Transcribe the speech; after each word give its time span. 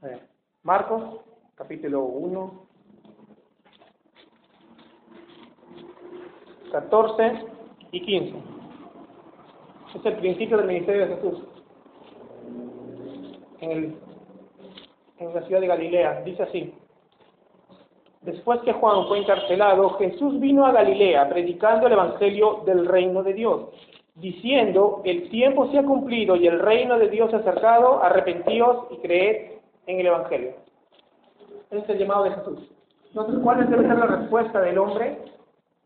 Eh, 0.00 0.16
Marcos, 0.62 1.02
capítulo 1.56 2.04
1, 2.04 2.66
14 6.70 7.32
y 7.90 8.00
15. 8.02 8.38
Es 9.96 10.06
el 10.06 10.16
principio 10.18 10.56
del 10.58 10.68
ministerio 10.68 11.04
de 11.04 11.16
Jesús. 11.16 11.44
En, 13.60 13.96
la 15.34 15.42
ciudad 15.42 15.60
de 15.60 15.66
Galilea. 15.66 16.22
Dice 16.22 16.44
así. 16.44 16.72
Después 18.22 18.60
que 18.60 18.72
Juan 18.72 19.08
fue 19.08 19.18
encarcelado, 19.18 19.90
Jesús 19.98 20.38
vino 20.38 20.64
a 20.64 20.70
Galilea 20.70 21.28
predicando 21.28 21.88
el 21.88 21.94
Evangelio 21.94 22.62
del 22.66 22.86
reino 22.86 23.24
de 23.24 23.32
Dios, 23.32 23.70
diciendo, 24.14 25.02
el 25.04 25.28
tiempo 25.30 25.68
se 25.72 25.78
ha 25.78 25.82
cumplido 25.82 26.36
y 26.36 26.46
el 26.46 26.60
reino 26.60 26.98
de 26.98 27.08
Dios 27.08 27.30
se 27.30 27.36
ha 27.36 27.40
acercado, 27.40 28.00
arrepentíos 28.00 28.86
y 28.92 28.98
creed 28.98 29.57
en 29.88 30.00
el 30.00 30.06
Evangelio. 30.06 30.54
Ese 31.70 31.82
es 31.82 31.88
el 31.88 31.98
llamado 31.98 32.24
de 32.24 32.30
Jesús. 32.32 32.70
Entonces, 33.08 33.40
¿cuál 33.42 33.68
debe 33.68 33.88
ser 33.88 33.98
la 33.98 34.06
respuesta 34.06 34.60
del 34.60 34.78
hombre? 34.78 35.18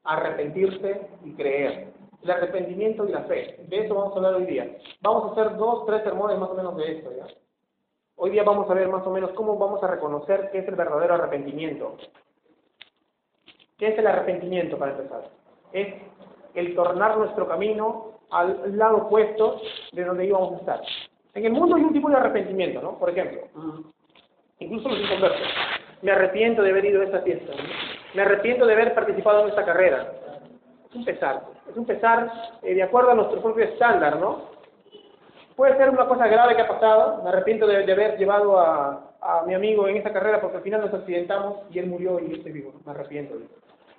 Arrepentirse 0.05 1.09
y 1.25 1.33
creer. 1.34 1.92
El 2.23 2.30
arrepentimiento 2.30 3.06
y 3.06 3.12
la 3.12 3.23
fe. 3.23 3.65
De 3.69 3.78
eso 3.78 3.95
vamos 3.95 4.12
a 4.12 4.16
hablar 4.16 4.34
hoy 4.34 4.47
día. 4.47 4.77
Vamos 5.01 5.25
a 5.25 5.33
hacer 5.33 5.56
dos, 5.56 5.87
tres 5.87 6.02
sermones 6.02 6.38
más 6.38 6.51
o 6.51 6.55
menos 6.55 6.77
de 6.77 6.98
esto. 6.98 7.11
Hoy 8.16 8.30
día 8.30 8.42
vamos 8.42 8.69
a 8.69 8.75
ver 8.75 8.88
más 8.88 9.06
o 9.06 9.11
menos 9.11 9.30
cómo 9.30 9.56
vamos 9.56 9.83
a 9.83 9.88
reconocer 9.88 10.50
qué 10.50 10.59
es 10.59 10.69
el 10.69 10.75
verdadero 10.75 11.14
arrepentimiento. 11.14 11.97
¿Qué 13.78 13.89
es 13.89 13.98
el 13.98 14.06
arrepentimiento 14.06 14.78
para 14.78 14.92
empezar? 14.92 15.30
Es 15.73 15.95
el 16.55 16.75
tornar 16.75 17.19
nuestro 17.19 17.48
camino 17.48 18.19
al 18.30 18.77
lado 18.77 18.98
opuesto 19.06 19.61
de 19.92 20.05
donde 20.05 20.27
íbamos 20.27 20.55
a 20.55 20.56
estar. 20.56 20.80
En 21.34 21.46
el 21.46 21.52
mundo 21.52 21.77
hay 21.77 21.82
un 21.82 21.92
tipo 21.92 22.10
de 22.10 22.16
arrepentimiento, 22.16 22.82
¿no? 22.82 22.98
Por 22.98 23.10
ejemplo, 23.10 23.41
incluso 24.59 24.88
los 24.88 25.00
inconversos. 25.00 25.48
Me 26.02 26.12
arrepiento 26.12 26.62
de 26.62 26.70
haber 26.70 26.84
ido 26.84 27.00
a 27.00 27.05
esa 27.05 27.20
fiesta. 27.20 27.52
Me 28.14 28.22
arrepiento 28.22 28.66
de 28.66 28.74
haber 28.74 28.94
participado 28.94 29.42
en 29.42 29.48
esta 29.48 29.64
carrera. 29.64 30.12
Es 30.91 30.97
un 30.97 31.05
pesar. 31.05 31.42
Es 31.70 31.77
un 31.77 31.86
pesar 31.86 32.30
eh, 32.62 32.74
de 32.74 32.83
acuerdo 32.83 33.12
a 33.12 33.14
nuestro 33.14 33.41
propio 33.41 33.64
estándar, 33.64 34.19
¿no? 34.19 34.50
Puede 35.56 35.77
ser 35.77 35.89
una 35.91 36.06
cosa 36.06 36.27
grave 36.27 36.55
que 36.55 36.62
ha 36.62 36.69
pasado. 36.69 37.22
Me 37.22 37.30
arrepiento 37.30 37.67
de, 37.67 37.91
haber 37.91 38.19
llevado 38.19 38.58
a, 38.58 39.14
a, 39.20 39.42
mi 39.46 39.55
amigo 39.55 39.89
en 39.89 39.96
esa 39.96 40.12
carrera 40.12 40.41
porque 40.41 40.58
al 40.58 40.62
final 40.62 40.83
nos 40.83 40.92
accidentamos 40.92 41.61
y 41.70 41.78
él 41.78 41.86
murió 41.86 42.20
y 42.20 42.28
yo 42.28 42.36
estoy 42.36 42.52
vivo. 42.52 42.74
Me 42.84 42.92
arrepiento. 42.92 43.36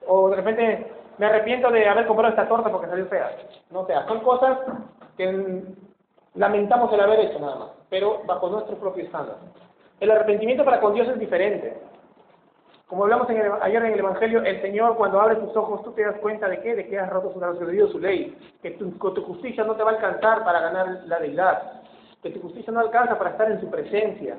O 0.05 0.29
de 0.29 0.35
repente 0.35 0.87
me 1.17 1.25
arrepiento 1.25 1.71
de 1.71 1.87
haber 1.87 2.05
comprado 2.05 2.31
esta 2.31 2.47
torta 2.47 2.71
porque 2.71 2.87
salió 2.87 3.07
fea. 3.07 3.31
No 3.71 3.81
o 3.81 3.87
sea, 3.87 4.05
son 4.07 4.19
cosas 4.19 4.59
que 5.17 5.63
lamentamos 6.35 6.91
el 6.93 7.01
haber 7.01 7.19
hecho 7.19 7.39
nada 7.39 7.55
más, 7.55 7.69
pero 7.89 8.21
bajo 8.25 8.49
nuestro 8.49 8.77
propio 8.77 9.03
estándar. 9.03 9.37
El 9.99 10.11
arrepentimiento 10.11 10.65
para 10.65 10.79
con 10.79 10.93
Dios 10.93 11.07
es 11.07 11.19
diferente. 11.19 11.77
Como 12.87 13.03
hablamos 13.03 13.29
en 13.29 13.41
ayer 13.61 13.85
en 13.85 13.93
el 13.93 13.99
Evangelio, 13.99 14.43
el 14.43 14.61
Señor 14.61 14.95
cuando 14.97 15.19
abre 15.19 15.37
tus 15.37 15.55
ojos, 15.55 15.83
tú 15.83 15.91
te 15.93 16.03
das 16.03 16.17
cuenta 16.17 16.47
de 16.47 16.59
qué, 16.61 16.75
de 16.75 16.87
que 16.87 16.99
has 16.99 17.09
roto 17.09 17.33
su 17.33 17.65
debido 17.65 17.87
su 17.87 17.99
ley, 17.99 18.37
que 18.61 18.71
tu, 18.71 18.91
tu 18.91 19.23
justicia 19.23 19.63
no 19.63 19.75
te 19.75 19.83
va 19.83 19.91
a 19.91 19.93
alcanzar 19.95 20.43
para 20.43 20.59
ganar 20.59 21.03
la 21.05 21.19
deidad, 21.19 21.81
que 22.21 22.29
tu 22.29 22.41
justicia 22.41 22.71
no 22.71 22.81
alcanza 22.81 23.17
para 23.17 23.31
estar 23.31 23.49
en 23.49 23.61
su 23.61 23.69
presencia. 23.69 24.37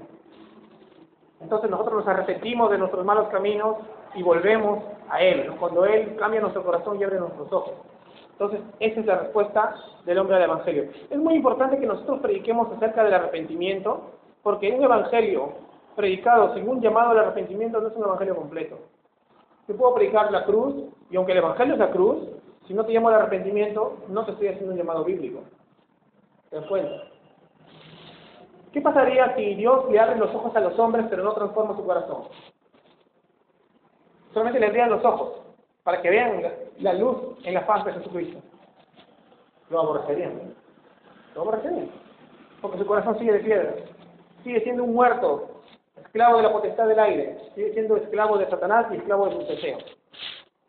Entonces 1.40 1.70
nosotros 1.70 1.96
nos 1.96 2.08
arrepentimos 2.08 2.70
de 2.70 2.78
nuestros 2.78 3.04
malos 3.04 3.28
caminos 3.28 3.78
y 4.14 4.22
volvemos 4.22 4.84
a 5.08 5.20
Él, 5.20 5.50
cuando 5.58 5.84
Él 5.84 6.14
cambia 6.16 6.40
nuestro 6.40 6.64
corazón 6.64 7.00
y 7.00 7.04
abre 7.04 7.18
nuestros 7.18 7.52
ojos. 7.52 7.74
Entonces, 8.34 8.60
esa 8.80 9.00
es 9.00 9.06
la 9.06 9.18
respuesta 9.18 9.76
del 10.04 10.18
hombre 10.18 10.36
al 10.36 10.42
Evangelio. 10.42 10.88
Es 11.08 11.18
muy 11.18 11.34
importante 11.34 11.78
que 11.78 11.86
nosotros 11.86 12.18
prediquemos 12.18 12.70
acerca 12.72 13.04
del 13.04 13.14
arrepentimiento, 13.14 14.10
porque 14.42 14.72
un 14.72 14.82
Evangelio 14.82 15.52
predicado 15.94 16.52
sin 16.54 16.68
un 16.68 16.80
llamado 16.80 17.10
al 17.10 17.20
arrepentimiento 17.20 17.80
no 17.80 17.88
es 17.88 17.96
un 17.96 18.04
Evangelio 18.04 18.34
completo. 18.34 18.78
Yo 19.68 19.76
puedo 19.76 19.94
predicar 19.94 20.32
la 20.32 20.44
cruz, 20.44 20.74
y 21.10 21.16
aunque 21.16 21.30
el 21.30 21.38
Evangelio 21.38 21.74
es 21.74 21.78
la 21.78 21.92
cruz, 21.92 22.28
si 22.66 22.74
no 22.74 22.84
te 22.84 22.92
llamo 22.92 23.08
al 23.08 23.14
arrepentimiento, 23.14 23.98
no 24.08 24.24
te 24.24 24.32
estoy 24.32 24.48
haciendo 24.48 24.72
un 24.72 24.78
llamado 24.78 25.04
bíblico. 25.04 25.40
¿Te 26.50 26.56
das 26.56 26.66
cuenta? 26.66 27.04
¿Qué 28.72 28.80
pasaría 28.80 29.32
si 29.36 29.54
Dios 29.54 29.88
le 29.92 30.00
abre 30.00 30.16
los 30.16 30.34
ojos 30.34 30.54
a 30.56 30.60
los 30.60 30.76
hombres 30.80 31.06
pero 31.08 31.22
no 31.22 31.34
transforma 31.34 31.76
su 31.76 31.86
corazón? 31.86 32.24
Solamente 34.32 34.58
le 34.58 34.66
abrían 34.66 34.90
los 34.90 35.04
ojos 35.04 35.43
para 35.84 36.00
que 36.00 36.10
vean 36.10 36.42
la, 36.80 36.94
luz 36.94 37.16
en 37.44 37.54
la 37.54 37.60
faz 37.62 37.84
de 37.84 37.92
Jesucristo. 37.92 38.40
Lo 39.70 39.80
aborrecerían. 39.80 40.54
Lo 41.34 41.42
aborrecerían. 41.42 41.90
Porque 42.60 42.78
su 42.78 42.86
corazón 42.86 43.18
sigue 43.18 43.32
de 43.32 43.40
piedra. 43.40 43.74
Sigue 44.42 44.62
siendo 44.62 44.84
un 44.84 44.94
muerto, 44.94 45.60
esclavo 46.02 46.38
de 46.38 46.42
la 46.42 46.52
potestad 46.52 46.88
del 46.88 46.98
aire. 46.98 47.38
Sigue 47.54 47.74
siendo 47.74 47.96
esclavo 47.96 48.38
de 48.38 48.48
Satanás 48.48 48.86
y 48.90 48.96
esclavo 48.96 49.26
de 49.26 49.36
sus 49.36 49.48
deseos. 49.48 49.84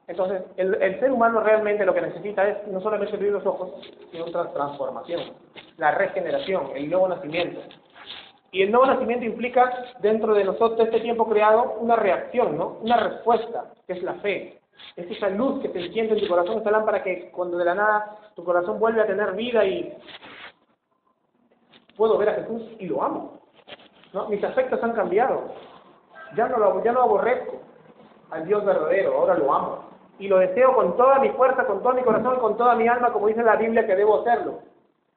Entonces, 0.07 0.43
el, 0.57 0.75
el, 0.75 0.99
ser 0.99 1.11
humano 1.11 1.39
realmente 1.39 1.85
lo 1.85 1.93
que 1.93 2.01
necesita 2.01 2.47
es 2.47 2.67
no 2.67 2.79
solamente 2.79 3.15
abrir 3.15 3.31
los 3.31 3.45
ojos, 3.45 3.71
sino 4.11 4.25
otra 4.25 4.51
transformación, 4.53 5.33
la 5.77 5.91
regeneración, 5.91 6.71
el 6.75 6.89
nuevo 6.89 7.07
nacimiento. 7.07 7.61
Y 8.51 8.61
el 8.61 8.71
nuevo 8.71 8.85
nacimiento 8.85 9.25
implica 9.25 9.95
dentro 10.01 10.35
de 10.35 10.43
nosotros, 10.43 10.79
este 10.79 10.99
tiempo 10.99 11.27
creado, 11.27 11.75
una 11.79 11.95
reacción, 11.95 12.55
¿no? 12.55 12.77
Una 12.81 12.97
respuesta, 12.97 13.73
que 13.87 13.93
es 13.93 14.03
la 14.03 14.13
fe. 14.15 14.59
Es 14.95 15.09
esa 15.11 15.29
luz 15.29 15.61
que 15.61 15.69
te 15.69 15.85
enciende 15.85 16.13
en 16.13 16.21
tu 16.21 16.27
corazón, 16.27 16.59
esa 16.59 16.71
lámpara 16.71 17.03
que 17.03 17.29
cuando 17.31 17.57
de 17.57 17.65
la 17.65 17.75
nada 17.75 18.17
tu 18.35 18.43
corazón 18.43 18.79
vuelve 18.79 19.01
a 19.01 19.07
tener 19.07 19.33
vida 19.33 19.65
y 19.65 19.97
puedo 21.97 22.17
ver 22.17 22.29
a 22.29 22.33
Jesús 22.35 22.63
y 22.79 22.85
lo 22.87 23.03
amo. 23.03 23.39
¿no? 24.13 24.27
Mis 24.27 24.43
afectos 24.43 24.81
han 24.83 24.93
cambiado. 24.93 25.43
Ya 26.35 26.47
no, 26.47 26.57
lo, 26.57 26.83
ya 26.83 26.91
no 26.91 27.01
aborrezco 27.01 27.61
al 28.31 28.45
Dios 28.45 28.65
verdadero, 28.65 29.15
ahora 29.15 29.35
lo 29.35 29.53
amo. 29.53 29.89
Y 30.17 30.27
lo 30.27 30.39
deseo 30.39 30.73
con 30.73 30.95
toda 30.95 31.19
mi 31.19 31.29
fuerza, 31.29 31.65
con 31.65 31.81
todo 31.81 31.93
mi 31.93 32.01
corazón, 32.01 32.39
con 32.39 32.57
toda 32.57 32.75
mi 32.75 32.87
alma, 32.87 33.11
como 33.11 33.27
dice 33.27 33.43
la 33.43 33.57
Biblia 33.57 33.85
que 33.85 33.95
debo 33.95 34.21
hacerlo. 34.21 34.59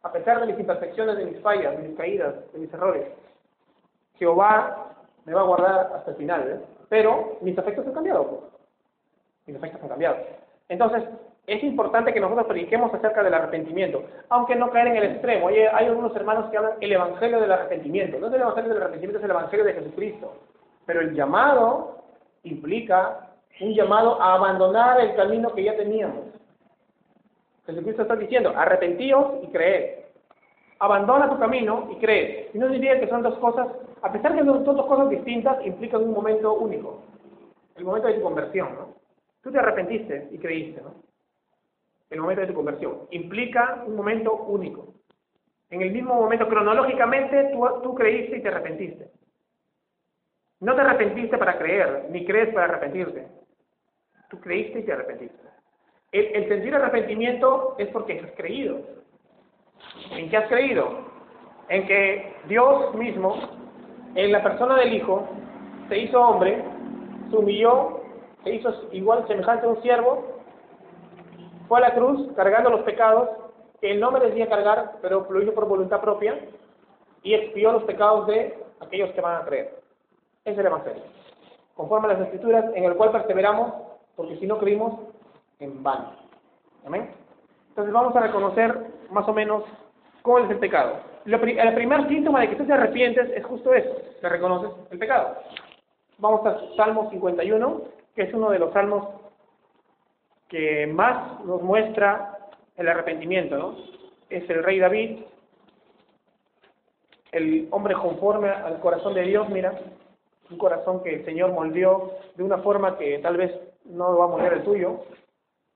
A 0.03 0.13
pesar 0.13 0.41
de 0.41 0.47
mis 0.47 0.59
imperfecciones, 0.59 1.17
de 1.17 1.27
mis 1.27 1.41
fallas, 1.41 1.77
de 1.77 1.89
mis 1.89 1.97
caídas, 1.97 2.53
de 2.53 2.59
mis 2.59 2.73
errores. 2.73 3.07
Jehová 4.15 4.95
me 5.25 5.35
va 5.35 5.43
a 5.43 5.45
guardar 5.45 5.93
hasta 5.95 6.11
el 6.11 6.17
final, 6.17 6.49
¿eh? 6.49 6.61
pero 6.89 7.39
mis 7.41 7.57
afectos 7.59 7.87
han 7.87 7.95
cambiado. 7.95 8.51
Pues. 9.49 9.55
Mis 9.55 9.57
afectos 9.57 9.83
han 9.83 9.89
cambiado. 9.89 10.17
Entonces, 10.69 11.05
es 11.47 11.63
importante 11.65 12.13
que 12.13 12.21
nosotros 12.21 12.47
prediquemos 12.47 12.93
acerca 12.93 13.23
del 13.23 13.33
arrepentimiento, 13.33 14.05
aunque 14.29 14.55
no 14.55 14.71
caer 14.71 14.89
en 14.89 14.97
el 14.97 15.05
extremo. 15.05 15.47
Oye, 15.47 15.67
hay 15.69 15.87
algunos 15.87 16.15
hermanos 16.15 16.51
que 16.51 16.59
hablan 16.59 16.75
el 16.81 16.93
evangelio 16.93 17.41
del 17.41 17.53
arrepentimiento. 17.53 18.19
No 18.19 18.27
es 18.27 18.35
el 18.35 18.43
evangelio 18.43 18.75
del 18.75 18.83
arrepentimiento, 18.83 19.19
es 19.19 19.25
el 19.25 19.31
evangelio 19.31 19.65
de 19.65 19.73
Jesucristo. 19.73 20.33
Pero 20.85 21.01
el 21.01 21.15
llamado 21.15 22.03
implica 22.43 23.31
un 23.61 23.75
llamado 23.75 24.21
a 24.21 24.35
abandonar 24.35 25.01
el 25.01 25.17
camino 25.17 25.53
que 25.55 25.65
ya 25.65 25.77
teníamos. 25.77 26.27
Jesucristo 27.67 28.03
está 28.03 28.17
diciendo, 28.17 28.53
arrepentíos 28.55 29.43
y 29.43 29.47
creed. 29.49 30.05
Abandona 30.81 31.29
tu 31.29 31.39
camino 31.39 31.89
y 31.91 31.97
cree. 31.97 32.51
Y 32.53 32.59
no 32.59 32.69
diría 32.69 33.01
que 33.01 33.09
son 33.09 33.23
dos 33.23 33.37
cosas 33.39 33.69
a 34.03 34.13
pesar 34.13 34.33
de 34.33 34.39
que 34.39 34.45
son 34.45 34.65
dos 34.65 34.87
cosas 34.87 35.11
distintas, 35.11 35.65
implican 35.67 36.03
un 36.03 36.13
momento 36.13 36.55
único. 36.55 37.03
El 37.77 37.85
momento 37.85 38.09
de 38.09 38.15
tu 38.15 38.23
conversión, 38.23 38.75
¿no? 38.75 38.98
Tú 39.43 39.53
te 39.53 39.59
arrepentiste 39.59 40.29
y 40.31 40.39
creíste, 40.39 40.83
¿no? 40.83 41.03
El 42.11 42.21
momento 42.21 42.41
de 42.41 42.47
tu 42.47 42.55
conversión. 42.55 43.07
Implica 43.11 43.85
un 43.87 43.95
momento 43.95 44.35
único. 44.35 44.95
En 45.71 45.83
el 45.83 45.91
mismo 45.93 46.15
momento, 46.15 46.49
cronológicamente, 46.49 47.51
tú, 47.83 47.95
creíste 47.95 48.39
y 48.39 48.43
te 48.43 48.49
arrepentiste. 48.49 49.11
No 50.61 50.75
te 50.75 50.81
arrepentiste 50.81 51.37
para 51.37 51.59
creer, 51.59 52.07
ni 52.11 52.25
crees 52.25 52.53
para 52.55 52.67
arrepentirte. 52.67 53.29
Tú 54.31 54.41
creíste 54.41 54.81
y 54.81 54.83
te 54.85 54.93
arrepentiste. 54.93 55.49
El, 56.11 56.49
sentir 56.49 56.75
arrepentimiento 56.75 57.77
es 57.79 57.89
porque 57.89 58.21
has 58.21 58.33
creído. 58.33 58.81
¿En 60.13 60.31
qué 60.31 60.37
has 60.39 60.49
creído? 60.49 61.07
En 61.69 61.87
que 61.87 62.35
Dios 62.49 62.95
mismo 62.95 63.37
en 64.15 64.33
la 64.33 64.43
persona 64.43 64.77
del 64.77 64.95
Hijo, 64.95 65.29
se 65.89 65.99
hizo 65.99 66.21
hombre, 66.21 66.65
se 67.31 67.37
se 68.45 68.55
hizo 68.55 68.73
igual 68.93 69.27
semejante 69.27 69.67
a 69.67 69.71
un 69.71 69.83
siervo, 69.83 70.25
fue 71.69 71.79
a 71.79 71.83
la 71.83 71.95
cruz 71.95 72.33
cargando 72.35 72.71
los 72.71 72.83
pecados 72.83 73.31
que 73.81 73.93
él 73.93 74.01
no 74.01 74.11
merecía 74.11 74.49
cargar, 74.49 74.97
pero 75.03 75.27
lo 75.29 75.43
hizo 75.43 75.55
por 75.55 75.69
voluntad 75.69 76.01
propia, 76.01 76.39
y 77.23 77.35
expió 77.35 77.73
los 77.73 77.85
pecados 77.85 78.27
de 78.27 78.59
aquellos 78.81 79.11
que 79.11 79.21
van 79.21 79.43
a 79.43 79.45
creer. 79.45 79.81
Ese 80.45 80.53
es 80.53 80.59
el 80.59 80.67
Evangelio. 80.67 81.03
Conforme 81.75 82.09
a 82.09 82.13
las 82.15 82.23
Escrituras, 82.23 82.65
en 82.75 82.85
el 82.85 82.95
cual 82.97 83.13
perseveramos, 83.13 83.73
porque 84.17 84.37
si 84.39 84.47
no 84.47 84.59
creímos, 84.59 85.01
en 85.61 85.83
vano. 85.83 86.13
Amén. 86.87 87.11
Entonces 87.71 87.93
vamos 87.93 88.15
a 88.17 88.21
reconocer 88.21 88.77
más 89.11 89.29
o 89.29 89.33
menos 89.33 89.65
cómo 90.23 90.39
es 90.39 90.51
el 90.51 90.59
pecado 90.59 90.97
el 91.29 91.75
primer 91.75 92.09
síntoma 92.09 92.41
de 92.41 92.51
que 92.51 92.57
tú 92.57 92.65
te 92.65 92.73
arrepientes 92.73 93.31
es 93.35 93.45
justo 93.45 93.75
eso, 93.75 93.91
que 94.21 94.29
reconoces 94.29 94.71
el 94.91 94.99
pecado. 94.99 95.37
Vamos 96.19 96.45
a 96.47 96.59
Salmo 96.77 97.11
51, 97.11 97.83
que 97.83 97.98
es 98.23 98.35
uno 98.35 98.51
de 98.51 98.59
los 98.59 98.73
salmos 98.73 99.09
que 100.49 100.87
más 100.87 101.45
nos 101.45 101.63
muestra 101.63 102.39
el 102.77 102.89
arrepentimiento, 102.89 103.57
¿no? 103.57 103.77
Es 104.31 104.49
el 104.49 104.63
rey 104.63 104.79
David, 104.79 105.21
el 107.33 107.69
hombre 107.71 107.95
conforme 107.95 108.49
al 108.49 108.81
corazón 108.81 109.15
de 109.15 109.23
Dios, 109.23 109.49
mira, 109.49 109.79
un 110.51 110.59
corazón 110.59 111.03
que 111.03 111.15
el 111.17 111.25
Señor 111.25 111.53
moldeó 111.53 112.13
de 112.37 112.43
una 112.43 112.59
forma 112.59 112.97
que 112.97 113.19
tal 113.19 113.37
vez 113.37 113.53
no 113.85 114.17
va 114.17 114.25
a 114.25 114.29
moldear 114.29 114.55
el 114.55 114.65
tuyo, 114.65 115.05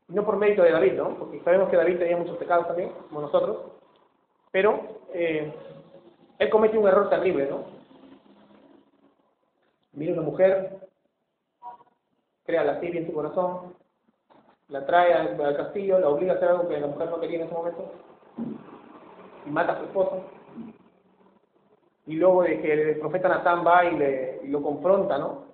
no 0.09 0.25
por 0.25 0.37
mérito 0.37 0.63
de 0.63 0.73
David, 0.73 0.95
¿no? 0.95 1.17
Porque 1.19 1.41
sabemos 1.41 1.69
que 1.69 1.77
David 1.77 1.99
tenía 1.99 2.17
muchos 2.17 2.37
pecados 2.39 2.67
también, 2.67 2.91
como 3.09 3.23
nosotros, 3.23 3.59
pero 4.51 4.81
eh, 5.13 5.53
él 6.39 6.51
comete 6.51 6.79
un 6.79 6.89
error 6.89 7.09
terrible, 7.09 7.47
¿no? 7.49 7.65
Mira 9.93 10.15
una 10.15 10.23
mujer, 10.23 10.82
crea 12.45 12.65
la 12.65 12.81
tibia 12.81 13.01
en 13.01 13.07
su 13.07 13.13
corazón, 13.13 13.75
la 14.69 14.87
trae 14.87 15.13
al, 15.13 15.57
castillo, 15.57 15.99
la 15.99 16.09
obliga 16.09 16.33
a 16.33 16.37
hacer 16.37 16.49
algo 16.49 16.69
que 16.69 16.81
la 16.81 16.87
mujer 16.87 17.11
no 17.11 17.21
quería 17.21 17.39
en 17.41 17.47
ese 17.47 17.55
momento, 17.55 17.93
y 19.47 19.51
mata 19.51 19.73
a 19.73 19.79
su 19.79 19.85
esposo. 19.85 20.25
Y 22.07 22.15
luego 22.15 22.43
de 22.43 22.61
que 22.61 22.73
el 22.73 22.99
profeta 22.99 23.29
Natán 23.29 23.65
va 23.67 23.85
y, 23.85 23.97
le, 23.97 24.41
y 24.43 24.49
lo 24.49 24.63
confronta, 24.63 25.19
¿no? 25.19 25.45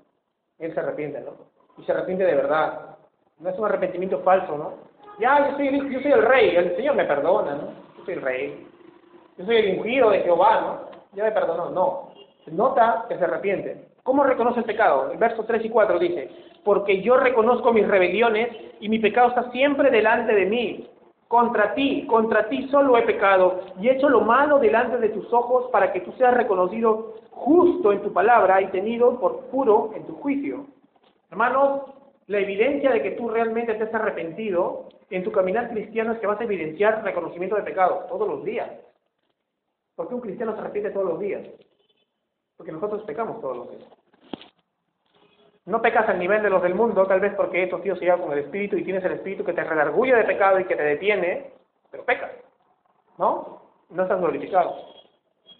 Él 0.58 0.72
se 0.72 0.80
arrepiente, 0.80 1.20
¿no? 1.20 1.32
Y 1.76 1.84
se 1.84 1.92
arrepiente 1.92 2.24
de 2.24 2.34
verdad. 2.34 2.96
No 3.38 3.50
es 3.50 3.58
un 3.58 3.66
arrepentimiento 3.66 4.20
falso, 4.20 4.56
¿no? 4.56 4.72
Ya, 5.20 5.50
yo 5.50 5.56
soy 5.56 5.68
el, 5.68 5.90
yo 5.90 6.00
soy 6.00 6.12
el 6.12 6.22
rey, 6.22 6.56
el 6.56 6.76
Señor 6.76 6.94
me 6.94 7.04
perdona, 7.04 7.54
¿no? 7.56 7.68
Yo 7.98 8.04
soy 8.04 8.14
el 8.14 8.22
rey. 8.22 8.66
Yo 9.36 9.44
soy 9.44 9.56
el 9.56 9.78
ungido 9.78 10.10
de 10.10 10.20
Jehová, 10.20 10.60
¿no? 10.60 10.88
Ya 11.14 11.24
me 11.24 11.32
perdonó. 11.32 11.70
No. 11.70 12.07
Nota 12.46 13.04
que 13.08 13.18
se 13.18 13.24
arrepiente. 13.24 13.88
¿Cómo 14.02 14.24
reconoce 14.24 14.60
el 14.60 14.64
pecado? 14.64 15.10
El 15.10 15.18
verso 15.18 15.44
3 15.44 15.64
y 15.64 15.68
4 15.68 15.98
dice, 15.98 16.30
porque 16.64 17.02
yo 17.02 17.16
reconozco 17.16 17.72
mis 17.72 17.86
rebeliones 17.86 18.48
y 18.80 18.88
mi 18.88 18.98
pecado 18.98 19.28
está 19.28 19.50
siempre 19.50 19.90
delante 19.90 20.34
de 20.34 20.46
mí. 20.46 20.88
Contra 21.28 21.74
ti, 21.74 22.06
contra 22.06 22.48
ti 22.48 22.68
solo 22.68 22.96
he 22.96 23.02
pecado 23.02 23.60
y 23.80 23.88
he 23.88 23.92
hecho 23.92 24.08
lo 24.08 24.22
malo 24.22 24.58
delante 24.58 24.96
de 24.96 25.10
tus 25.10 25.30
ojos 25.32 25.70
para 25.70 25.92
que 25.92 26.00
tú 26.00 26.12
seas 26.12 26.32
reconocido 26.32 27.16
justo 27.30 27.92
en 27.92 28.00
tu 28.00 28.12
palabra 28.12 28.62
y 28.62 28.68
tenido 28.68 29.20
por 29.20 29.46
puro 29.46 29.90
en 29.94 30.06
tu 30.06 30.14
juicio. 30.16 30.66
Hermanos, 31.30 31.82
la 32.28 32.38
evidencia 32.38 32.90
de 32.90 33.02
que 33.02 33.10
tú 33.12 33.28
realmente 33.28 33.74
te 33.74 33.84
has 33.84 33.94
arrepentido 33.94 34.88
en 35.10 35.22
tu 35.22 35.32
caminar 35.32 35.70
cristiano 35.70 36.12
es 36.12 36.18
que 36.18 36.26
vas 36.26 36.40
a 36.40 36.44
evidenciar 36.44 37.02
reconocimiento 37.04 37.56
de 37.56 37.62
pecado 37.62 38.06
todos 38.08 38.26
los 38.26 38.44
días. 38.44 38.70
¿Por 39.96 40.08
qué 40.08 40.14
un 40.14 40.20
cristiano 40.20 40.54
se 40.54 40.60
arrepiente 40.60 40.90
todos 40.90 41.06
los 41.06 41.20
días? 41.20 41.42
Porque 42.58 42.72
nosotros 42.72 43.02
pecamos 43.04 43.40
todos 43.40 43.56
los 43.56 43.70
días. 43.70 43.90
No 45.64 45.80
pecas 45.80 46.08
al 46.08 46.18
nivel 46.18 46.42
de 46.42 46.50
los 46.50 46.62
del 46.62 46.74
mundo, 46.74 47.06
tal 47.06 47.20
vez 47.20 47.34
porque 47.34 47.62
estos 47.62 47.82
tíos 47.82 47.98
se 47.98 48.04
llevan 48.04 48.22
con 48.22 48.32
el 48.32 48.40
espíritu 48.40 48.76
y 48.76 48.84
tienes 48.84 49.04
el 49.04 49.12
espíritu 49.12 49.44
que 49.44 49.52
te 49.52 49.62
redarguye 49.62 50.14
de 50.14 50.24
pecado 50.24 50.58
y 50.58 50.64
que 50.64 50.76
te 50.76 50.82
detiene, 50.82 51.52
pero 51.90 52.04
pecas. 52.04 52.32
¿No? 53.16 53.62
No 53.90 54.02
estás 54.02 54.18
glorificado. 54.18 54.74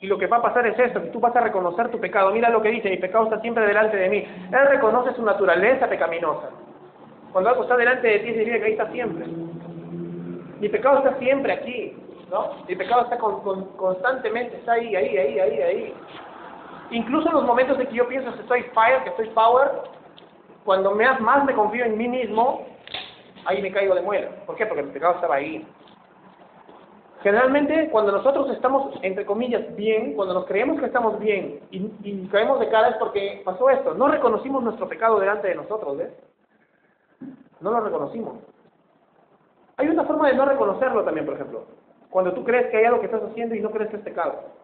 Y 0.01 0.07
lo 0.07 0.19
que 0.19 0.27
va 0.27 0.39
a 0.39 0.43
pasar 0.43 0.67
es 0.67 0.79
esto, 0.79 1.03
que 1.03 1.11
tú 1.11 1.21
vas 1.21 1.35
a 1.37 1.41
reconocer 1.41 1.91
tu 1.91 2.01
pecado. 2.01 2.33
Mira 2.33 2.51
lo 2.51 2.63
que 2.63 2.71
dice, 2.71 2.91
mi 2.91 2.99
pecado 2.99 3.25
está 3.25 3.41
siempre 3.41 3.67
delante 3.67 3.97
de 3.97 4.09
mí. 4.09 4.25
Él 4.53 4.67
reconoce 4.69 5.15
su 5.15 5.23
naturaleza 5.23 5.89
pecaminosa. 5.89 6.51
Cuando 7.33 7.51
algo 7.51 7.63
está 7.63 7.77
delante 7.77 8.09
de 8.09 8.19
ti, 8.21 8.29
significa 8.29 8.59
que 8.59 8.65
ahí 8.65 8.73
está 8.73 8.91
siempre. 8.91 9.27
Mi 10.61 10.69
pecado 10.69 10.99
está 10.99 11.19
siempre 11.19 11.53
aquí, 11.53 11.97
¿no? 12.31 12.65
Mi 12.67 12.75
pecado 12.75 13.03
está 13.03 13.19
constantemente, 13.19 14.57
está 14.57 14.73
ahí, 14.73 14.97
ahí, 14.97 15.17
ahí, 15.17 15.39
ahí, 15.39 15.63
ahí. 15.63 15.95
Incluso 16.91 17.29
en 17.29 17.35
los 17.35 17.45
momentos 17.45 17.79
en 17.79 17.87
que 17.87 17.95
yo 17.95 18.09
pienso 18.09 18.33
que 18.33 18.41
estoy 18.41 18.63
fire, 18.75 19.03
que 19.05 19.11
estoy 19.11 19.29
power, 19.31 19.71
cuando 20.65 20.95
más 20.95 21.45
me 21.45 21.55
confío 21.55 21.85
en 21.85 21.99
mí 21.99 22.09
mismo, 22.09 22.67
ahí 23.45 23.61
me 23.61 23.73
caigo 23.73 23.95
de 23.95 24.03
muela. 24.03 24.31
¿Por 24.47 24.57
qué? 24.57 24.67
Porque 24.67 24.83
el 24.83 24.91
pecado 24.91 25.15
estaba 25.15 25.37
ahí. 25.37 25.67
Generalmente, 27.23 27.89
cuando 27.91 28.13
nosotros 28.13 28.49
estamos, 28.51 28.95
entre 29.03 29.27
comillas, 29.27 29.75
bien, 29.77 30.15
cuando 30.15 30.35
nos 30.35 30.47
creemos 30.47 30.79
que 30.79 30.87
estamos 30.87 31.19
bien 31.19 31.61
y, 31.71 32.29
caemos 32.29 32.61
de 32.61 32.69
cara 32.69 32.91
es 32.91 32.97
porque 32.97 33.43
pasó 33.45 33.69
esto. 33.71 33.93
No 33.95 34.09
reconocimos 34.09 34.63
nuestro 34.63 34.89
pecado 34.89 35.19
delante 35.19 35.49
de 35.49 35.57
nosotros, 35.57 35.97
¿ves? 35.97 36.13
No 37.61 37.73
lo 37.73 37.81
reconocimos. 37.81 38.37
Hay 39.77 39.89
una 39.89 40.05
forma 40.05 40.29
de 40.29 40.35
no 40.35 40.45
reconocerlo 40.45 41.05
también, 41.05 41.27
por 41.27 41.35
ejemplo. 41.35 41.67
Cuando 42.09 42.33
tú 42.33 42.45
crees 42.45 42.71
que 42.71 42.79
hay 42.79 42.85
algo 42.85 43.01
que 43.01 43.07
estás 43.07 43.23
haciendo 43.23 43.55
y 43.55 43.61
no 43.61 43.71
crees 43.71 43.91
que 43.91 43.97
es 43.97 44.03
pecado 44.03 44.58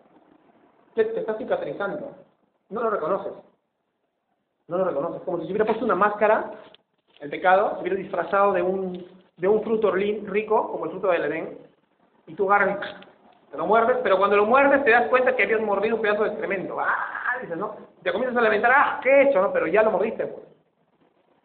te 0.94 1.20
está 1.20 1.37
cicatrizando. 1.37 2.12
No 2.70 2.82
lo 2.82 2.91
reconoces. 2.91 3.32
No 4.69 4.79
lo 4.79 4.85
reconoces. 4.85 5.23
Como 5.23 5.38
si 5.38 5.44
se 5.44 5.52
hubiera 5.52 5.67
puesto 5.67 5.85
una 5.85 5.94
máscara, 5.94 6.52
el 7.20 7.31
pecado, 7.31 7.75
se 7.75 7.81
hubiera 7.82 7.96
disfrazado 7.96 8.52
de 8.52 8.62
un, 8.62 9.06
de 9.37 9.49
un 9.49 9.62
fruto 9.62 9.91
rico, 9.91 10.70
como 10.70 10.87
el 10.87 10.91
fruto 10.93 11.08
del 11.08 11.25
Edén, 11.25 11.58
y 12.26 12.35
tú 12.35 12.50
agarras 12.50 12.79
te 13.55 13.58
lo 13.58 13.67
muerdes, 13.67 13.99
pero 14.02 14.19
cuando 14.19 14.37
lo 14.37 14.46
muerdes 14.46 14.82
te 14.82 14.91
das 14.91 15.06
cuenta 15.06 15.37
que 15.37 15.44
habías 15.44 15.61
mordido 15.61 15.94
un 15.94 16.02
pedazo 16.02 16.25
de 16.25 16.31
excremento. 16.31 16.76
¡Ah! 16.81 17.38
Dices, 17.40 17.56
¿no? 17.56 17.76
Te 18.02 18.11
comienzas 18.11 18.37
a 18.37 18.43
lamentar, 18.43 18.73
¡ah! 18.75 18.99
¿Qué 19.00 19.08
he 19.08 19.29
hecho? 19.29 19.40
¿no? 19.40 19.52
Pero 19.52 19.69
ya 19.69 19.85
lo 19.85 19.93
mordiste, 19.93 20.26
pues. 20.26 20.44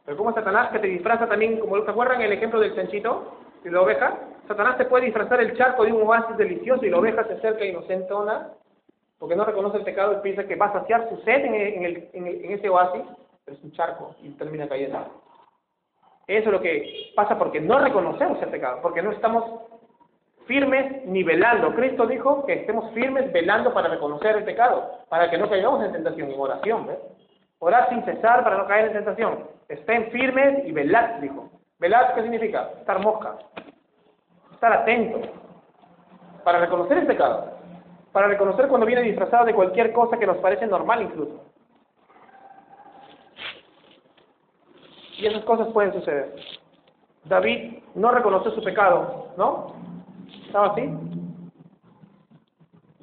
Pero 0.05 0.17
como 0.17 0.33
Satanás 0.33 0.71
que 0.71 0.79
te 0.79 0.87
disfraza 0.87 1.27
también, 1.27 1.59
como 1.59 1.79
te 1.83 1.91
acuerdan 1.91 2.19
el 2.19 2.31
ejemplo 2.31 2.59
del 2.59 2.73
chanchito 2.73 3.37
y 3.63 3.69
la 3.69 3.81
oveja, 3.81 4.17
Satanás 4.47 4.75
te 4.79 4.85
puede 4.85 5.05
disfrazar 5.05 5.39
el 5.39 5.55
charco 5.55 5.85
de 5.85 5.93
un 5.93 6.01
oasis 6.01 6.35
delicioso 6.35 6.83
y 6.83 6.89
la 6.89 6.97
oveja 6.97 7.25
se 7.25 7.33
acerca 7.33 7.63
inocentona 7.63 8.53
porque 9.19 9.35
no 9.35 9.43
reconoce 9.43 9.77
el 9.77 9.83
pecado 9.83 10.13
y 10.13 10.21
piensa 10.21 10.45
que 10.45 10.55
va 10.55 10.67
a 10.67 10.73
saciar 10.73 11.09
su 11.09 11.17
sed 11.17 11.45
en, 11.45 11.83
el, 11.83 12.09
en, 12.13 12.51
ese 12.51 12.69
oasis, 12.69 13.03
pero 13.43 13.57
es 13.57 13.63
un 13.63 13.71
charco 13.73 14.15
y 14.23 14.29
termina 14.31 14.67
cayendo. 14.67 14.97
Eso 16.25 16.47
es 16.47 16.53
lo 16.53 16.61
que 16.61 17.11
pasa 17.15 17.37
porque 17.37 17.59
no 17.59 17.79
reconocemos 17.79 18.41
el 18.41 18.49
pecado, 18.49 18.79
porque 18.81 19.01
no 19.01 19.11
estamos 19.11 19.43
firmes 20.45 21.05
ni 21.05 21.23
velando. 21.23 21.75
Cristo 21.75 22.07
dijo 22.07 22.45
que 22.45 22.53
estemos 22.53 22.91
firmes 22.93 23.31
velando 23.33 23.73
para 23.73 23.89
reconocer 23.89 24.37
el 24.37 24.45
pecado, 24.45 24.89
para 25.09 25.29
que 25.29 25.37
no 25.37 25.49
caigamos 25.49 25.83
en 25.83 25.91
tentación, 25.91 26.31
en 26.31 26.39
oración. 26.39 26.87
¿ves? 26.87 26.99
Sin 27.89 28.03
cesar 28.05 28.43
para 28.43 28.57
no 28.57 28.67
caer 28.67 28.87
en 28.87 28.93
tentación. 28.93 29.43
Estén 29.67 30.09
firmes 30.11 30.65
y 30.65 30.71
velad, 30.71 31.19
dijo. 31.19 31.49
Velad, 31.77 32.13
¿qué 32.13 32.21
significa? 32.21 32.69
Estar 32.79 32.99
mosca, 32.99 33.37
estar 34.51 34.73
atento, 34.73 35.21
para 36.43 36.59
reconocer 36.59 36.99
el 36.99 37.07
pecado 37.07 37.58
para 38.11 38.27
reconocer 38.27 38.67
cuando 38.67 38.87
viene 38.87 39.01
disfrazado 39.01 39.45
de 39.45 39.53
cualquier 39.53 39.93
cosa 39.93 40.17
que 40.17 40.27
nos 40.27 40.37
parece 40.37 40.65
normal 40.67 41.03
incluso. 41.03 41.43
Y 45.17 45.25
esas 45.25 45.43
cosas 45.43 45.67
pueden 45.73 45.93
suceder. 45.93 46.33
David 47.25 47.79
no 47.95 48.11
reconoció 48.11 48.51
su 48.51 48.63
pecado, 48.63 49.27
¿no? 49.37 49.75
¿Estaba 50.45 50.67
así? 50.67 50.89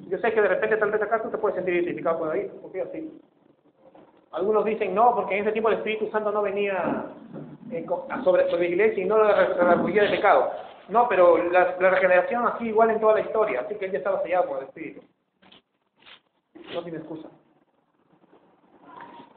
Yo 0.09 0.17
sé 0.17 0.33
que 0.33 0.41
de 0.41 0.47
repente 0.47 0.77
tal 0.77 0.91
vez 0.91 1.01
acá 1.01 1.21
tú 1.21 1.29
te 1.29 1.37
puedes 1.37 1.55
sentir 1.55 1.75
identificado 1.75 2.19
con 2.19 2.29
David, 2.29 2.47
porque 2.61 2.81
así. 2.81 3.19
Algunos 4.31 4.65
dicen 4.65 4.95
no, 4.95 5.15
porque 5.15 5.35
en 5.35 5.43
ese 5.43 5.51
tiempo 5.51 5.69
el 5.69 5.77
Espíritu 5.77 6.09
Santo 6.11 6.31
no 6.31 6.41
venía 6.41 7.05
eh, 7.71 7.85
sobre, 8.23 8.49
sobre 8.49 8.69
la 8.69 8.75
iglesia 8.75 9.03
y 9.03 9.07
no 9.07 9.17
la 9.17 9.33
redarguyía 9.33 10.03
de 10.03 10.09
pecado. 10.09 10.51
No, 10.89 11.07
pero 11.09 11.37
la, 11.49 11.75
regeneración 11.77 12.47
así 12.47 12.67
igual 12.67 12.91
en 12.91 12.99
toda 12.99 13.15
la 13.15 13.21
historia, 13.21 13.61
así 13.61 13.75
que 13.75 13.85
él 13.85 13.91
ya 13.91 13.97
estaba 13.97 14.21
sellado 14.23 14.47
por 14.47 14.57
el 14.59 14.65
Espíritu. 14.65 15.01
No 16.73 16.83
tiene 16.83 16.99
excusa. 16.99 17.29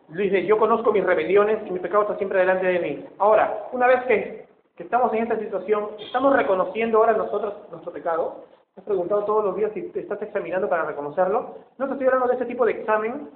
Dice, 0.08 0.44
yo 0.44 0.58
conozco 0.58 0.92
mis 0.92 1.04
rebeliones 1.04 1.58
y 1.66 1.70
mi 1.70 1.78
pecado 1.78 2.02
está 2.02 2.16
siempre 2.16 2.40
delante 2.40 2.66
de 2.66 2.78
mí. 2.80 3.04
Ahora, 3.18 3.68
una 3.72 3.86
vez 3.86 4.02
que, 4.04 4.48
estamos 4.76 5.12
en 5.12 5.24
esta 5.24 5.38
situación, 5.38 5.90
¿estamos 5.98 6.34
reconociendo 6.34 6.98
ahora 6.98 7.12
nosotros 7.12 7.54
nuestro 7.70 7.92
pecado? 7.92 8.46
¿Has 8.76 8.84
preguntado 8.84 9.24
todos 9.24 9.44
los 9.44 9.56
días 9.56 9.72
si 9.74 9.82
te 9.90 10.00
estás 10.00 10.22
examinando 10.22 10.70
para 10.70 10.84
reconocerlo? 10.84 11.56
No 11.76 11.86
te 11.86 11.92
estoy 11.92 12.06
hablando 12.06 12.28
de 12.28 12.36
ese 12.36 12.46
tipo 12.46 12.64
de 12.64 12.72
examen 12.72 13.28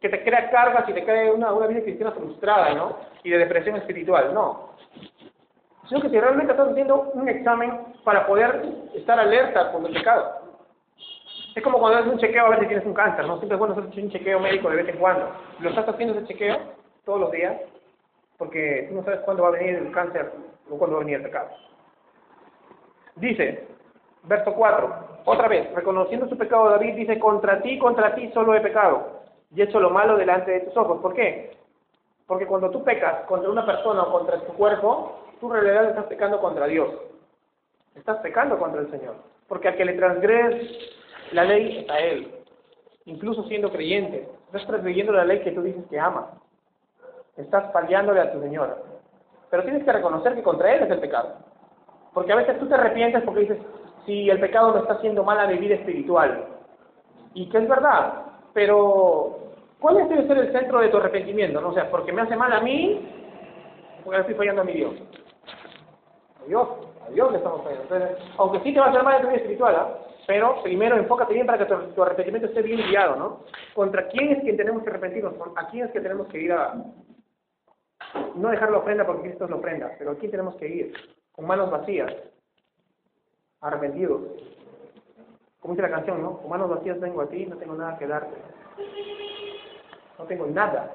que 0.00 0.08
te 0.08 0.24
crea 0.24 0.50
cargas 0.50 0.88
y 0.88 0.92
te 0.94 1.04
crea 1.04 1.32
una, 1.32 1.52
una 1.52 1.68
vida 1.68 1.82
cristiana 1.82 2.12
frustrada, 2.12 2.74
¿no? 2.74 2.96
Y 3.22 3.30
de 3.30 3.38
depresión 3.38 3.76
espiritual, 3.76 4.34
no 4.34 4.68
sino 5.88 6.00
que 6.00 6.10
si 6.10 6.20
realmente 6.20 6.52
estás 6.52 6.68
haciendo 6.68 7.10
un 7.14 7.28
examen 7.28 7.78
para 8.04 8.26
poder 8.26 8.62
estar 8.94 9.18
alerta 9.18 9.72
con 9.72 9.86
el 9.86 9.94
pecado. 9.94 10.48
Es 11.54 11.62
como 11.62 11.78
cuando 11.78 11.98
haces 11.98 12.12
un 12.12 12.18
chequeo 12.18 12.46
a 12.46 12.50
ver 12.50 12.60
si 12.60 12.66
tienes 12.66 12.86
un 12.86 12.94
cáncer, 12.94 13.26
¿no? 13.26 13.38
Siempre 13.38 13.56
es 13.56 13.58
bueno 13.58 13.74
hacer 13.74 14.02
un 14.02 14.10
chequeo 14.10 14.38
médico 14.38 14.70
de 14.70 14.76
vez 14.76 14.88
en 14.88 14.98
cuando. 14.98 15.30
Lo 15.60 15.70
estás 15.70 15.88
haciendo 15.88 16.14
ese 16.14 16.26
chequeo 16.26 16.56
todos 17.04 17.20
los 17.20 17.32
días 17.32 17.56
porque 18.36 18.86
tú 18.88 18.94
no 18.94 19.04
sabes 19.04 19.20
cuándo 19.20 19.42
va 19.42 19.48
a 19.48 19.52
venir 19.52 19.74
el 19.74 19.92
cáncer 19.92 20.30
o 20.70 20.78
cuándo 20.78 20.96
va 20.96 21.02
a 21.02 21.04
venir 21.04 21.16
el 21.16 21.24
pecado. 21.24 21.48
Dice, 23.16 23.66
verso 24.22 24.54
4, 24.54 24.94
otra 25.24 25.48
vez, 25.48 25.72
reconociendo 25.74 26.28
su 26.28 26.38
pecado, 26.38 26.70
David 26.70 26.94
dice, 26.94 27.18
contra 27.18 27.60
ti, 27.60 27.78
contra 27.78 28.14
ti 28.14 28.30
solo 28.32 28.54
he 28.54 28.60
pecado 28.60 29.22
y 29.54 29.60
he 29.60 29.64
hecho 29.64 29.80
lo 29.80 29.90
malo 29.90 30.16
delante 30.16 30.52
de 30.52 30.60
tus 30.60 30.76
ojos. 30.76 31.00
¿Por 31.00 31.14
qué? 31.14 31.56
Porque 32.26 32.46
cuando 32.46 32.70
tú 32.70 32.84
pecas 32.84 33.24
contra 33.26 33.50
una 33.50 33.66
persona 33.66 34.02
o 34.02 34.12
contra 34.12 34.38
tu 34.40 34.52
cuerpo, 34.52 35.27
tú 35.40 35.50
realidad 35.50 35.90
estás 35.90 36.06
pecando 36.06 36.40
contra 36.40 36.66
Dios. 36.66 36.90
Estás 37.94 38.18
pecando 38.18 38.58
contra 38.58 38.80
el 38.80 38.90
Señor. 38.90 39.16
Porque 39.48 39.68
al 39.68 39.76
que 39.76 39.84
le 39.84 39.94
transgrede 39.94 40.68
la 41.32 41.44
ley 41.44 41.78
es 41.78 41.90
a 41.90 42.00
Él. 42.00 42.34
Incluso 43.06 43.44
siendo 43.44 43.70
creyente. 43.70 44.28
Estás 44.46 44.66
transgrediendo 44.66 45.12
la 45.12 45.24
ley 45.24 45.40
que 45.40 45.52
tú 45.52 45.62
dices 45.62 45.84
que 45.90 45.98
amas. 45.98 46.26
Estás 47.36 47.72
fallándole 47.72 48.20
a 48.20 48.32
tu 48.32 48.40
Señor. 48.40 48.84
Pero 49.50 49.62
tienes 49.62 49.84
que 49.84 49.92
reconocer 49.92 50.34
que 50.34 50.42
contra 50.42 50.74
Él 50.74 50.84
es 50.84 50.90
el 50.90 51.00
pecado. 51.00 51.36
Porque 52.12 52.32
a 52.32 52.36
veces 52.36 52.58
tú 52.58 52.66
te 52.66 52.74
arrepientes 52.74 53.22
porque 53.22 53.40
dices, 53.40 53.58
si 54.06 54.28
el 54.30 54.40
pecado 54.40 54.72
me 54.72 54.80
está 54.80 54.94
haciendo 54.94 55.22
mal 55.22 55.38
a 55.38 55.46
mi 55.46 55.58
vida 55.58 55.74
espiritual. 55.74 56.46
y 57.34 57.48
que 57.50 57.58
es 57.58 57.68
verdad, 57.68 58.24
pero 58.54 59.38
¿cuál 59.78 60.08
debe 60.08 60.26
ser 60.26 60.38
el 60.38 60.52
centro 60.52 60.80
de 60.80 60.88
tu 60.88 60.96
arrepentimiento? 60.96 61.60
No 61.60 61.68
o 61.68 61.74
sea, 61.74 61.90
porque 61.90 62.12
me 62.12 62.22
hace 62.22 62.34
mal 62.34 62.52
a 62.52 62.60
mí, 62.60 63.06
porque 64.02 64.20
estoy 64.20 64.34
fallando 64.34 64.62
a 64.62 64.64
mi 64.64 64.72
Dios. 64.72 64.94
Dios, 66.48 66.68
a 67.06 67.10
Dios 67.10 67.30
le 67.30 67.38
estamos 67.38 67.62
fallando. 67.62 67.82
Entonces, 67.84 68.18
aunque 68.38 68.60
sí 68.60 68.72
te 68.72 68.80
va 68.80 68.86
a 68.86 68.88
hacer 68.88 69.02
mal 69.02 69.16
en 69.16 69.22
tu 69.22 69.28
vida 69.28 69.36
espiritual, 69.36 69.76
¿ah? 69.76 69.98
pero 70.26 70.62
primero 70.62 70.96
enfócate 70.96 71.34
bien 71.34 71.46
para 71.46 71.58
que 71.58 71.74
tu, 71.94 72.02
arrepentimiento 72.02 72.48
esté 72.48 72.62
bien 72.62 72.86
guiado, 72.88 73.16
¿no? 73.16 73.40
¿Contra 73.74 74.08
quién 74.08 74.32
es 74.32 74.42
quien 74.42 74.56
tenemos 74.56 74.82
que 74.82 74.90
arrepentirnos? 74.90 75.34
¿A 75.56 75.68
quién 75.68 75.86
es 75.86 75.92
que 75.92 76.00
tenemos 76.00 76.26
que 76.28 76.40
ir 76.40 76.52
a... 76.52 76.74
No 78.34 78.48
dejar 78.48 78.70
la 78.70 78.78
ofrenda 78.78 79.06
porque 79.06 79.22
Cristo 79.22 79.44
es 79.44 79.50
la 79.50 79.56
ofrenda, 79.56 79.90
pero 79.98 80.12
¿a 80.12 80.14
quién 80.16 80.30
tenemos 80.30 80.54
que 80.56 80.68
ir? 80.68 80.94
Con 81.32 81.46
manos 81.46 81.70
vacías, 81.70 82.12
arrepentidos. 83.60 84.22
Como 85.60 85.74
dice 85.74 85.82
la 85.88 85.94
canción, 85.94 86.22
¿no? 86.22 86.38
Con 86.38 86.50
manos 86.50 86.70
vacías 86.70 87.00
vengo 87.00 87.20
a 87.20 87.28
ti, 87.28 87.46
no 87.46 87.56
tengo 87.56 87.74
nada 87.74 87.98
que 87.98 88.06
darte. 88.06 88.36
No 90.18 90.24
tengo 90.24 90.46
nada. 90.46 90.92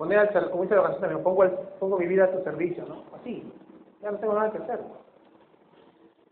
Poner 0.00 0.18
al, 0.18 0.50
como 0.50 0.62
dice 0.62 0.76
la 0.76 0.80
canción 0.80 1.02
también, 1.02 1.22
pongo, 1.22 1.44
pongo 1.78 1.98
mi 1.98 2.06
vida 2.06 2.24
a 2.24 2.30
tu 2.30 2.42
servicio, 2.42 2.86
¿no? 2.88 3.02
Así, 3.14 3.44
ya 4.00 4.10
no 4.10 4.16
tengo 4.16 4.32
nada 4.32 4.50
que 4.50 4.56
hacer. 4.56 4.80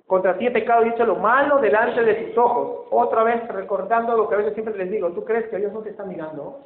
Contra 0.07 0.39
ti 0.39 0.47
he 0.47 0.51
pecado 0.51 0.87
y 0.87 0.89
hecho 0.89 1.05
lo 1.05 1.17
malo 1.17 1.59
delante 1.59 2.03
de 2.03 2.15
tus 2.15 2.39
ojos. 2.39 2.87
Otra 2.91 3.25
vez 3.25 3.47
recordando 3.49 4.17
lo 4.17 4.27
que 4.27 4.37
a 4.37 4.39
veces 4.39 4.55
siempre 4.55 4.75
les 4.75 4.91
digo, 4.91 5.11
¿tú 5.11 5.23
crees 5.23 5.49
que 5.49 5.59
Dios 5.59 5.71
no 5.71 5.83
te 5.83 5.91
está 5.91 6.05
mirando? 6.05 6.61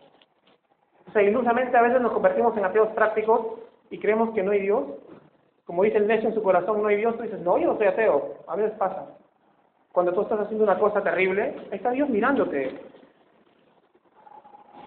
O 1.09 1.11
sea, 1.13 1.23
ilusamente 1.23 1.77
a 1.77 1.83
veces 1.83 2.01
nos 2.01 2.13
convertimos 2.13 2.57
en 2.57 2.67
ateos 2.67 2.91
prácticos 2.91 3.59
y 3.91 3.99
creemos 3.99 4.31
que 4.31 4.45
no 4.45 4.53
hay 4.53 4.61
Dios. 4.61 4.85
Como 5.65 5.83
dice 5.83 5.97
el 5.97 6.07
necio 6.07 6.29
en 6.29 6.37
su 6.37 6.43
corazón, 6.45 6.83
no 6.83 6.89
hay 6.89 6.99
Dios, 6.99 7.17
tú 7.17 7.25
dices, 7.25 7.41
no, 7.41 7.59
yo 7.59 7.73
no 7.73 7.79
soy 7.79 7.89
ateo. 7.89 8.35
A 8.47 8.55
veces 8.55 8.79
pasa. 8.79 9.07
Cuando 9.91 10.13
tú 10.13 10.23
estás 10.23 10.39
haciendo 10.39 10.63
una 10.63 10.79
cosa 10.79 11.03
terrible, 11.03 11.67
está 11.73 11.91
Dios 11.91 12.09
mirándote. 12.09 12.79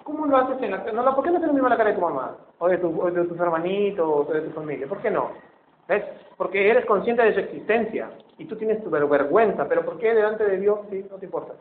¿Cómo 0.06 0.28
lo 0.28 0.38
haces 0.38 0.62
en 0.62 0.70
la 0.70 0.78
no, 0.78 1.16
¿Por 1.16 1.24
qué 1.24 1.32
no 1.32 1.42
te 1.42 1.48
lo 1.48 1.54
mismo 1.54 1.68
la 1.68 1.78
cara 1.78 1.90
de 1.90 1.96
tu 1.96 2.02
mamá? 2.02 2.38
O 2.60 2.68
de, 2.70 2.78
tu, 2.78 3.02
o 3.02 3.10
de 3.10 3.26
tus 3.26 3.40
hermanitos, 3.40 4.08
o 4.08 4.32
de 4.32 4.42
tu 4.42 4.52
familia. 4.52 4.88
¿Por 4.88 5.00
qué 5.00 5.10
no? 5.10 5.32
¿Ves? 5.88 6.04
Porque 6.38 6.70
eres 6.70 6.86
consciente 6.86 7.24
de 7.24 7.34
su 7.34 7.40
existencia 7.40 8.12
y 8.38 8.46
tú 8.46 8.56
tienes 8.56 8.84
tu 8.84 8.92
vergüenza, 8.92 9.68
pero 9.68 9.84
¿por 9.84 9.98
qué 9.98 10.14
delante 10.14 10.46
de 10.46 10.60
Dios 10.60 10.82
sí 10.92 11.04
no 11.10 11.18
te 11.18 11.26
importa? 11.26 11.54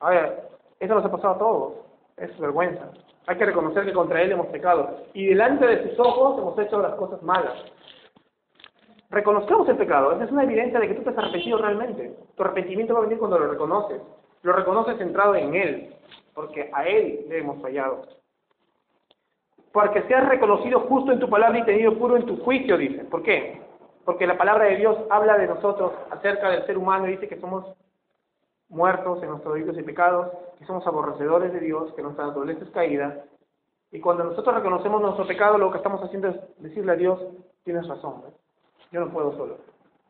A 0.00 0.10
ver, 0.10 0.48
eso 0.80 0.92
nos 0.92 1.04
ha 1.04 1.10
pasado 1.12 1.34
a 1.34 1.38
todos, 1.38 1.72
es 2.16 2.36
vergüenza. 2.40 2.90
Hay 3.28 3.36
que 3.36 3.46
reconocer 3.46 3.84
que 3.84 3.92
contra 3.92 4.20
Él 4.20 4.32
hemos 4.32 4.48
pecado 4.48 5.04
y 5.14 5.26
delante 5.26 5.64
de 5.64 5.88
sus 5.88 6.00
ojos 6.00 6.38
hemos 6.38 6.58
hecho 6.58 6.82
las 6.82 6.94
cosas 6.96 7.22
malas. 7.22 7.54
Reconozcamos 9.10 9.68
el 9.68 9.76
pecado, 9.76 10.10
esa 10.14 10.24
es 10.24 10.32
una 10.32 10.42
evidencia 10.42 10.80
de 10.80 10.88
que 10.88 10.94
tú 10.94 11.02
te 11.02 11.10
has 11.10 11.18
arrepentido 11.18 11.58
realmente. 11.58 12.12
Tu 12.34 12.42
arrepentimiento 12.42 12.94
va 12.94 13.00
a 13.00 13.02
venir 13.04 13.18
cuando 13.18 13.38
lo 13.38 13.46
reconoces. 13.46 14.02
Lo 14.42 14.52
reconoces 14.52 14.98
centrado 14.98 15.36
en 15.36 15.54
Él, 15.54 15.94
porque 16.34 16.70
a 16.72 16.86
Él 16.86 17.26
le 17.28 17.38
hemos 17.38 17.60
fallado. 17.60 18.06
Porque 19.72 20.02
seas 20.02 20.28
reconocido 20.28 20.80
justo 20.80 21.12
en 21.12 21.20
tu 21.20 21.28
palabra 21.28 21.58
y 21.58 21.64
tenido 21.64 21.98
puro 21.98 22.16
en 22.16 22.26
tu 22.26 22.36
juicio, 22.42 22.76
dice. 22.76 23.04
¿Por 23.04 23.22
qué? 23.22 23.60
Porque 24.04 24.26
la 24.26 24.36
palabra 24.36 24.66
de 24.66 24.76
Dios 24.76 24.98
habla 25.10 25.38
de 25.38 25.46
nosotros 25.46 25.92
acerca 26.10 26.50
del 26.50 26.66
ser 26.66 26.76
humano 26.76 27.06
y 27.06 27.12
dice 27.12 27.28
que 27.28 27.40
somos 27.40 27.64
muertos 28.68 29.22
en 29.22 29.30
nuestros 29.30 29.54
delitos 29.54 29.78
y 29.78 29.82
pecados, 29.82 30.28
que 30.58 30.66
somos 30.66 30.86
aborrecedores 30.86 31.52
de 31.52 31.60
Dios, 31.60 31.92
que 31.94 32.02
nuestra 32.02 32.26
naturaleza 32.26 32.64
es 32.64 32.70
caída. 32.70 33.24
Y 33.90 34.00
cuando 34.00 34.24
nosotros 34.24 34.54
reconocemos 34.54 35.00
nuestro 35.00 35.26
pecado, 35.26 35.58
lo 35.58 35.70
que 35.70 35.76
estamos 35.76 36.02
haciendo 36.02 36.28
es 36.28 36.36
decirle 36.58 36.92
a 36.92 36.96
Dios, 36.96 37.20
tienes 37.64 37.86
razón, 37.86 38.22
yo 38.90 39.00
no 39.00 39.12
puedo 39.12 39.36
solo, 39.36 39.58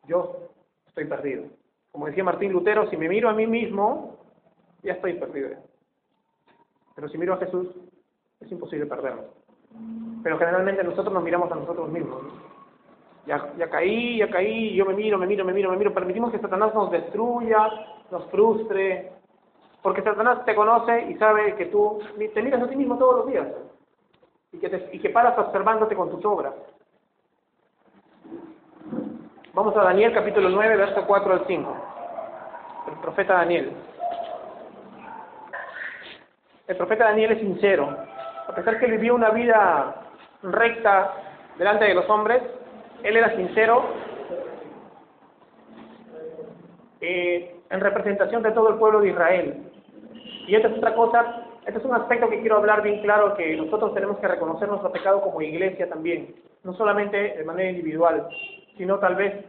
yo 0.07 0.49
estoy 0.87 1.05
perdido. 1.05 1.43
Como 1.91 2.07
decía 2.07 2.23
Martín 2.23 2.53
Lutero, 2.53 2.89
si 2.89 2.97
me 2.97 3.09
miro 3.09 3.29
a 3.29 3.33
mí 3.33 3.45
mismo, 3.45 4.17
ya 4.81 4.93
estoy 4.93 5.13
perdido. 5.13 5.49
Pero 6.95 7.09
si 7.09 7.17
miro 7.17 7.33
a 7.33 7.37
Jesús, 7.37 7.67
es 8.39 8.51
imposible 8.51 8.85
perderlo. 8.85 9.23
Pero 10.23 10.37
generalmente 10.37 10.83
nosotros 10.83 11.13
nos 11.13 11.23
miramos 11.23 11.51
a 11.51 11.55
nosotros 11.55 11.89
mismos. 11.89 12.21
Ya, 13.25 13.53
ya 13.57 13.69
caí, 13.69 14.17
ya 14.17 14.29
caí, 14.29 14.75
yo 14.75 14.85
me 14.85 14.93
miro, 14.93 15.17
me 15.17 15.25
miro, 15.25 15.45
me 15.45 15.53
miro, 15.53 15.71
me 15.71 15.77
miro. 15.77 15.93
Permitimos 15.93 16.31
que 16.31 16.39
Satanás 16.39 16.73
nos 16.73 16.91
destruya, 16.91 17.69
nos 18.11 18.25
frustre. 18.29 19.11
Porque 19.81 20.01
Satanás 20.01 20.45
te 20.45 20.55
conoce 20.55 21.09
y 21.09 21.15
sabe 21.15 21.55
que 21.55 21.65
tú 21.67 21.99
te 22.33 22.41
miras 22.41 22.61
a 22.61 22.69
ti 22.69 22.75
mismo 22.75 22.97
todos 22.97 23.17
los 23.17 23.27
días. 23.27 23.47
Y 24.51 24.57
que, 24.59 24.69
te, 24.69 24.89
y 24.95 24.99
que 24.99 25.09
paras 25.09 25.37
observándote 25.37 25.95
con 25.95 26.11
tus 26.11 26.23
obras. 26.25 26.53
Vamos 29.53 29.75
a 29.77 29.83
Daniel 29.83 30.13
capítulo 30.13 30.49
9, 30.49 30.77
verso 30.77 31.05
4 31.05 31.33
al 31.33 31.47
5. 31.47 31.75
El 32.87 32.99
profeta 32.99 33.33
Daniel. 33.33 33.73
El 36.67 36.77
profeta 36.77 37.05
Daniel 37.05 37.33
es 37.33 37.39
sincero 37.39 37.97
a 38.47 38.53
pesar 38.53 38.79
que 38.79 38.87
vivió 38.87 39.15
una 39.15 39.29
vida 39.29 39.95
recta 40.43 41.13
delante 41.57 41.85
de 41.85 41.93
los 41.93 42.09
hombres, 42.09 42.41
él 43.03 43.15
era 43.15 43.35
sincero 43.35 43.83
eh, 47.01 47.55
en 47.69 47.79
representación 47.79 48.43
de 48.43 48.51
todo 48.51 48.69
el 48.69 48.75
pueblo 48.75 49.01
de 49.01 49.09
Israel. 49.09 49.71
Y 50.47 50.55
esta 50.55 50.67
es 50.67 50.77
otra 50.77 50.93
cosa, 50.93 51.47
este 51.65 51.79
es 51.79 51.85
un 51.85 51.95
aspecto 51.95 52.29
que 52.29 52.41
quiero 52.41 52.57
hablar 52.57 52.81
bien 52.81 53.01
claro, 53.01 53.35
que 53.35 53.55
nosotros 53.55 53.93
tenemos 53.93 54.17
que 54.19 54.27
reconocer 54.27 54.67
nuestro 54.67 54.91
pecado 54.91 55.21
como 55.21 55.41
iglesia 55.41 55.89
también, 55.89 56.35
no 56.63 56.73
solamente 56.73 57.17
de 57.17 57.43
manera 57.45 57.69
individual, 57.69 58.27
sino 58.77 58.99
tal 58.99 59.15
vez 59.15 59.45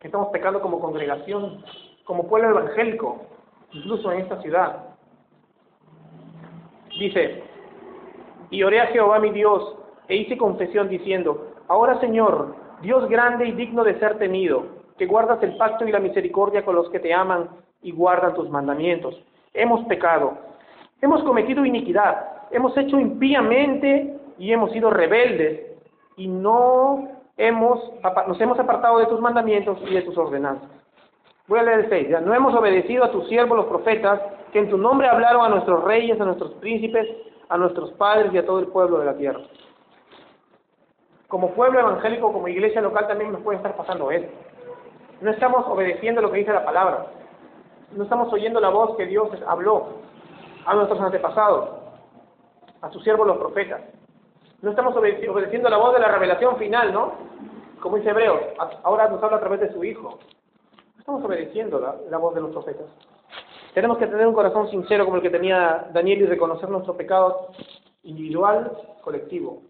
que 0.00 0.06
estamos 0.06 0.28
pecando 0.28 0.60
como 0.60 0.80
congregación, 0.80 1.64
como 2.04 2.28
pueblo 2.28 2.50
evangélico, 2.50 3.26
incluso 3.72 4.12
en 4.12 4.20
esta 4.20 4.40
ciudad. 4.40 4.97
Dice, 6.98 7.42
y 8.50 8.62
oré 8.62 8.80
a 8.80 8.86
Jehová 8.86 9.18
mi 9.18 9.30
Dios, 9.30 9.76
e 10.08 10.16
hice 10.16 10.36
confesión 10.36 10.88
diciendo, 10.88 11.52
Ahora 11.68 12.00
Señor, 12.00 12.56
Dios 12.82 13.08
grande 13.08 13.46
y 13.46 13.52
digno 13.52 13.84
de 13.84 13.98
ser 13.98 14.18
temido, 14.18 14.64
que 14.96 15.06
guardas 15.06 15.42
el 15.42 15.56
pacto 15.56 15.86
y 15.86 15.92
la 15.92 16.00
misericordia 16.00 16.64
con 16.64 16.74
los 16.74 16.88
que 16.90 16.98
te 16.98 17.14
aman 17.14 17.48
y 17.82 17.92
guardan 17.92 18.34
tus 18.34 18.48
mandamientos. 18.50 19.22
Hemos 19.54 19.84
pecado, 19.86 20.38
hemos 21.00 21.22
cometido 21.22 21.64
iniquidad, 21.64 22.48
hemos 22.50 22.76
hecho 22.76 22.98
impíamente 22.98 24.18
y 24.38 24.52
hemos 24.52 24.72
sido 24.72 24.90
rebeldes, 24.90 25.68
y 26.16 26.26
no 26.26 27.08
hemos, 27.36 27.80
nos 28.26 28.40
hemos 28.40 28.58
apartado 28.58 28.98
de 28.98 29.06
tus 29.06 29.20
mandamientos 29.20 29.78
y 29.88 29.94
de 29.94 30.02
tus 30.02 30.18
ordenanzas. 30.18 30.68
Voy 31.46 31.60
a 31.60 31.62
leer 31.62 31.80
el 31.80 31.88
6. 31.88 32.08
No 32.24 32.34
hemos 32.34 32.54
obedecido 32.54 33.04
a 33.04 33.10
tus 33.10 33.26
siervos 33.28 33.56
los 33.56 33.66
profetas, 33.66 34.20
que 34.52 34.58
en 34.60 34.70
tu 34.70 34.78
nombre 34.78 35.08
hablaron 35.08 35.44
a 35.44 35.48
nuestros 35.48 35.84
reyes, 35.84 36.20
a 36.20 36.24
nuestros 36.24 36.52
príncipes 36.54 37.06
a 37.48 37.56
nuestros 37.56 37.92
padres 37.92 38.32
y 38.32 38.38
a 38.38 38.46
todo 38.46 38.60
el 38.60 38.68
pueblo 38.68 38.98
de 38.98 39.06
la 39.06 39.16
tierra. 39.16 39.40
Como 41.28 41.52
pueblo 41.54 41.80
evangélico, 41.80 42.32
como 42.32 42.48
iglesia 42.48 42.80
local 42.80 43.06
también 43.06 43.32
nos 43.32 43.42
puede 43.42 43.58
estar 43.58 43.76
pasando 43.76 44.10
eso. 44.10 44.28
No 45.20 45.30
estamos 45.30 45.66
obedeciendo 45.66 46.22
lo 46.22 46.30
que 46.30 46.38
dice 46.38 46.52
la 46.52 46.64
palabra. 46.64 47.06
No 47.92 48.04
estamos 48.04 48.32
oyendo 48.32 48.60
la 48.60 48.68
voz 48.68 48.96
que 48.96 49.06
Dios 49.06 49.28
habló 49.46 49.88
a 50.64 50.74
nuestros 50.74 51.00
antepasados, 51.00 51.70
a 52.82 52.90
sus 52.90 53.02
siervos 53.02 53.26
los 53.26 53.38
profetas. 53.38 53.80
No 54.62 54.70
estamos 54.70 54.94
obedeciendo 54.96 55.68
la 55.68 55.76
voz 55.76 55.94
de 55.94 56.00
la 56.00 56.08
revelación 56.08 56.56
final, 56.56 56.92
¿no? 56.92 57.12
Como 57.80 57.96
dice 57.96 58.10
Hebreos, 58.10 58.40
ahora 58.82 59.08
nos 59.08 59.22
habla 59.22 59.36
a 59.36 59.40
través 59.40 59.60
de 59.60 59.72
su 59.72 59.84
Hijo. 59.84 60.18
No 60.94 61.00
estamos 61.00 61.24
obedeciendo 61.24 61.80
la 62.10 62.18
voz 62.18 62.34
de 62.34 62.40
los 62.40 62.50
profetas. 62.50 62.86
Tenemos 63.74 63.98
que 63.98 64.06
tener 64.06 64.26
un 64.26 64.34
corazón 64.34 64.68
sincero 64.70 65.04
como 65.04 65.16
el 65.16 65.22
que 65.22 65.30
tenía 65.30 65.88
Daniel 65.92 66.22
y 66.22 66.26
reconocer 66.26 66.68
nuestro 66.68 66.96
pecado 66.96 67.48
individual, 68.02 68.72
colectivo. 69.02 69.62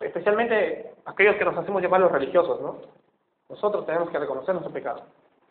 Especialmente 0.00 0.92
aquellos 1.06 1.36
que 1.36 1.44
nos 1.44 1.56
hacemos 1.56 1.82
llamar 1.82 2.00
los 2.00 2.12
religiosos, 2.12 2.60
¿no? 2.60 2.76
Nosotros 3.48 3.86
tenemos 3.86 4.10
que 4.10 4.18
reconocer 4.18 4.54
nuestro 4.54 4.72
pecado. 4.72 5.02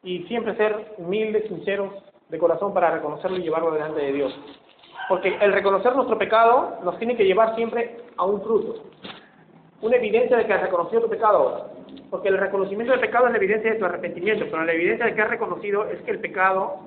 Y 0.04 0.24
siempre 0.24 0.56
ser 0.56 0.94
humildes, 0.98 1.48
sinceros, 1.48 1.92
de 2.30 2.38
corazón 2.38 2.74
para 2.74 2.92
reconocerlo 2.92 3.38
y 3.38 3.44
llevarlo 3.44 3.72
delante 3.72 4.02
de 4.02 4.14
Dios. 4.14 4.40
Porque 5.10 5.38
el 5.40 5.54
reconocer 5.54 5.96
nuestro 5.96 6.18
pecado 6.18 6.78
nos 6.84 6.98
tiene 6.98 7.16
que 7.16 7.26
llevar 7.26 7.56
siempre 7.56 8.02
a 8.18 8.26
un 8.26 8.42
fruto. 8.42 8.84
Una 9.82 9.96
evidencia 9.96 10.38
de 10.38 10.46
que 10.46 10.54
has 10.54 10.62
reconocido 10.62 11.04
tu 11.04 11.10
pecado. 11.10 11.72
Porque 12.10 12.28
el 12.30 12.38
reconocimiento 12.38 12.92
del 12.92 13.02
pecado 13.02 13.28
es 13.28 13.32
la 13.32 13.38
evidencia 13.38 13.72
de 13.72 13.80
tu 13.80 13.86
arrepentimiento, 13.86 14.46
pero 14.52 14.66
la 14.66 14.74
evidencia 14.74 15.06
de 15.06 15.16
que 15.16 15.22
has 15.22 15.30
reconocido 15.30 15.86
es 15.86 16.02
que 16.02 16.12
el 16.12 16.20
pecado 16.20 16.80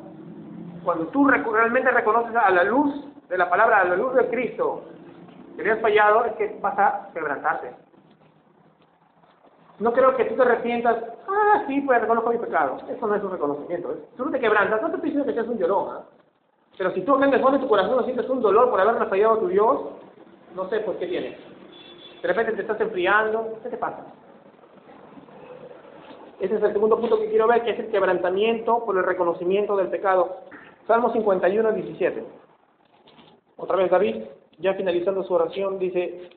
cuando 0.85 1.07
tú 1.09 1.27
realmente 1.27 1.91
reconoces 1.91 2.35
a 2.35 2.51
la 2.51 2.65
luz 2.65 2.95
de 3.29 3.39
la 3.39 3.49
palabra, 3.49 3.81
a 3.81 3.85
la 3.85 3.97
luz 3.97 4.15
de 4.15 4.29
Cristo, 4.29 4.83
que 5.57 5.63
le 5.63 5.73
has 5.73 5.81
fallado, 5.81 6.25
es 6.25 6.33
que 6.35 6.59
vas 6.61 6.79
a 6.79 7.09
quebrantarte. 7.13 7.71
No 9.79 9.93
creo 9.93 10.15
que 10.17 10.25
tú 10.27 10.35
te 10.35 10.43
arrepientas, 10.43 10.97
ah, 11.29 11.65
sí, 11.67 11.81
pues 11.81 12.01
reconozco 12.01 12.31
mi 12.31 12.39
pecado. 12.39 12.79
Eso 12.89 13.07
no 13.07 13.15
es 13.15 13.23
un 13.23 13.33
reconocimiento. 13.33 13.93
¿eh? 13.93 14.05
Tú 14.17 14.27
no 14.27 14.31
te 14.31 14.41
quebrantas, 14.41 14.83
no 14.83 14.89
te 14.89 14.97
estoy 14.97 15.11
diciendo 15.11 15.27
que 15.27 15.35
seas 15.35 15.49
un 15.49 15.59
llorón. 15.59 15.97
¿eh? 15.97 16.01
Pero 16.77 16.93
si 16.93 17.03
tú 17.03 17.15
acá 17.15 17.27
en 17.27 17.35
el 17.35 17.41
fondo 17.41 17.59
de 17.59 17.65
tu 17.65 17.69
corazón 17.69 17.97
no 17.97 18.05
sientes 18.05 18.29
un 18.29 18.43
dolor 18.43 18.71
por 18.71 18.81
haberle 18.81 19.07
fallado 19.07 19.35
a 19.35 19.41
tu 19.41 19.49
Dios, 19.49 19.81
no 20.55 20.69
sé, 20.69 20.81
pues, 20.81 20.99
¿qué 20.99 21.07
tienes? 21.07 21.39
De 22.21 22.29
repente 22.29 22.53
te 22.53 22.63
estás 22.63 22.81
enfriando, 22.81 23.59
¿qué 23.63 23.71
te 23.71 23.77
pasa? 23.79 24.05
Ese 26.41 26.57
es 26.57 26.63
el 26.63 26.73
segundo 26.73 26.99
punto 26.99 27.19
que 27.19 27.29
quiero 27.29 27.47
ver, 27.47 27.63
que 27.63 27.71
es 27.71 27.79
el 27.79 27.91
quebrantamiento 27.91 28.85
por 28.85 28.97
el 28.97 29.05
reconocimiento 29.05 29.77
del 29.77 29.89
pecado. 29.89 30.39
Salmo 30.91 31.13
51, 31.13 31.71
17. 31.71 32.25
Otra 33.59 33.77
vez 33.77 33.93
David, 33.93 34.25
ya 34.59 34.75
finalizando 34.75 35.23
su 35.23 35.33
oración, 35.33 35.79
dice, 35.79 36.31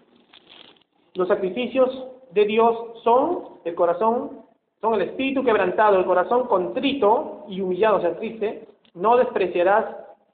los 1.15 1.27
sacrificios 1.27 1.89
de 2.29 2.45
Dios 2.45 3.01
son 3.03 3.45
el 3.65 3.73
corazón, 3.73 4.43
son 4.79 4.93
el 4.93 5.09
espíritu 5.09 5.43
quebrantado, 5.43 5.97
el 5.97 6.05
corazón 6.05 6.45
contrito 6.45 7.45
y 7.47 7.61
humillado, 7.61 7.97
o 7.97 8.01
sea, 8.01 8.15
triste, 8.15 8.67
no 8.93 9.17
despreciarás 9.17 9.87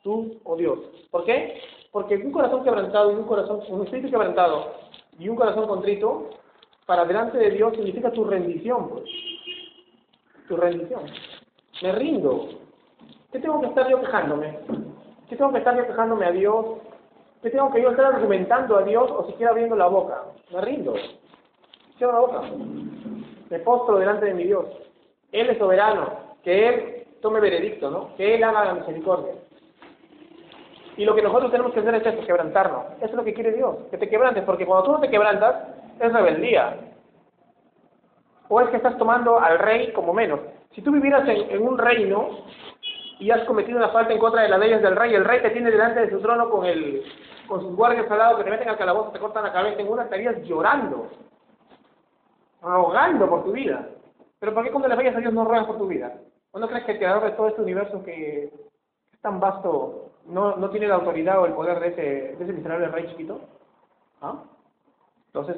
tú, 0.03 0.41
oh 0.43 0.57
Dios. 0.57 0.79
¿Por 1.11 1.23
qué? 1.23 1.61
Porque 1.89 2.17
un 2.17 2.33
corazón 2.33 2.65
quebrantado 2.65 3.13
y 3.13 3.15
un 3.15 3.23
corazón, 3.23 3.61
un 3.69 3.85
espíritu 3.85 4.11
quebrantado 4.11 4.73
y 5.17 5.29
un 5.29 5.37
corazón 5.37 5.65
contrito, 5.65 6.31
para 6.85 7.05
delante 7.05 7.37
de 7.37 7.51
Dios 7.51 7.73
significa 7.73 8.11
tu 8.11 8.25
rendición, 8.25 8.89
pues. 8.89 9.05
Tu 10.49 10.57
rendición. 10.57 11.03
Me 11.81 11.93
rindo. 11.93 12.58
¿Qué 13.31 13.39
tengo 13.39 13.61
que 13.61 13.67
estar 13.67 13.87
yo 13.87 13.99
quejándome? 13.99 14.59
¿Qué 15.29 15.35
tengo 15.35 15.51
que 15.51 15.59
estar 15.59 15.75
yo 15.77 15.85
quejándome 15.85 16.25
a 16.25 16.31
Dios? 16.31 16.65
¿Qué 17.41 17.49
tengo 17.51 17.71
que 17.71 17.81
yo 17.81 17.91
estar 17.91 18.13
argumentando 18.13 18.77
a 18.77 18.83
Dios 18.83 19.09
o 19.11 19.25
siquiera 19.27 19.51
abriendo 19.51 19.75
la 19.75 19.87
boca? 19.87 20.23
Me 20.51 20.61
rindo. 20.61 20.95
Cierro 21.97 22.13
la 22.13 22.19
boca. 22.19 22.41
Me 23.49 23.59
postro 23.59 23.97
delante 23.97 24.25
de 24.25 24.33
mi 24.33 24.45
Dios. 24.45 24.65
Él 25.31 25.49
es 25.49 25.57
soberano. 25.57 26.29
Que 26.43 26.67
Él 26.67 27.07
tome 27.21 27.39
veredicto, 27.39 27.91
¿no? 27.91 28.15
Que 28.15 28.35
Él 28.35 28.43
haga 28.43 28.65
la 28.65 28.73
misericordia. 28.73 29.33
Y 30.97 31.05
lo 31.05 31.15
que 31.15 31.21
nosotros 31.21 31.51
tenemos 31.51 31.71
que 31.71 31.79
hacer 31.79 31.95
es 31.95 32.05
esto, 32.05 32.25
quebrantarnos. 32.25 32.85
Eso 32.97 33.05
es 33.05 33.13
lo 33.13 33.23
que 33.23 33.33
quiere 33.33 33.53
Dios, 33.53 33.75
que 33.89 33.97
te 33.97 34.09
quebrantes, 34.09 34.43
porque 34.43 34.65
cuando 34.65 34.85
tú 34.85 34.91
no 34.91 34.99
te 34.99 35.09
quebrantas, 35.09 35.55
es 35.97 36.11
rebeldía. 36.11 36.77
O 38.49 38.59
es 38.59 38.69
que 38.69 38.77
estás 38.77 38.97
tomando 38.97 39.39
al 39.39 39.59
rey 39.59 39.93
como 39.93 40.13
menos. 40.13 40.41
Si 40.71 40.81
tú 40.81 40.91
vivieras 40.91 41.27
en, 41.27 41.61
un 41.61 41.77
reino 41.77 42.29
y 43.19 43.31
has 43.31 43.43
cometido 43.43 43.77
una 43.77 43.89
falta 43.89 44.13
en 44.13 44.19
contra 44.19 44.41
de 44.41 44.49
las 44.49 44.59
leyes 44.59 44.81
del 44.81 44.95
rey, 44.95 45.13
el 45.13 45.25
rey 45.25 45.41
te 45.41 45.49
tiene 45.51 45.69
delante 45.69 45.99
de 45.99 46.09
su 46.09 46.19
trono 46.21 46.49
con 46.49 46.65
el 46.65 47.03
con 47.47 47.61
sus 47.61 47.75
guardias 47.75 48.09
al 48.09 48.17
lado 48.17 48.37
que 48.37 48.43
te 48.43 48.51
meten 48.51 48.69
al 48.69 48.77
calabozo, 48.77 49.11
te 49.11 49.19
cortan 49.19 49.43
la 49.43 49.51
cabeza, 49.51 49.81
en 49.81 49.89
una 49.89 50.03
estarías 50.03 50.41
llorando, 50.43 51.07
rogando 52.61 53.27
por 53.27 53.43
tu 53.43 53.51
vida. 53.51 53.89
Pero 54.39 54.53
¿por 54.53 54.63
qué 54.63 54.69
cuando 54.69 54.87
le 54.87 54.95
vayas 54.95 55.15
a 55.15 55.19
Dios 55.19 55.33
no 55.33 55.43
rogas 55.43 55.65
por 55.65 55.79
tu 55.79 55.87
vida? 55.87 56.13
¿O 56.51 56.59
no 56.59 56.67
crees 56.67 56.85
que 56.85 56.93
el 56.93 56.97
creador 56.99 57.23
de 57.23 57.31
todo 57.31 57.47
este 57.47 57.61
universo 57.61 58.03
que 58.03 58.45
es 59.11 59.19
tan 59.21 59.39
vasto 59.39 60.11
no, 60.27 60.55
no 60.57 60.69
tiene 60.69 60.87
la 60.87 60.95
autoridad 60.95 61.41
o 61.41 61.47
el 61.47 61.53
poder 61.53 61.79
de 61.79 61.87
ese, 61.87 62.01
de 62.37 62.43
ese 62.43 62.53
miserable 62.53 62.87
rey 62.87 63.07
chiquito? 63.07 63.41
¿Ah? 64.21 64.43
Entonces, 65.27 65.57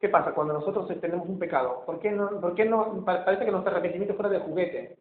¿qué 0.00 0.08
pasa 0.08 0.32
cuando 0.32 0.54
nosotros 0.54 0.88
tenemos 1.00 1.28
un 1.28 1.38
pecado? 1.38 1.82
¿Por 1.84 2.00
qué 2.00 2.10
no, 2.10 2.40
por 2.40 2.54
qué 2.54 2.64
no 2.64 3.04
parece 3.04 3.44
que 3.44 3.50
nuestro 3.50 3.70
arrepentimiento 3.70 4.14
fuera 4.14 4.30
de 4.30 4.40
juguete? 4.40 4.96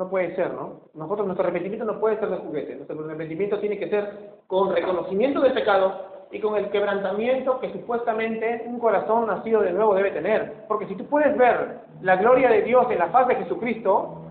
No 0.00 0.08
puede 0.08 0.34
ser, 0.34 0.50
¿no? 0.54 0.80
Nosotros, 0.94 1.26
nuestro 1.26 1.44
arrepentimiento 1.44 1.84
no 1.84 2.00
puede 2.00 2.18
ser 2.18 2.30
de 2.30 2.38
juguete. 2.38 2.74
Nuestro 2.74 3.04
arrepentimiento 3.04 3.58
tiene 3.58 3.78
que 3.78 3.90
ser 3.90 4.30
con 4.46 4.74
reconocimiento 4.74 5.42
del 5.42 5.52
pecado 5.52 6.24
y 6.30 6.40
con 6.40 6.56
el 6.56 6.70
quebrantamiento 6.70 7.60
que 7.60 7.70
supuestamente 7.70 8.64
un 8.64 8.78
corazón 8.78 9.26
nacido 9.26 9.60
de 9.60 9.72
nuevo 9.72 9.94
debe 9.94 10.12
tener. 10.12 10.64
Porque 10.68 10.86
si 10.86 10.94
tú 10.94 11.04
puedes 11.04 11.36
ver 11.36 11.80
la 12.00 12.16
gloria 12.16 12.48
de 12.48 12.62
Dios 12.62 12.86
en 12.90 12.98
la 12.98 13.08
faz 13.08 13.28
de 13.28 13.36
Jesucristo, 13.36 14.22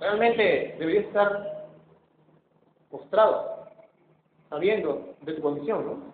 realmente 0.00 0.76
deberías 0.78 1.06
estar 1.06 1.70
postrado, 2.90 3.68
sabiendo 4.50 5.14
de 5.22 5.32
tu 5.32 5.40
condición, 5.40 5.86
¿no? 5.86 6.11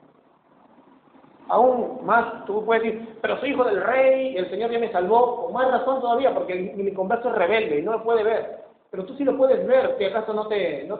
Aún 1.48 2.04
más, 2.04 2.44
tú 2.44 2.64
puedes 2.64 2.82
decir, 2.82 3.16
pero 3.22 3.38
soy 3.40 3.50
hijo 3.50 3.64
del 3.64 3.82
rey, 3.82 4.34
y 4.34 4.36
el 4.36 4.50
Señor 4.50 4.70
ya 4.70 4.78
me 4.78 4.92
salvó, 4.92 5.44
con 5.44 5.54
más 5.54 5.70
razón 5.70 6.00
todavía, 6.00 6.34
porque 6.34 6.74
mi 6.76 6.92
converso 6.92 7.30
es 7.30 7.34
rebelde 7.36 7.78
y 7.78 7.82
no 7.82 7.92
lo 7.92 8.02
puede 8.02 8.22
ver. 8.22 8.58
Pero 8.90 9.04
tú 9.04 9.14
sí 9.14 9.24
lo 9.24 9.36
puedes 9.36 9.66
ver, 9.66 9.96
que 9.96 10.06
acaso 10.06 10.32
no 10.32 10.46
te, 10.46 10.84
no, 10.84 10.98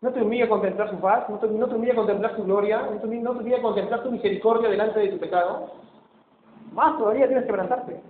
no 0.00 0.12
te 0.12 0.22
humilla 0.22 0.48
contemplar 0.48 0.90
su 0.90 0.96
paz, 0.96 1.28
no 1.28 1.38
te, 1.38 1.46
no 1.48 1.68
te 1.68 1.74
humilla 1.74 1.94
contemplar 1.94 2.36
su 2.36 2.44
gloria, 2.44 2.82
no 2.82 3.00
te, 3.00 3.06
no 3.06 3.32
te 3.32 3.38
humilla 3.38 3.62
contemplar 3.62 4.02
tu 4.02 4.10
misericordia 4.10 4.68
delante 4.68 5.00
de 5.00 5.08
tu 5.08 5.18
pecado. 5.18 5.70
Más 6.72 6.98
todavía 6.98 7.26
tienes 7.26 7.44
que 7.44 7.50
quebrantarte. 7.50 8.00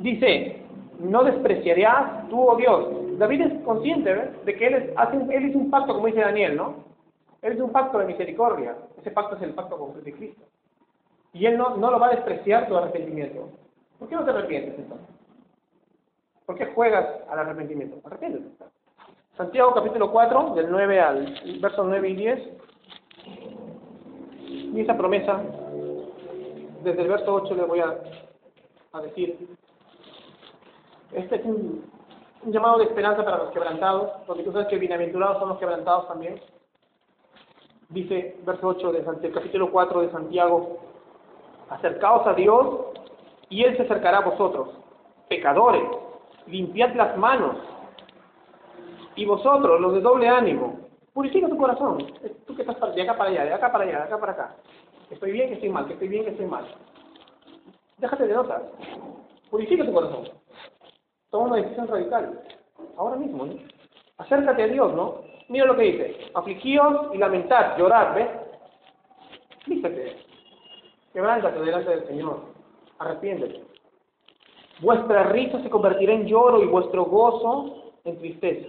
Dice, 0.00 0.62
no 0.98 1.24
despreciarías 1.24 2.28
tú, 2.28 2.40
oh 2.40 2.56
Dios. 2.56 3.18
David 3.18 3.40
es 3.40 3.64
consciente 3.64 4.32
de 4.44 4.56
que 4.56 4.66
él, 4.66 4.74
es, 4.74 4.90
hace, 4.96 5.16
él 5.16 5.46
hizo 5.46 5.58
un 5.58 5.70
pacto, 5.70 5.94
como 5.94 6.06
dice 6.06 6.20
Daniel, 6.20 6.56
¿no? 6.56 6.91
Él 7.42 7.54
hizo 7.54 7.64
un 7.64 7.72
pacto 7.72 7.98
de 7.98 8.06
misericordia. 8.06 8.76
Ese 8.98 9.10
pacto 9.10 9.36
es 9.36 9.42
el 9.42 9.54
pacto 9.54 9.76
con 9.76 9.92
Cristo. 10.00 10.42
Y 11.32 11.46
él 11.46 11.58
no, 11.58 11.76
no 11.76 11.90
lo 11.90 11.98
va 11.98 12.08
a 12.08 12.14
despreciar 12.14 12.68
tu 12.68 12.76
arrepentimiento. 12.76 13.48
¿Por 13.98 14.08
qué 14.08 14.14
no 14.14 14.24
te 14.24 14.30
arrepientes 14.30 14.78
entonces? 14.78 15.08
¿Por 16.46 16.56
qué 16.56 16.66
juegas 16.66 17.06
al 17.28 17.38
arrepentimiento? 17.38 17.96
Arrepiéntete. 18.04 18.64
Santiago 19.36 19.72
capítulo 19.74 20.12
4, 20.12 20.54
del 20.54 20.70
9 20.70 21.00
al 21.00 21.58
verso 21.60 21.84
9 21.84 22.08
y 22.08 22.16
10. 22.16 22.48
Y 24.46 24.80
esa 24.80 24.96
promesa, 24.96 25.40
desde 26.82 27.02
el 27.02 27.08
verso 27.08 27.34
8 27.34 27.54
le 27.54 27.64
voy 27.64 27.80
a, 27.80 27.96
a 28.92 29.00
decir, 29.00 29.56
este 31.12 31.36
es 31.36 31.44
un, 31.44 31.84
llamado 32.46 32.78
de 32.78 32.84
esperanza 32.84 33.24
para 33.24 33.38
los 33.38 33.52
quebrantados, 33.52 34.10
porque 34.26 34.42
tú 34.42 34.52
sabes 34.52 34.68
que 34.68 34.78
bienaventurados 34.78 35.38
son 35.38 35.50
los 35.50 35.58
quebrantados 35.58 36.08
también. 36.08 36.40
Dice, 37.92 38.36
verso 38.44 38.68
8 38.68 38.92
del 38.92 39.32
capítulo 39.32 39.70
4 39.70 40.00
de 40.00 40.10
Santiago, 40.10 40.78
acercaos 41.68 42.26
a 42.26 42.34
Dios 42.34 42.86
y 43.48 43.64
Él 43.64 43.76
se 43.76 43.82
acercará 43.82 44.18
a 44.18 44.28
vosotros, 44.28 44.70
pecadores, 45.28 45.82
limpiad 46.46 46.94
las 46.94 47.16
manos, 47.16 47.56
y 49.14 49.26
vosotros, 49.26 49.78
los 49.78 49.92
de 49.92 50.00
doble 50.00 50.26
ánimo, 50.26 50.80
purifica 51.12 51.48
tu 51.48 51.56
corazón. 51.58 51.98
Tú 52.46 52.56
que 52.56 52.62
estás 52.62 52.94
de 52.94 53.02
acá 53.02 53.16
para 53.16 53.30
allá, 53.30 53.44
de 53.44 53.52
acá 53.52 53.70
para 53.70 53.84
allá, 53.84 53.98
de 53.98 54.04
acá 54.04 54.18
para 54.18 54.32
acá. 54.32 54.56
Estoy 55.10 55.32
bien, 55.32 55.48
que 55.48 55.54
estoy 55.54 55.68
mal, 55.68 55.86
que 55.86 55.92
estoy 55.92 56.08
bien, 56.08 56.24
que 56.24 56.30
estoy 56.30 56.46
mal. 56.46 56.64
Déjate 57.98 58.26
de 58.26 58.34
notas. 58.34 58.62
Purifica 59.50 59.84
tu 59.84 59.92
corazón 59.92 60.42
toma 61.32 61.46
una 61.46 61.56
decisión 61.56 61.88
radical. 61.88 62.40
Ahora 62.96 63.16
mismo, 63.16 63.46
¿no? 63.46 63.54
Acércate 64.18 64.62
a 64.62 64.68
Dios, 64.68 64.94
¿no? 64.94 65.22
Mira 65.52 65.66
lo 65.66 65.76
que 65.76 65.82
dice. 65.82 66.30
Afligíos 66.32 67.10
y 67.12 67.18
lamentad, 67.18 67.76
llorad, 67.76 68.14
¿ves? 68.14 68.28
Fíjate. 69.66 70.16
Quebrántate 71.12 71.60
delante 71.60 71.90
del 71.90 72.06
Señor. 72.06 72.40
Arrepiéntete. 72.98 73.62
Vuestra 74.80 75.24
risa 75.24 75.62
se 75.62 75.68
convertirá 75.68 76.14
en 76.14 76.26
lloro 76.26 76.62
y 76.62 76.66
vuestro 76.68 77.04
gozo 77.04 77.92
en 78.04 78.18
tristeza. 78.18 78.66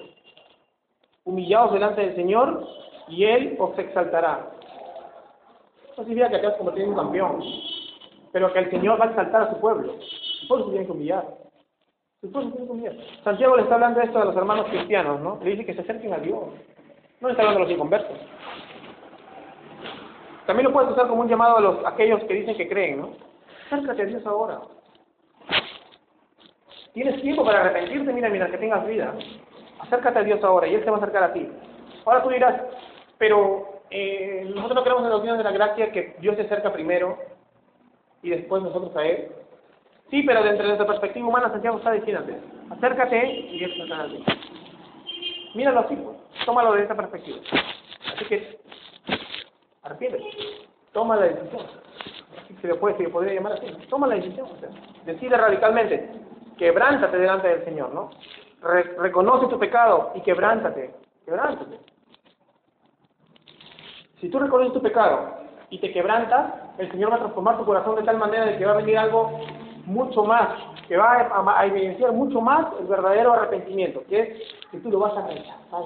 Humillaos 1.23 1.71
delante 1.71 2.01
del 2.01 2.15
Señor 2.17 2.67
y 3.07 3.23
Él 3.23 3.55
os 3.59 3.79
exaltará. 3.79 4.51
No 5.97 6.03
significa 6.03 6.31
que 6.31 6.39
te 6.39 6.47
has 6.47 6.57
convertido 6.57 6.87
en 6.87 6.91
un 6.91 6.97
campeón, 6.97 7.43
pero 8.33 8.51
que 8.51 8.59
el 8.59 8.69
Señor 8.69 8.99
va 8.99 9.05
a 9.05 9.09
exaltar 9.09 9.43
a 9.43 9.53
su 9.53 9.61
pueblo. 9.61 9.93
Su 10.01 10.47
pueblo 10.49 10.65
se 10.65 10.71
tiene 10.71 10.85
que 10.85 10.91
humillar. 10.91 11.43
Santiago 13.23 13.55
le 13.55 13.63
está 13.63 13.75
hablando 13.75 14.01
esto 14.01 14.19
a 14.19 14.25
los 14.25 14.35
hermanos 14.35 14.67
cristianos, 14.67 15.21
¿no? 15.21 15.39
Le 15.43 15.51
dice 15.51 15.65
que 15.65 15.73
se 15.73 15.81
acerquen 15.81 16.13
a 16.13 16.17
Dios. 16.17 16.39
No 17.23 17.29
está 17.29 17.41
hablando 17.43 17.61
a 17.61 17.63
los 17.63 17.71
inconversos. 17.71 18.17
También 20.45 20.67
lo 20.67 20.73
puedes 20.73 20.91
usar 20.91 21.07
como 21.07 21.21
un 21.21 21.29
llamado 21.29 21.57
a 21.57 21.61
los 21.61 21.85
aquellos 21.85 22.21
que 22.25 22.33
dicen 22.33 22.57
que 22.57 22.67
creen, 22.67 22.99
¿no? 22.99 23.11
Acércate 23.65 24.01
a 24.01 24.05
Dios 24.05 24.25
ahora. 24.25 24.59
Tienes 26.91 27.21
tiempo 27.21 27.45
para 27.45 27.61
arrepentirte, 27.61 28.11
mira, 28.11 28.27
mira, 28.27 28.51
que 28.51 28.57
tengas 28.57 28.85
vida. 28.85 29.13
Acércate 29.79 30.19
a 30.19 30.23
Dios 30.23 30.43
ahora 30.43 30.67
y 30.67 30.75
Él 30.75 30.83
se 30.83 30.89
va 30.89 30.97
a 30.97 30.99
acercar 30.99 31.23
a 31.23 31.31
ti. 31.31 31.47
Ahora 32.03 32.23
tú 32.23 32.29
dirás, 32.29 32.61
pero 33.17 33.83
eh, 33.89 34.43
nosotros 34.53 34.75
no 34.75 34.83
creemos 34.83 35.03
en 35.03 35.09
la 35.09 35.15
doctrina 35.15 35.37
de 35.37 35.43
la 35.45 35.51
gracia 35.51 35.93
que 35.93 36.17
Dios 36.19 36.35
se 36.35 36.41
acerca 36.41 36.73
primero 36.73 37.17
y 38.21 38.31
después 38.31 38.61
nosotros 38.63 38.93
a 38.97 39.05
Él. 39.05 39.31
Sí, 40.09 40.23
pero 40.23 40.43
dentro 40.43 40.63
de 40.63 40.75
nuestra 40.75 40.87
perspectiva 40.87 41.25
humana, 41.25 41.49
Santiago 41.49 41.77
está 41.77 41.93
diciéndote, 41.93 42.35
acércate 42.69 43.25
y 43.29 43.63
eso 43.63 43.83
está 43.83 44.07
ti. 44.07 44.25
Míralo 45.53 45.81
así, 45.81 45.95
pues. 45.95 46.17
tómalo 46.45 46.73
de 46.73 46.83
esa 46.83 46.95
perspectiva. 46.95 47.37
Así 48.13 48.25
que, 48.25 48.59
arrepiéntete, 49.83 50.25
toma 50.91 51.15
la 51.15 51.25
decisión. 51.25 51.67
Se 52.61 52.67
le 52.67 52.75
puede, 52.75 52.97
se 52.97 53.09
podría 53.09 53.33
llamar 53.33 53.53
así, 53.53 53.67
toma 53.89 54.07
la 54.07 54.15
decisión. 54.15 54.47
Decide 55.05 55.37
radicalmente, 55.37 56.09
quebrántate 56.57 57.17
delante 57.17 57.47
del 57.47 57.65
Señor, 57.65 57.93
¿no? 57.93 58.11
reconoce 58.63 59.47
tu 59.47 59.59
pecado 59.59 60.11
y 60.15 60.21
quebrántate, 60.21 60.93
quebrántate. 61.25 61.79
Si 64.21 64.29
tú 64.29 64.39
reconoces 64.39 64.73
tu 64.73 64.81
pecado 64.81 65.35
y 65.69 65.79
te 65.79 65.91
quebrantas, 65.91 66.53
el 66.77 66.89
Señor 66.91 67.11
va 67.11 67.15
a 67.15 67.19
transformar 67.19 67.57
tu 67.57 67.65
corazón 67.65 67.95
de 67.95 68.03
tal 68.03 68.17
manera 68.17 68.45
de 68.45 68.57
que 68.57 68.65
va 68.65 68.71
a 68.71 68.77
venir 68.77 68.97
algo 68.97 69.41
mucho 69.85 70.23
más, 70.23 70.49
que 70.93 70.97
va 70.97 71.57
a, 71.57 71.65
evidenciar 71.65 72.11
mucho 72.11 72.39
más 72.39 72.67
el 72.79 72.85
verdadero 72.85 73.33
arrepentimiento, 73.33 74.03
que 74.07 74.21
es 74.21 74.27
que 74.69 74.77
tú 74.77 74.91
lo 74.91 74.99
vas 74.99 75.17
a 75.17 75.25
rechazar. 75.25 75.81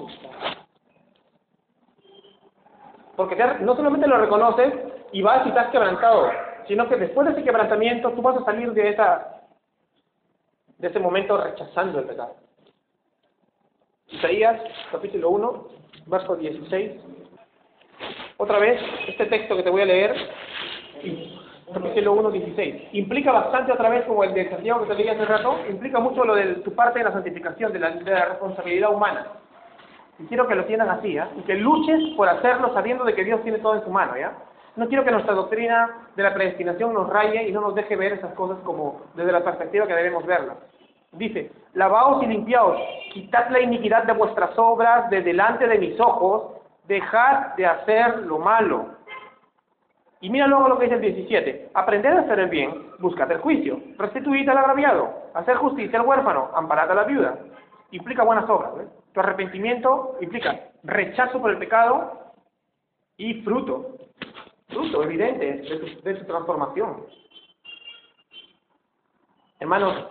Porque 3.16 3.34
no 3.60 3.74
solamente 3.74 4.06
lo 4.06 4.18
reconoces 4.18 4.70
y 5.12 5.22
vas 5.22 5.46
y 5.46 5.48
estás 5.48 5.70
quebrantado, 5.70 6.30
sino 6.66 6.86
que 6.90 6.96
después 6.96 7.26
de 7.26 7.32
ese 7.32 7.42
quebrantamiento 7.42 8.10
tú 8.10 8.20
vas 8.20 8.36
a 8.36 8.44
salir 8.44 8.70
de 8.74 8.90
esa 8.90 9.44
de 10.76 10.88
ese 10.88 10.98
momento 10.98 11.38
rechazando 11.38 12.00
el 12.00 12.04
pecado. 12.04 12.34
Isaías, 14.08 14.60
capítulo 14.92 15.30
1, 15.30 15.68
verso 16.04 16.36
16. 16.36 16.92
Otra 18.36 18.58
vez, 18.58 18.78
este 19.06 19.24
texto 19.24 19.56
que 19.56 19.62
te 19.62 19.70
voy 19.70 19.80
a 19.80 19.86
leer, 19.86 20.14
capítulo 21.72 22.12
1, 22.14 22.30
16, 22.30 22.88
implica 22.92 23.32
bastante 23.32 23.72
otra 23.72 23.88
vez, 23.88 24.04
como 24.04 24.24
el 24.24 24.34
de 24.34 24.50
Santiago 24.50 24.82
que 24.82 24.88
te 24.88 24.94
leí 24.94 25.08
hace 25.08 25.24
rato, 25.24 25.58
implica 25.68 25.98
mucho 25.98 26.24
lo 26.24 26.34
de 26.34 26.54
tu 26.56 26.74
parte 26.74 26.98
de 26.98 27.04
la 27.04 27.12
santificación, 27.12 27.72
de 27.72 27.78
la, 27.78 27.90
de 27.90 28.10
la 28.10 28.24
responsabilidad 28.26 28.92
humana. 28.92 29.26
Y 30.18 30.24
quiero 30.26 30.46
que 30.48 30.54
lo 30.54 30.64
tiendan 30.64 30.90
así, 30.90 31.12
¿ya? 31.12 31.28
Y 31.36 31.42
que 31.42 31.54
luches 31.54 32.00
por 32.16 32.28
hacerlo 32.28 32.72
sabiendo 32.74 33.04
de 33.04 33.14
que 33.14 33.24
Dios 33.24 33.42
tiene 33.42 33.58
todo 33.58 33.74
en 33.74 33.84
su 33.84 33.90
mano, 33.90 34.16
¿ya? 34.16 34.32
No 34.76 34.86
quiero 34.88 35.04
que 35.04 35.10
nuestra 35.10 35.34
doctrina 35.34 36.08
de 36.14 36.22
la 36.22 36.34
predestinación 36.34 36.94
nos 36.94 37.08
raye 37.08 37.48
y 37.48 37.52
no 37.52 37.60
nos 37.60 37.74
deje 37.74 37.96
ver 37.96 38.12
esas 38.12 38.32
cosas 38.34 38.58
como 38.64 39.02
desde 39.14 39.32
la 39.32 39.44
perspectiva 39.44 39.86
que 39.86 39.94
debemos 39.94 40.24
verlas. 40.24 40.56
Dice, 41.12 41.50
lavaos 41.74 42.22
y 42.22 42.26
limpiaos, 42.26 42.76
quitad 43.12 43.48
la 43.50 43.60
iniquidad 43.60 44.04
de 44.04 44.12
vuestras 44.12 44.50
obras 44.58 45.08
de 45.10 45.22
delante 45.22 45.66
de 45.66 45.78
mis 45.78 45.98
ojos, 45.98 46.52
dejad 46.86 47.54
de 47.56 47.66
hacer 47.66 48.18
lo 48.18 48.38
malo. 48.38 48.97
Y 50.20 50.30
mira 50.30 50.46
luego 50.46 50.68
lo 50.68 50.78
que 50.78 50.84
dice 50.84 50.96
el 50.96 51.00
17, 51.14 51.70
aprended 51.74 52.10
a 52.10 52.20
hacer 52.20 52.40
el 52.40 52.48
bien, 52.48 52.92
buscad 52.98 53.30
el 53.30 53.38
juicio, 53.38 53.80
restituid 53.98 54.48
al 54.48 54.58
agraviado, 54.58 55.30
hacer 55.34 55.56
justicia 55.56 56.00
al 56.00 56.06
huérfano, 56.06 56.50
amparad 56.54 56.90
a 56.90 56.94
la 56.94 57.04
viuda. 57.04 57.38
Implica 57.92 58.24
buenas 58.24 58.50
obras. 58.50 58.72
Tu 59.12 59.20
arrepentimiento 59.20 60.16
implica 60.20 60.70
rechazo 60.82 61.40
por 61.40 61.50
el 61.50 61.58
pecado 61.58 62.34
y 63.16 63.42
fruto, 63.42 63.96
fruto 64.68 65.02
evidente 65.04 65.52
de 65.52 65.78
tu, 65.78 66.02
de 66.02 66.14
tu 66.14 66.24
transformación. 66.24 67.04
Hermanos, 69.60 70.04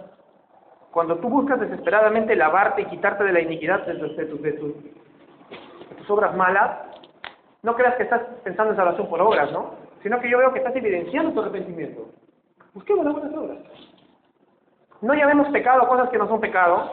cuando 0.92 1.18
tú 1.18 1.30
buscas 1.30 1.60
desesperadamente 1.60 2.36
lavarte 2.36 2.82
y 2.82 2.86
quitarte 2.86 3.24
de 3.24 3.34
la 3.34 3.42
iniquidad 3.42 3.86
de 3.86 3.96
tus, 3.96 4.16
de 4.16 4.26
tus, 4.26 4.42
de 4.42 5.96
tus 5.98 6.10
obras 6.10 6.36
malas, 6.36 6.80
no 7.62 7.76
creas 7.76 7.96
que 7.96 8.04
estás 8.04 8.22
pensando 8.44 8.72
en 8.72 8.78
salvación 8.78 9.08
por 9.10 9.22
obras, 9.22 9.52
¿no? 9.52 9.87
Sino 10.04 10.20
que 10.20 10.30
yo 10.30 10.38
veo 10.38 10.54
que 10.54 10.60
estás 10.60 10.76
evidenciando 10.76 11.32
tu 11.32 11.42
arrepentimiento. 11.42 12.10
Busquemos 12.74 13.06
las 13.06 13.14
buenas 13.14 13.34
obras. 13.36 13.58
No 15.02 15.14
llamemos 15.14 15.48
pecado 15.50 15.88
cosas 15.88 16.10
que 16.10 16.18
no 16.18 16.28
son 16.28 16.40
pecado, 16.40 16.92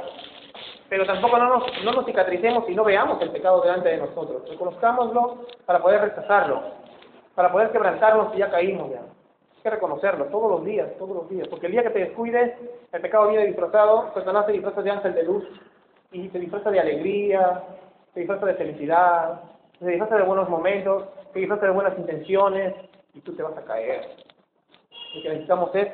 pero 0.88 1.06
tampoco 1.06 1.38
no 1.38 1.48
nos, 1.48 1.84
no 1.84 1.92
nos 1.92 2.04
cicatricemos 2.04 2.68
y 2.68 2.74
no 2.74 2.84
veamos 2.84 3.20
el 3.22 3.30
pecado 3.30 3.62
delante 3.62 3.88
de 3.88 3.98
nosotros. 3.98 4.48
Reconozcámoslo 4.48 5.46
para 5.64 5.80
poder 5.80 6.02
rechazarlo, 6.02 6.62
para 7.34 7.50
poder 7.50 7.70
quebrantarnos 7.70 8.32
si 8.32 8.38
ya 8.38 8.50
caímos 8.50 8.90
ya. 8.90 9.00
Hay 9.00 9.62
que 9.62 9.70
reconocerlo 9.70 10.26
todos 10.26 10.50
los 10.50 10.64
días, 10.64 10.88
todos 10.98 11.16
los 11.16 11.28
días, 11.28 11.48
porque 11.48 11.66
el 11.66 11.72
día 11.72 11.82
que 11.82 11.90
te 11.90 11.98
descuides, 12.00 12.52
el 12.92 13.00
pecado 13.00 13.28
viene 13.28 13.46
disfrazado, 13.46 14.12
Satanás 14.12 14.46
se 14.46 14.52
disfraza 14.52 14.82
de 14.82 14.90
ángel 14.90 15.14
de 15.14 15.22
luz 15.22 15.44
y 16.12 16.28
se 16.28 16.38
disfraza 16.38 16.70
de 16.70 16.80
alegría, 16.80 17.62
se 18.12 18.20
disfraza 18.20 18.44
de 18.44 18.54
felicidad, 18.54 19.40
se 19.78 19.86
disfraza 19.86 20.16
de 20.16 20.22
buenos 20.22 20.48
momentos, 20.50 21.04
se 21.32 21.38
disfraza 21.38 21.66
de 21.66 21.72
buenas 21.72 21.98
intenciones 21.98 22.74
y 23.14 23.20
tú 23.20 23.34
te 23.34 23.42
vas 23.42 23.56
a 23.56 23.64
caer. 23.64 24.08
Lo 25.14 25.22
que 25.22 25.28
necesitamos 25.28 25.74
es 25.74 25.88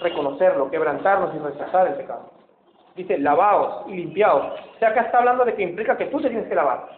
reconocerlo, 0.00 0.70
quebrantarnos 0.70 1.34
y 1.34 1.38
rechazar 1.38 1.88
el 1.88 1.94
pecado. 1.94 2.30
Dice, 2.96 3.18
lavaos 3.18 3.88
y 3.88 3.94
limpiaos. 3.94 4.60
O 4.74 4.78
sea, 4.78 4.90
acá 4.90 5.02
está 5.02 5.18
hablando 5.18 5.44
de 5.44 5.54
que 5.54 5.62
implica 5.62 5.96
que 5.96 6.06
tú 6.06 6.20
te 6.20 6.28
tienes 6.28 6.48
que 6.48 6.54
lavar. 6.54 6.88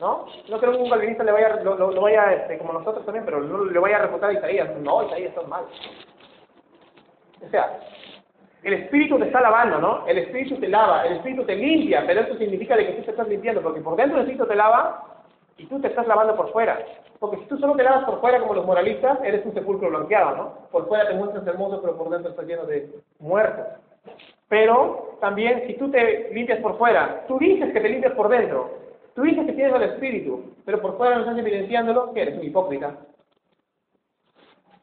¿No? 0.00 0.26
No 0.48 0.58
creo 0.58 0.72
que 0.72 0.78
un 0.78 0.90
calvinista 0.90 1.22
le 1.22 1.32
vaya, 1.32 1.56
lo, 1.62 2.00
vaya, 2.00 2.32
este, 2.32 2.58
como 2.58 2.72
nosotros 2.72 3.04
también, 3.04 3.24
pero 3.24 3.40
no 3.40 3.64
le 3.64 3.78
vaya 3.78 3.96
a 3.96 4.02
refutar 4.02 4.30
a 4.30 4.32
Isaías. 4.32 4.76
No, 4.80 5.04
Isaías 5.04 5.30
está 5.30 5.42
mal. 5.42 5.64
O 7.46 7.48
sea, 7.50 7.78
el 8.62 8.72
Espíritu 8.74 9.18
te 9.18 9.26
está 9.26 9.40
lavando, 9.40 9.78
¿no? 9.78 10.06
El 10.06 10.18
Espíritu 10.18 10.56
te 10.56 10.68
lava, 10.68 11.06
el 11.06 11.16
Espíritu 11.16 11.44
te 11.44 11.54
limpia, 11.54 12.02
pero 12.06 12.22
eso 12.22 12.36
significa 12.36 12.76
de 12.76 12.86
que 12.86 12.92
tú 12.94 13.02
te 13.02 13.10
estás 13.12 13.28
limpiando, 13.28 13.62
porque 13.62 13.80
por 13.80 13.94
dentro 13.96 14.16
el 14.16 14.22
Espíritu 14.22 14.46
te 14.46 14.56
lava 14.56 15.24
y 15.58 15.66
tú 15.66 15.80
te 15.80 15.88
estás 15.88 16.06
lavando 16.06 16.34
por 16.34 16.50
fuera. 16.50 16.78
Porque 17.24 17.38
si 17.38 17.48
tú 17.48 17.56
solo 17.56 17.74
te 17.74 17.82
lavas 17.82 18.04
por 18.04 18.20
fuera 18.20 18.38
como 18.38 18.52
los 18.52 18.66
moralistas, 18.66 19.18
eres 19.24 19.46
un 19.46 19.54
sepulcro 19.54 19.88
blanqueado, 19.88 20.36
¿no? 20.36 20.58
Por 20.70 20.86
fuera 20.88 21.08
te 21.08 21.14
muestras 21.14 21.46
hermoso, 21.46 21.80
pero 21.80 21.96
por 21.96 22.10
dentro 22.10 22.30
estás 22.30 22.46
lleno 22.46 22.66
de 22.66 22.86
muertos. 23.18 23.64
Pero 24.46 25.16
también 25.22 25.66
si 25.66 25.72
tú 25.78 25.90
te 25.90 26.28
limpias 26.34 26.60
por 26.60 26.76
fuera, 26.76 27.24
tú 27.26 27.38
dices 27.38 27.72
que 27.72 27.80
te 27.80 27.88
limpias 27.88 28.12
por 28.12 28.28
dentro, 28.28 28.68
tú 29.14 29.22
dices 29.22 29.46
que 29.46 29.54
tienes 29.54 29.74
el 29.74 29.84
Espíritu, 29.84 30.52
pero 30.66 30.82
por 30.82 30.98
fuera 30.98 31.14
no 31.14 31.22
estás 31.22 31.38
evidenciándolo, 31.38 32.12
que 32.12 32.20
eres 32.20 32.36
un 32.36 32.44
hipócrita. 32.44 32.94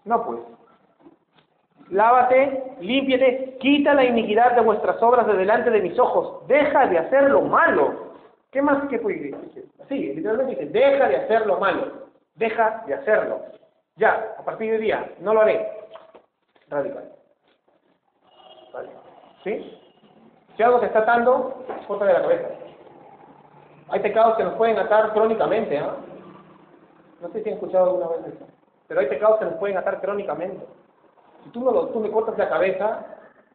No 0.05 0.25
pues. 0.25 0.39
Lávate, 1.91 2.73
límpiate, 2.79 3.57
quita 3.59 3.93
la 3.93 4.03
iniquidad 4.03 4.55
de 4.55 4.61
vuestras 4.61 4.99
obras 5.03 5.27
de 5.27 5.33
delante 5.33 5.69
de 5.69 5.81
mis 5.81 5.99
ojos, 5.99 6.47
deja 6.47 6.87
de 6.87 6.97
hacer 6.97 7.29
lo 7.29 7.43
malo. 7.43 8.13
¿Qué 8.49 8.63
más 8.63 8.89
que 8.89 8.97
puede 8.97 9.17
decir? 9.17 9.67
Sí, 9.87 10.13
literalmente 10.15 10.55
dice, 10.55 10.65
deja 10.71 11.07
de 11.07 11.17
hacer 11.17 11.45
lo 11.45 11.59
malo, 11.59 12.01
deja 12.35 12.83
de 12.85 12.93
hacerlo. 12.93 13.41
Ya, 13.95 14.35
a 14.37 14.43
partir 14.43 14.71
de 14.71 14.77
día, 14.79 15.13
no 15.19 15.33
lo 15.33 15.41
haré. 15.41 15.69
Radical. 16.69 17.11
Vale. 18.73 18.89
¿Sí? 19.43 19.79
Si 20.55 20.63
algo 20.63 20.79
te 20.79 20.87
está 20.87 20.99
atando, 20.99 21.65
corta 21.87 22.05
de 22.05 22.13
la 22.13 22.21
cabeza. 22.21 22.47
Hay 23.89 23.99
pecados 23.99 24.37
que 24.37 24.43
nos 24.43 24.53
pueden 24.53 24.79
atar 24.79 25.11
crónicamente, 25.13 25.77
¿ah? 25.77 25.95
No 27.21 27.29
sé 27.29 27.43
si 27.43 27.49
han 27.49 27.55
escuchado 27.55 27.85
alguna 27.85 28.07
vez 28.07 28.35
eso. 28.35 28.47
Pero 28.87 28.99
hay 28.99 29.07
pecados 29.07 29.39
que 29.39 29.45
nos 29.45 29.55
pueden 29.55 29.77
atar 29.77 30.01
crónicamente. 30.01 30.65
Si 31.43 31.49
tú 31.49 31.61
no 31.61 31.71
lo, 31.71 31.87
tú 31.87 31.99
me 31.99 32.09
cortas 32.09 32.37
la 32.37 32.49
cabeza, 32.49 33.05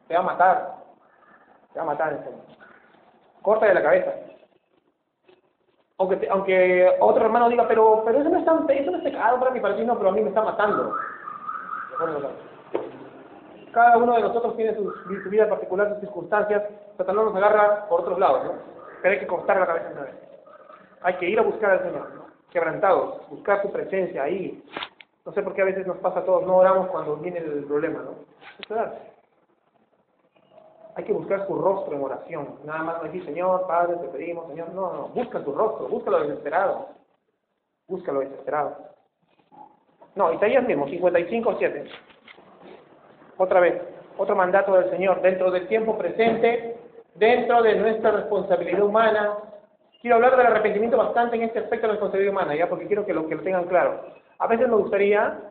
te 0.07 0.13
va 0.13 0.19
a 0.21 0.23
matar. 0.23 0.75
Te 1.73 1.79
va 1.79 1.83
a 1.83 1.87
matar 1.87 2.13
en 2.13 2.23
serio. 2.23 2.39
Corta 3.41 3.65
de 3.65 3.73
la 3.73 3.81
cabeza. 3.81 4.13
Aunque, 5.99 6.17
te, 6.17 6.29
aunque 6.29 6.95
otro 6.99 7.25
hermano 7.25 7.49
diga, 7.49 7.67
pero, 7.67 8.03
pero 8.05 8.19
eso 8.19 8.29
no 8.29 8.37
es 8.37 8.45
tan, 8.45 8.69
eso 8.69 8.91
no 8.91 8.97
es 8.97 9.03
pecado 9.03 9.39
para 9.39 9.51
mi 9.51 9.59
para 9.59 9.75
ti 9.75 9.83
no, 9.83 9.97
pero 9.97 10.09
a 10.09 10.11
mí 10.11 10.21
me 10.21 10.29
está 10.29 10.43
matando. 10.43 10.95
Cada 13.71 13.97
uno 13.97 14.13
de 14.13 14.21
nosotros 14.21 14.55
tiene 14.55 14.75
su, 14.75 14.93
vida 15.29 15.49
particular, 15.49 15.89
sus 15.89 16.01
circunstancias. 16.01 16.63
Satanás 16.97 17.25
nos 17.25 17.35
agarra 17.35 17.87
por 17.89 18.01
otros 18.01 18.19
lados, 18.19 18.45
¿no? 18.45 18.51
Pero 19.01 19.13
hay 19.13 19.19
que 19.19 19.27
cortar 19.27 19.59
la 19.59 19.65
cabeza 19.65 19.89
una 19.91 20.01
vez. 20.01 20.15
Hay 21.01 21.13
que 21.15 21.29
ir 21.29 21.39
a 21.39 21.43
buscar 21.43 21.71
al 21.71 21.83
Señor, 21.83 22.09
¿no? 22.13 22.27
quebrantados, 22.51 23.27
buscar 23.29 23.61
su 23.61 23.71
presencia 23.71 24.23
ahí. 24.23 24.63
No 25.25 25.31
sé 25.33 25.41
por 25.43 25.53
qué 25.53 25.61
a 25.61 25.65
veces 25.65 25.85
nos 25.85 25.97
pasa 25.97 26.19
a 26.19 26.25
todos, 26.25 26.45
no 26.45 26.57
oramos 26.57 26.87
cuando 26.87 27.17
viene 27.17 27.39
el 27.39 27.65
problema, 27.65 27.99
¿no? 27.99 28.11
Es 28.59 28.69
verdad. 28.69 28.93
Hay 30.97 31.03
que 31.03 31.13
buscar 31.13 31.45
su 31.45 31.53
rostro 31.53 31.95
en 31.95 32.01
oración. 32.01 32.55
Nada 32.65 32.81
más 32.81 33.03
decir, 33.03 33.23
Señor, 33.23 33.67
Padre, 33.67 33.97
te 33.97 34.07
pedimos, 34.07 34.47
Señor. 34.47 34.73
No, 34.73 34.91
no, 34.93 35.07
busca 35.09 35.43
su 35.43 35.53
rostro, 35.53 35.87
búscalo 35.87 36.21
desesperado. 36.21 36.89
Búscalo 37.87 38.21
desesperado. 38.21 38.77
No, 40.15 40.33
Isaías 40.33 40.65
mismo, 40.65 40.87
55, 40.87 41.55
7. 41.59 41.85
Otra 43.37 43.59
vez, 43.59 43.79
otro 44.17 44.35
mandato 44.35 44.73
del 44.73 44.89
Señor, 44.89 45.21
dentro 45.21 45.51
del 45.51 45.67
tiempo 45.67 45.95
presente, 45.99 46.79
dentro 47.13 47.61
de 47.61 47.75
nuestra 47.75 48.09
responsabilidad 48.09 48.81
humana. 48.81 49.37
Quiero 50.01 50.15
hablar 50.15 50.35
del 50.35 50.47
arrepentimiento 50.47 50.97
bastante 50.97 51.35
en 51.35 51.43
este 51.43 51.59
aspecto 51.59 51.85
de 51.85 51.89
la 51.89 51.93
responsabilidad 51.93 52.33
humana, 52.33 52.55
ya, 52.55 52.67
porque 52.67 52.87
quiero 52.87 53.05
que 53.05 53.13
lo, 53.13 53.27
que 53.27 53.35
lo 53.35 53.43
tengan 53.43 53.65
claro. 53.65 54.01
A 54.39 54.47
veces 54.47 54.67
me 54.67 54.75
gustaría 54.75 55.41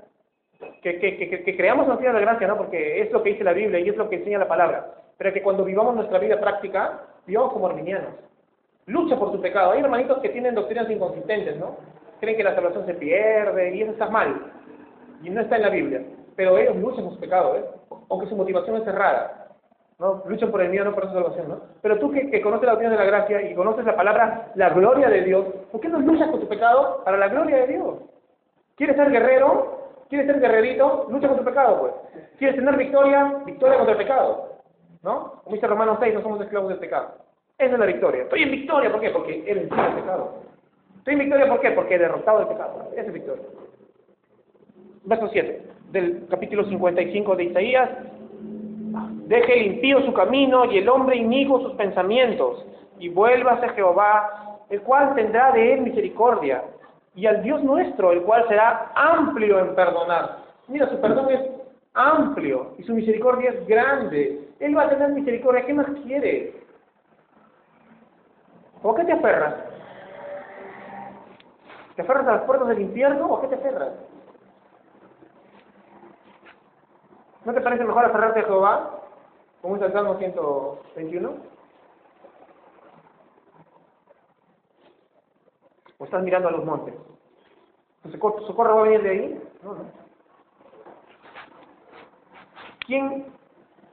que, 0.82 0.98
que, 0.98 1.16
que, 1.16 1.44
que 1.44 1.56
creamos 1.56 1.86
la 1.86 2.20
gracia, 2.20 2.48
¿no? 2.48 2.56
Porque 2.56 3.00
es 3.00 3.12
lo 3.12 3.22
que 3.22 3.30
dice 3.30 3.44
la 3.44 3.52
Biblia 3.52 3.78
y 3.78 3.88
es 3.88 3.96
lo 3.96 4.08
que 4.08 4.16
enseña 4.16 4.40
la 4.40 4.48
palabra. 4.48 5.05
Pero 5.18 5.32
que 5.32 5.42
cuando 5.42 5.64
vivamos 5.64 5.94
nuestra 5.94 6.18
vida 6.18 6.40
práctica, 6.40 7.00
vivamos 7.26 7.52
como 7.52 7.68
arminianos. 7.68 8.14
Lucha 8.86 9.18
por 9.18 9.32
tu 9.32 9.40
pecado. 9.40 9.72
Hay 9.72 9.80
hermanitos 9.80 10.18
que 10.18 10.28
tienen 10.28 10.54
doctrinas 10.54 10.90
inconsistentes, 10.90 11.56
¿no? 11.58 11.76
Creen 12.20 12.36
que 12.36 12.44
la 12.44 12.54
salvación 12.54 12.86
se 12.86 12.94
pierde 12.94 13.74
y 13.74 13.82
eso 13.82 13.92
está 13.92 14.08
mal. 14.08 14.52
Y 15.22 15.30
no 15.30 15.40
está 15.40 15.56
en 15.56 15.62
la 15.62 15.70
Biblia. 15.70 16.02
Pero 16.36 16.58
ellos 16.58 16.76
luchan 16.76 17.04
por 17.04 17.14
su 17.14 17.20
pecado, 17.20 17.56
¿eh? 17.56 17.64
Aunque 18.10 18.28
su 18.28 18.36
motivación 18.36 18.76
es 18.76 18.86
errada. 18.86 19.46
¿no? 19.98 20.22
Luchan 20.26 20.50
por 20.50 20.60
el 20.60 20.70
mío, 20.70 20.84
no 20.84 20.94
por 20.94 21.06
su 21.06 21.14
salvación, 21.14 21.48
¿no? 21.48 21.60
Pero 21.80 21.98
tú 21.98 22.12
que, 22.12 22.30
que 22.30 22.42
conoces 22.42 22.66
la 22.66 22.72
doctrina 22.72 22.92
de 22.92 22.98
la 22.98 23.10
gracia 23.10 23.42
y 23.42 23.54
conoces 23.54 23.84
la 23.84 23.96
palabra, 23.96 24.52
la 24.54 24.68
gloria 24.70 25.08
de 25.08 25.22
Dios, 25.22 25.46
¿por 25.72 25.80
qué 25.80 25.88
no 25.88 25.98
luchas 25.98 26.28
por 26.28 26.40
tu 26.40 26.48
pecado 26.48 27.02
para 27.04 27.16
la 27.16 27.28
gloria 27.28 27.56
de 27.56 27.66
Dios? 27.68 27.94
¿Quieres 28.76 28.96
ser 28.96 29.10
guerrero? 29.10 29.76
¿Quieres 30.08 30.26
ser 30.26 30.38
guerrerito? 30.38 31.06
Lucha 31.10 31.28
contra 31.28 31.42
el 31.44 31.48
pecado, 31.48 31.80
pues. 31.80 32.22
¿Quieres 32.38 32.56
tener 32.56 32.76
victoria? 32.76 33.42
Victoria 33.44 33.76
contra 33.76 33.92
el 33.92 33.98
pecado. 33.98 34.55
¿No? 35.06 35.40
Como 35.44 35.54
dice 35.54 35.68
Romanos 35.68 35.98
6, 36.00 36.14
no 36.14 36.22
somos 36.22 36.40
esclavos 36.40 36.68
del 36.68 36.78
pecado. 36.80 37.14
Esa 37.56 37.74
es 37.74 37.78
la 37.78 37.86
victoria. 37.86 38.24
Estoy 38.24 38.42
en 38.42 38.50
victoria, 38.50 38.90
¿por 38.90 39.00
qué? 39.00 39.10
Porque 39.10 39.44
he 39.46 39.54
vencido 39.54 39.86
el 39.86 39.94
pecado. 39.94 40.34
Estoy 40.98 41.12
en 41.12 41.20
victoria, 41.20 41.48
¿por 41.48 41.60
qué? 41.60 41.70
Porque 41.70 41.94
he 41.94 41.98
derrotado 41.98 42.40
el 42.40 42.48
pecado. 42.48 42.90
Esa 42.92 43.06
es 43.06 43.12
victoria. 43.12 43.44
Verso 45.04 45.28
7 45.32 45.62
del 45.92 46.26
capítulo 46.28 46.64
55 46.64 47.36
de 47.36 47.44
Isaías. 47.44 47.88
Deje 49.26 49.60
el 49.60 49.66
impío 49.74 50.04
su 50.04 50.12
camino 50.12 50.64
y 50.64 50.78
el 50.78 50.88
hombre 50.88 51.16
inicuo 51.16 51.60
sus 51.60 51.74
pensamientos, 51.74 52.66
y 52.98 53.08
vuélvase 53.08 53.68
Jehová, 53.70 54.58
el 54.68 54.82
cual 54.82 55.14
tendrá 55.14 55.52
de 55.52 55.74
él 55.74 55.82
misericordia, 55.82 56.64
y 57.14 57.26
al 57.26 57.44
Dios 57.44 57.62
nuestro, 57.62 58.10
el 58.10 58.22
cual 58.22 58.44
será 58.48 58.90
amplio 58.96 59.60
en 59.60 59.74
perdonar. 59.76 60.38
Mira, 60.66 60.88
su 60.88 61.00
perdón 61.00 61.30
es 61.30 61.40
amplio 61.94 62.74
y 62.78 62.82
su 62.82 62.94
misericordia 62.94 63.50
es 63.50 63.66
grande. 63.66 64.45
Él 64.60 64.76
va 64.76 64.84
a 64.84 64.88
tener 64.88 65.10
misericordia. 65.10 65.66
¿Qué 65.66 65.74
más 65.74 65.86
quieres? 66.04 66.54
¿O 68.82 68.94
qué 68.94 69.04
te 69.04 69.12
aferras? 69.12 69.54
¿Te 71.96 72.02
aferras 72.02 72.26
a 72.26 72.32
las 72.32 72.42
puertas 72.42 72.68
del 72.68 72.80
infierno 72.80 73.26
o 73.26 73.40
qué 73.40 73.48
te 73.48 73.54
aferras? 73.56 73.92
¿No 77.44 77.54
te 77.54 77.60
parece 77.60 77.84
mejor 77.84 78.04
aferrarte 78.04 78.40
a 78.40 78.44
Jehová? 78.44 79.00
Como 79.62 79.74
dice 79.74 79.86
el 79.86 79.92
Salmo 79.92 80.16
121. 80.18 81.36
¿O 85.98 86.04
estás 86.04 86.22
mirando 86.22 86.48
a 86.48 86.52
los 86.52 86.64
montes? 86.64 86.94
¿Tu 88.02 88.10
socorro 88.10 88.76
va 88.76 88.80
a 88.80 88.84
venir 88.84 89.02
de 89.02 89.10
ahí? 89.10 89.42
No, 89.62 89.74
no. 89.74 89.84
¿Quién, 92.86 93.26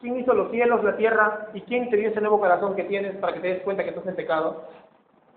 ¿Quién 0.03 0.19
hizo 0.19 0.33
los 0.33 0.51
cielos, 0.51 0.83
la 0.83 0.97
tierra? 0.97 1.47
¿Y 1.53 1.61
quién 1.61 1.89
te 1.89 1.95
dio 1.95 2.09
ese 2.09 2.19
nuevo 2.19 2.37
corazón 2.37 2.75
que 2.75 2.83
tienes 2.83 3.15
para 3.15 3.35
que 3.35 3.39
te 3.39 3.47
des 3.47 3.63
cuenta 3.63 3.85
que 3.85 3.91
estás 3.91 4.05
en 4.05 4.17
pecado? 4.17 4.63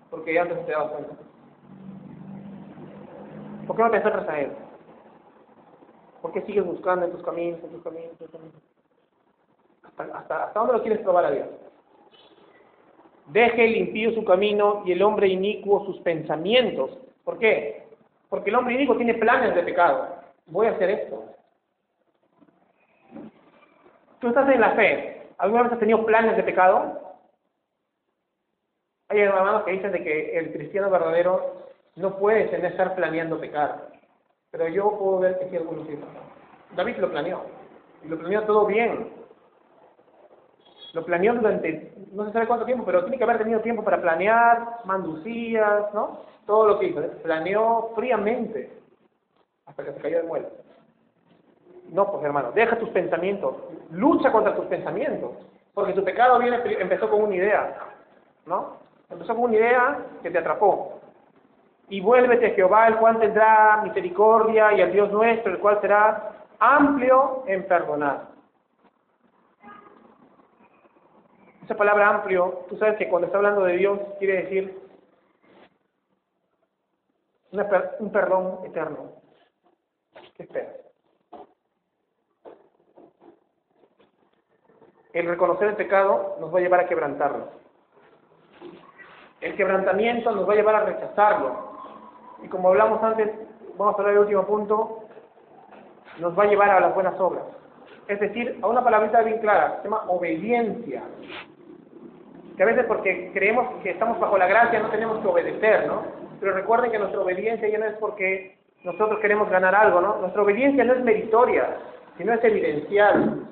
Porque 0.09 0.33
ya 0.33 0.41
antes 0.41 0.65
te 0.65 0.73
dabas 0.73 0.91
cuenta. 0.91 1.13
¿Por 3.65 3.77
qué 3.77 3.81
no 3.81 3.91
te 3.91 3.97
acercas 3.97 4.27
a 4.27 4.41
Él? 4.41 4.51
¿Por 6.21 6.33
qué 6.33 6.41
sigues 6.41 6.65
buscando 6.65 7.05
en 7.05 7.13
tus 7.13 7.23
caminos, 7.23 7.63
en 7.63 7.69
tus 7.69 7.81
caminos, 7.81 8.11
en 8.11 8.17
tus 8.17 8.29
caminos? 8.29 8.55
¿Hasta, 9.83 10.03
hasta, 10.03 10.43
hasta 10.43 10.59
dónde 10.59 10.73
lo 10.73 10.81
quieres 10.81 10.99
probar 10.99 11.23
a 11.23 11.31
Dios? 11.31 11.47
Deje 13.27 13.63
el 13.63 13.77
impío 13.77 14.11
su 14.15 14.25
camino 14.25 14.83
y 14.85 14.91
el 14.91 15.01
hombre 15.01 15.29
inicuo 15.29 15.85
sus 15.85 15.97
pensamientos. 16.01 16.97
¿Por 17.23 17.39
qué? 17.39 17.87
Porque 18.27 18.49
el 18.49 18.57
hombre 18.57 18.75
inicuo 18.75 18.97
tiene 18.97 19.13
planes 19.13 19.55
de 19.55 19.63
pecado. 19.63 20.09
Voy 20.47 20.67
a 20.67 20.71
hacer 20.71 20.89
esto. 20.89 21.23
Tú 24.19 24.29
estás 24.29 24.49
en 24.49 24.61
la 24.61 24.71
fe. 24.71 25.27
¿Alguna 25.37 25.63
vez 25.63 25.73
has 25.73 25.79
tenido 25.79 26.05
planes 26.05 26.35
de 26.35 26.43
pecado? 26.43 27.01
Hay 29.09 29.19
hermanos 29.19 29.63
que 29.63 29.71
dicen 29.71 29.91
de 29.91 30.03
que 30.03 30.37
el 30.37 30.51
cristiano 30.51 30.89
verdadero 30.89 31.67
no 31.95 32.17
puede 32.17 32.47
tener, 32.47 32.71
estar 32.71 32.95
planeando 32.95 33.39
pecar. 33.39 33.89
Pero 34.51 34.67
yo 34.67 34.97
puedo 34.97 35.19
ver 35.19 35.39
que 35.39 35.49
sí 35.49 35.55
algunos 35.55 35.87
sí. 35.87 35.99
David 36.75 36.97
lo 36.97 37.11
planeó. 37.11 37.43
Y 38.03 38.07
lo 38.07 38.17
planeó 38.17 38.43
todo 38.43 38.65
bien. 38.65 39.13
Lo 40.93 41.05
planeó 41.05 41.35
durante 41.35 41.93
no 42.11 42.25
se 42.25 42.31
sabe 42.31 42.47
cuánto 42.47 42.65
tiempo, 42.65 42.85
pero 42.85 43.03
tiene 43.03 43.17
que 43.17 43.23
haber 43.23 43.37
tenido 43.37 43.59
tiempo 43.59 43.83
para 43.83 44.01
planear, 44.01 44.79
manducías, 44.85 45.93
¿no? 45.93 46.21
Todo 46.45 46.67
lo 46.67 46.79
que 46.79 46.87
hizo. 46.87 47.01
Planeó 47.21 47.91
fríamente 47.95 48.71
hasta 49.65 49.83
que 49.83 49.93
se 49.93 49.99
cayó 49.99 50.17
de 50.17 50.23
muerte. 50.23 50.66
No, 51.89 52.11
pues 52.11 52.23
hermano, 52.23 52.51
deja 52.51 52.77
tus 52.77 52.89
pensamientos, 52.89 53.55
lucha 53.91 54.31
contra 54.31 54.55
tus 54.55 54.65
pensamientos, 54.65 55.31
porque 55.73 55.93
tu 55.93 56.03
pecado 56.03 56.39
viene, 56.39 56.59
empezó 56.79 57.09
con 57.09 57.23
una 57.23 57.35
idea, 57.35 57.77
¿no? 58.45 58.77
Empezó 59.09 59.35
con 59.35 59.45
una 59.45 59.55
idea 59.55 59.99
que 60.21 60.31
te 60.31 60.37
atrapó. 60.37 60.99
Y 61.89 62.01
vuélvete 62.01 62.47
a 62.47 62.55
Jehová, 62.55 62.87
el 62.87 62.97
cual 62.97 63.19
tendrá 63.19 63.81
misericordia, 63.83 64.73
y 64.73 64.81
al 64.81 64.91
Dios 64.91 65.11
nuestro, 65.11 65.53
el 65.53 65.59
cual 65.59 65.79
será 65.79 66.31
amplio 66.59 67.43
en 67.47 67.65
perdonar. 67.65 68.27
Esa 71.63 71.75
palabra 71.75 72.09
amplio, 72.09 72.65
tú 72.69 72.77
sabes 72.77 72.97
que 72.97 73.07
cuando 73.07 73.27
está 73.27 73.37
hablando 73.37 73.63
de 73.63 73.73
Dios 73.73 73.99
quiere 74.19 74.43
decir 74.43 74.87
un 77.99 78.11
perdón 78.11 78.59
eterno. 78.65 79.11
¿Qué 80.35 80.43
esperas? 80.43 80.86
El 85.17 85.27
reconocer 85.27 85.69
el 85.69 85.75
pecado 85.75 86.35
nos 86.39 86.53
va 86.53 86.59
a 86.59 86.61
llevar 86.61 86.81
a 86.81 86.85
quebrantarlo. 86.85 87.47
El 89.41 89.55
quebrantamiento 89.55 90.31
nos 90.31 90.47
va 90.47 90.53
a 90.53 90.55
llevar 90.55 90.75
a 90.75 90.85
rechazarlo. 90.85 91.71
Y 92.43 92.47
como 92.49 92.67
hablamos 92.67 93.01
antes, 93.01 93.31
vamos 93.79 93.95
a 93.95 93.97
hablar 93.97 94.13
del 94.13 94.23
último 94.25 94.45
punto, 94.45 95.05
nos 96.19 96.37
va 96.37 96.43
a 96.43 96.45
llevar 96.45 96.69
a 96.69 96.79
las 96.79 96.93
buenas 96.93 97.19
obras. 97.19 97.41
Es 98.07 98.19
decir, 98.19 98.59
a 98.61 98.67
una 98.67 98.83
palabrita 98.83 99.23
bien 99.23 99.39
clara, 99.39 99.77
se 99.77 99.85
llama 99.85 100.03
obediencia 100.07 101.01
que 102.55 102.61
a 102.61 102.67
veces 102.67 102.85
porque 102.85 103.31
creemos 103.33 103.81
que 103.81 103.91
estamos 103.91 104.19
bajo 104.19 104.37
la 104.37 104.45
gracia 104.45 104.79
no 104.79 104.89
tenemos 104.89 105.19
que 105.21 105.27
obedecer, 105.27 105.87
¿no? 105.87 106.03
Pero 106.39 106.53
recuerden 106.53 106.91
que 106.91 106.99
nuestra 106.99 107.21
obediencia 107.21 107.67
ya 107.67 107.79
no 107.79 107.85
es 107.85 107.93
porque 107.97 108.59
nosotros 108.83 109.19
queremos 109.19 109.49
ganar 109.49 109.73
algo, 109.73 109.99
¿no? 109.99 110.17
Nuestra 110.17 110.43
obediencia 110.43 110.83
no 110.83 110.93
es 110.93 111.03
meritoria, 111.03 111.77
sino 112.17 112.33
es 112.33 112.43
evidencial. 112.43 113.47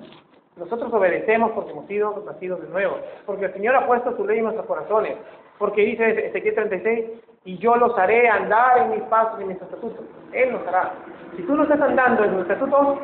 Nosotros 0.57 0.93
obedecemos 0.93 1.51
porque 1.51 1.71
hemos 1.71 1.85
sido 1.87 2.23
nacidos 2.25 2.61
de 2.61 2.69
nuevo, 2.69 2.97
porque 3.25 3.45
el 3.45 3.53
Señor 3.53 3.75
ha 3.75 3.85
puesto 3.85 4.15
su 4.15 4.25
ley 4.25 4.37
en 4.37 4.45
nuestros 4.45 4.65
corazones, 4.65 5.17
porque 5.57 5.81
dice 5.81 6.27
Ezequiel 6.27 6.55
36, 6.55 7.05
y 7.43 7.57
yo 7.57 7.75
los 7.75 7.97
haré 7.97 8.29
andar 8.29 8.77
en 8.79 8.91
mis 8.91 9.03
pasos 9.03 9.39
y 9.39 9.43
en 9.43 9.49
mis 9.49 9.61
estatutos. 9.61 10.05
Él 10.31 10.53
los 10.53 10.65
hará. 10.67 10.93
Si 11.35 11.43
tú 11.43 11.55
no 11.55 11.63
estás 11.63 11.81
andando 11.81 12.23
en 12.23 12.31
sus 12.31 12.41
estatutos, 12.43 12.99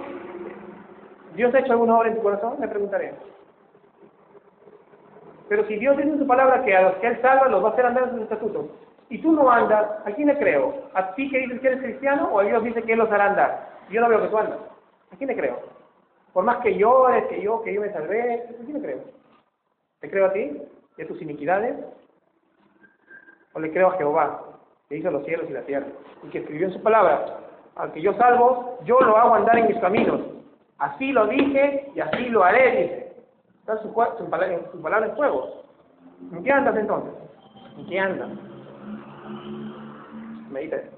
¿Dios 1.36 1.54
ha 1.54 1.60
hecho 1.60 1.74
alguna 1.74 1.98
obra 1.98 2.10
en 2.10 2.16
tu 2.16 2.24
corazón? 2.24 2.56
Me 2.60 2.68
preguntaré. 2.68 3.14
Pero 5.48 5.66
si 5.68 5.76
Dios 5.76 5.98
dice 5.98 6.10
en 6.10 6.20
su 6.20 6.28
palabra 6.28 6.64
que 6.64 6.76
a 6.76 6.84
los 6.84 6.96
que 6.96 7.08
Él 7.08 7.22
salva 7.22 7.50
los 7.50 7.64
va 7.64 7.70
a 7.70 7.72
hacer 7.74 7.86
andar 7.86 8.04
en 8.06 8.12
sus 8.12 8.22
estatutos, 8.22 8.66
y 9.10 9.18
tú 9.22 9.34
no 9.34 9.52
andas, 9.52 9.86
¿a 10.06 10.12
quién 10.12 10.30
le 10.30 10.38
creo? 10.38 10.74
¿A 10.94 11.14
ti 11.16 11.30
que 11.30 11.40
dices 11.40 11.60
que 11.60 11.68
eres 11.68 11.82
cristiano 11.82 12.30
o 12.32 12.40
a 12.40 12.44
Dios 12.44 12.64
dice 12.64 12.82
que 12.84 12.94
Él 12.94 13.00
los 13.00 13.12
hará 13.12 13.26
andar? 13.26 13.70
Yo 13.90 14.00
no 14.00 14.08
veo 14.08 14.22
que 14.22 14.30
tú 14.30 14.38
andas. 14.38 14.60
¿A 15.12 15.18
quién 15.18 15.28
le 15.28 15.36
creo? 15.36 15.81
Por 16.34 16.44
más 16.46 16.58
que 16.58 16.78
llores, 16.78 17.26
que 17.28 17.42
yo, 17.42 17.62
que 17.62 17.74
yo 17.74 17.82
me 17.82 17.92
salvé, 17.92 18.44
¿a 18.44 18.64
quién 18.64 18.74
le 18.74 18.82
creo? 18.82 19.04
¿Te 20.00 20.10
creo 20.10 20.28
a 20.28 20.34
ti 20.34 20.62
y 20.98 21.02
a 21.02 21.08
tus 21.08 21.22
iniquidades? 21.22 21.76
¿O 23.54 23.60
le 23.60 23.72
creo 23.72 23.90
a 23.90 23.98
Jehová, 23.98 24.44
que 24.88 24.98
hizo 24.98 25.12
los 25.12 25.26
cielos 25.26 25.50
y 25.50 25.54
la 25.54 25.64
tierra, 25.64 25.88
y 26.24 26.30
que 26.30 26.40
escribió 26.40 26.68
en 26.68 26.74
su 26.74 26.82
palabra, 26.82 27.40
al 27.76 27.92
que 27.92 28.02
yo 28.02 28.14
salvo, 28.14 28.78
yo 28.86 29.00
lo 29.00 29.18
hago 29.18 29.36
andar 29.36 29.58
en 29.58 29.68
mis 29.68 29.78
caminos. 29.80 30.22
Así 30.78 31.12
lo 31.12 31.28
dije 31.28 31.92
y 31.96 32.00
así 32.00 32.30
lo 32.30 32.44
haré, 32.44 32.82
dice. 32.82 33.14
Está 33.60 33.78
su, 33.82 33.90
su, 33.90 34.72
su 34.72 34.82
palabra 34.82 35.08
en 35.08 35.16
fuego. 35.16 35.64
¿En 36.32 36.44
qué 36.44 36.52
andas 36.52 36.76
entonces? 36.76 37.14
¿En 37.78 37.88
qué 37.88 38.00
andas? 38.00 38.30
Medita 40.50 40.78
eso. 40.78 40.92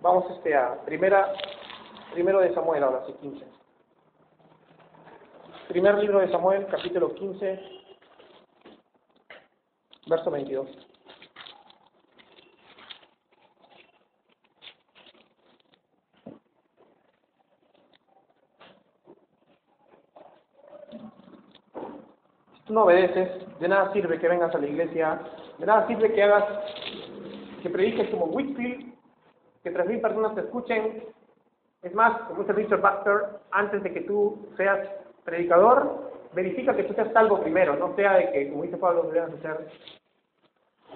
Vamos 0.00 0.24
este 0.36 0.56
a 0.56 0.74
primera, 0.84 1.32
primero 2.12 2.40
de 2.40 2.52
Samuel 2.54 2.82
ahora 2.82 3.04
sí, 3.06 3.14
15. 3.20 3.61
Primer 5.72 5.94
libro 5.96 6.20
de 6.20 6.30
Samuel, 6.30 6.66
capítulo 6.66 7.14
15, 7.14 7.60
verso 10.06 10.30
22. 10.30 10.68
no 22.68 22.84
obedeces, 22.84 23.30
de 23.58 23.68
nada 23.68 23.90
sirve 23.94 24.18
que 24.18 24.28
vengas 24.28 24.54
a 24.54 24.58
la 24.58 24.66
iglesia, 24.66 25.22
de 25.56 25.64
nada 25.64 25.86
sirve 25.86 26.12
que 26.12 26.22
hagas, 26.22 26.44
que 27.62 27.70
prediques 27.70 28.10
como 28.10 28.26
Whitfield, 28.26 28.92
que 29.62 29.70
tres 29.70 29.86
mil 29.86 30.02
personas 30.02 30.34
te 30.34 30.42
escuchen. 30.42 31.02
Es 31.80 31.94
más, 31.94 32.20
como 32.28 32.42
dice 32.42 32.52
Richard 32.52 32.82
Baxter, 32.82 33.40
antes 33.52 33.82
de 33.82 33.92
que 33.94 34.02
tú 34.02 34.48
seas 34.58 35.01
predicador, 35.24 36.10
verifica 36.32 36.74
que 36.74 36.84
tú 36.84 36.94
seas 36.94 37.12
salvo 37.12 37.40
primero, 37.40 37.76
no 37.76 37.94
sea 37.94 38.14
de 38.14 38.32
que, 38.32 38.50
como 38.50 38.62
dice 38.62 38.76
Pablo, 38.76 39.10
debas 39.12 39.30
ser 39.40 39.66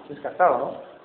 descartado, 0.09 0.57
¿no? 0.57 0.97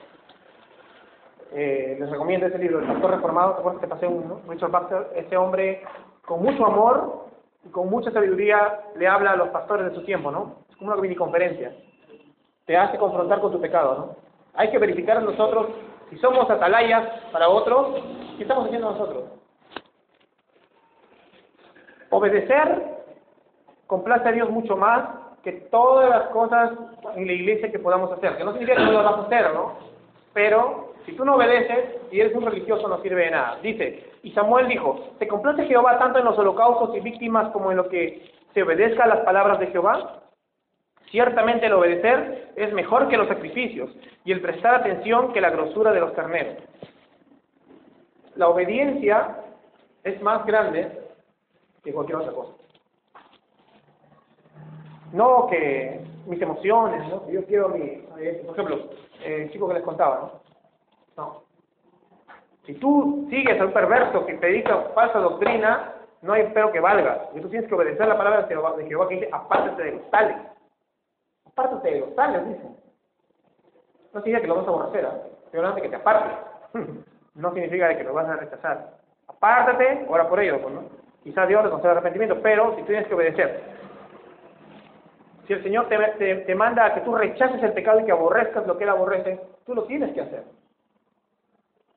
Eh, 1.54 1.98
les 2.00 2.10
recomiendo 2.10 2.46
ese 2.46 2.58
libro, 2.58 2.78
El 2.78 2.86
Pastor 2.86 3.10
Reformado, 3.10 3.52
¿te 3.52 3.60
acuerdas 3.60 3.80
que 3.82 3.88
pasé 3.88 4.06
uno? 4.06 4.40
Richard 4.48 4.70
Baxter, 4.70 5.10
ese 5.14 5.36
hombre 5.36 5.82
con 6.24 6.42
mucho 6.42 6.64
amor 6.64 7.26
y 7.64 7.68
con 7.68 7.90
mucha 7.90 8.10
sabiduría 8.10 8.80
le 8.96 9.06
habla 9.06 9.32
a 9.32 9.36
los 9.36 9.48
pastores 9.50 9.90
de 9.90 9.94
su 9.94 10.02
tiempo, 10.04 10.30
¿no? 10.30 10.64
Es 10.70 10.76
como 10.76 10.92
una 10.92 11.00
mini 11.02 11.14
conferencia. 11.14 11.74
Te 12.64 12.76
hace 12.76 12.96
confrontar 12.96 13.40
con 13.40 13.52
tu 13.52 13.60
pecado, 13.60 13.94
¿no? 13.98 14.16
Hay 14.54 14.70
que 14.70 14.78
verificar 14.78 15.22
nosotros 15.22 15.68
si 16.08 16.18
somos 16.18 16.48
atalayas 16.50 17.08
para 17.32 17.48
otros, 17.48 18.02
¿qué 18.36 18.42
estamos 18.42 18.66
haciendo 18.66 18.92
nosotros? 18.92 19.24
Obedecer 22.10 23.01
complace 23.92 24.26
a 24.26 24.32
Dios 24.32 24.48
mucho 24.48 24.74
más 24.74 25.06
que 25.44 25.52
todas 25.70 26.08
las 26.08 26.28
cosas 26.28 26.70
en 27.14 27.26
la 27.26 27.32
iglesia 27.34 27.70
que 27.70 27.78
podamos 27.78 28.10
hacer. 28.10 28.38
Que 28.38 28.44
no 28.44 28.52
significa 28.52 28.78
que 28.78 28.84
no 28.84 28.92
lo 28.92 29.04
vas 29.04 29.18
a 29.18 29.22
hacer, 29.26 29.52
¿no? 29.52 29.74
Pero 30.32 30.94
si 31.04 31.12
tú 31.12 31.26
no 31.26 31.34
obedeces 31.34 32.00
y 32.10 32.20
eres 32.20 32.34
un 32.34 32.46
religioso 32.46 32.88
no 32.88 33.02
sirve 33.02 33.26
de 33.26 33.32
nada. 33.32 33.58
Dice, 33.62 34.12
y 34.22 34.30
Samuel 34.32 34.68
dijo, 34.68 35.10
¿se 35.18 35.28
complace 35.28 35.66
Jehová 35.66 35.98
tanto 35.98 36.18
en 36.20 36.24
los 36.24 36.38
holocaustos 36.38 36.96
y 36.96 37.00
víctimas 37.00 37.50
como 37.52 37.70
en 37.70 37.76
lo 37.76 37.90
que 37.90 38.32
se 38.54 38.62
obedezca 38.62 39.04
a 39.04 39.08
las 39.08 39.20
palabras 39.26 39.60
de 39.60 39.66
Jehová? 39.66 40.22
Ciertamente 41.10 41.66
el 41.66 41.74
obedecer 41.74 42.52
es 42.56 42.72
mejor 42.72 43.08
que 43.08 43.18
los 43.18 43.28
sacrificios 43.28 43.90
y 44.24 44.32
el 44.32 44.40
prestar 44.40 44.76
atención 44.76 45.34
que 45.34 45.42
la 45.42 45.50
grosura 45.50 45.92
de 45.92 46.00
los 46.00 46.12
carneros. 46.12 46.56
La 48.36 48.48
obediencia 48.48 49.36
es 50.02 50.22
más 50.22 50.46
grande 50.46 50.98
que 51.84 51.92
cualquier 51.92 52.16
otra 52.16 52.32
cosa. 52.32 52.54
No 55.12 55.46
que 55.46 56.00
mis 56.26 56.40
emociones, 56.40 57.06
¿no? 57.08 57.28
Yo 57.28 57.44
quiero 57.44 57.68
mi, 57.68 58.04
eh, 58.18 58.42
por 58.46 58.54
ejemplo, 58.54 58.90
el 59.24 59.50
chico 59.50 59.68
que 59.68 59.74
les 59.74 59.82
contaba, 59.82 60.32
¿no? 61.16 61.22
No. 61.22 61.42
Si 62.64 62.74
tú 62.74 63.26
sigues 63.28 63.60
a 63.60 63.64
un 63.64 63.72
perverso 63.72 64.24
que 64.24 64.34
predica 64.34 64.76
falsa 64.94 65.18
doctrina, 65.18 65.94
no 66.22 66.32
hay 66.32 66.42
espero 66.42 66.70
que 66.70 66.80
valga. 66.80 67.28
Y 67.34 67.40
tú 67.40 67.48
tienes 67.48 67.68
que 67.68 67.74
obedecer 67.74 68.06
la 68.06 68.16
palabra 68.16 68.42
de 68.42 68.48
Jehová, 68.86 69.08
que 69.08 69.14
dice, 69.14 69.28
apártate 69.32 69.82
de 69.82 69.92
los 69.92 70.10
tales. 70.10 70.36
Apártate 71.46 71.90
de 71.90 72.00
los 72.00 72.14
tales, 72.14 72.48
dice. 72.48 72.62
No 74.14 74.22
significa 74.22 74.40
que 74.40 74.46
lo 74.46 74.56
vas 74.56 74.66
a 74.66 74.70
aborrecer, 74.70 75.04
¿eh? 75.04 75.32
pero 75.50 75.74
que 75.74 75.88
te 75.88 75.96
aparte. 75.96 76.30
no 77.34 77.52
significa 77.52 77.96
que 77.96 78.04
lo 78.04 78.14
vas 78.14 78.28
a 78.28 78.36
rechazar. 78.36 78.98
Apártate, 79.26 80.06
ora 80.08 80.28
por 80.28 80.40
ello, 80.40 80.60
pues, 80.62 80.74
¿no? 80.74 80.82
Quizás 81.24 81.48
Dios 81.48 81.62
te 81.64 81.70
conceda 81.70 81.92
arrepentimiento, 81.92 82.40
pero 82.42 82.74
si 82.74 82.82
tú 82.82 82.88
tienes 82.88 83.06
que 83.06 83.14
obedecer. 83.14 83.60
Si 85.46 85.52
el 85.52 85.62
Señor 85.62 85.88
te, 85.88 85.96
te, 86.34 86.54
manda 86.54 86.86
a 86.86 86.94
que 86.94 87.00
tú 87.00 87.14
rechaces 87.14 87.62
el 87.62 87.72
pecado 87.72 88.00
y 88.00 88.04
que 88.04 88.12
aborrezcas 88.12 88.66
lo 88.66 88.76
que 88.76 88.84
Él 88.84 88.90
aborrece, 88.90 89.40
tú 89.66 89.74
lo 89.74 89.84
tienes 89.84 90.12
que 90.12 90.20
hacer. 90.20 90.44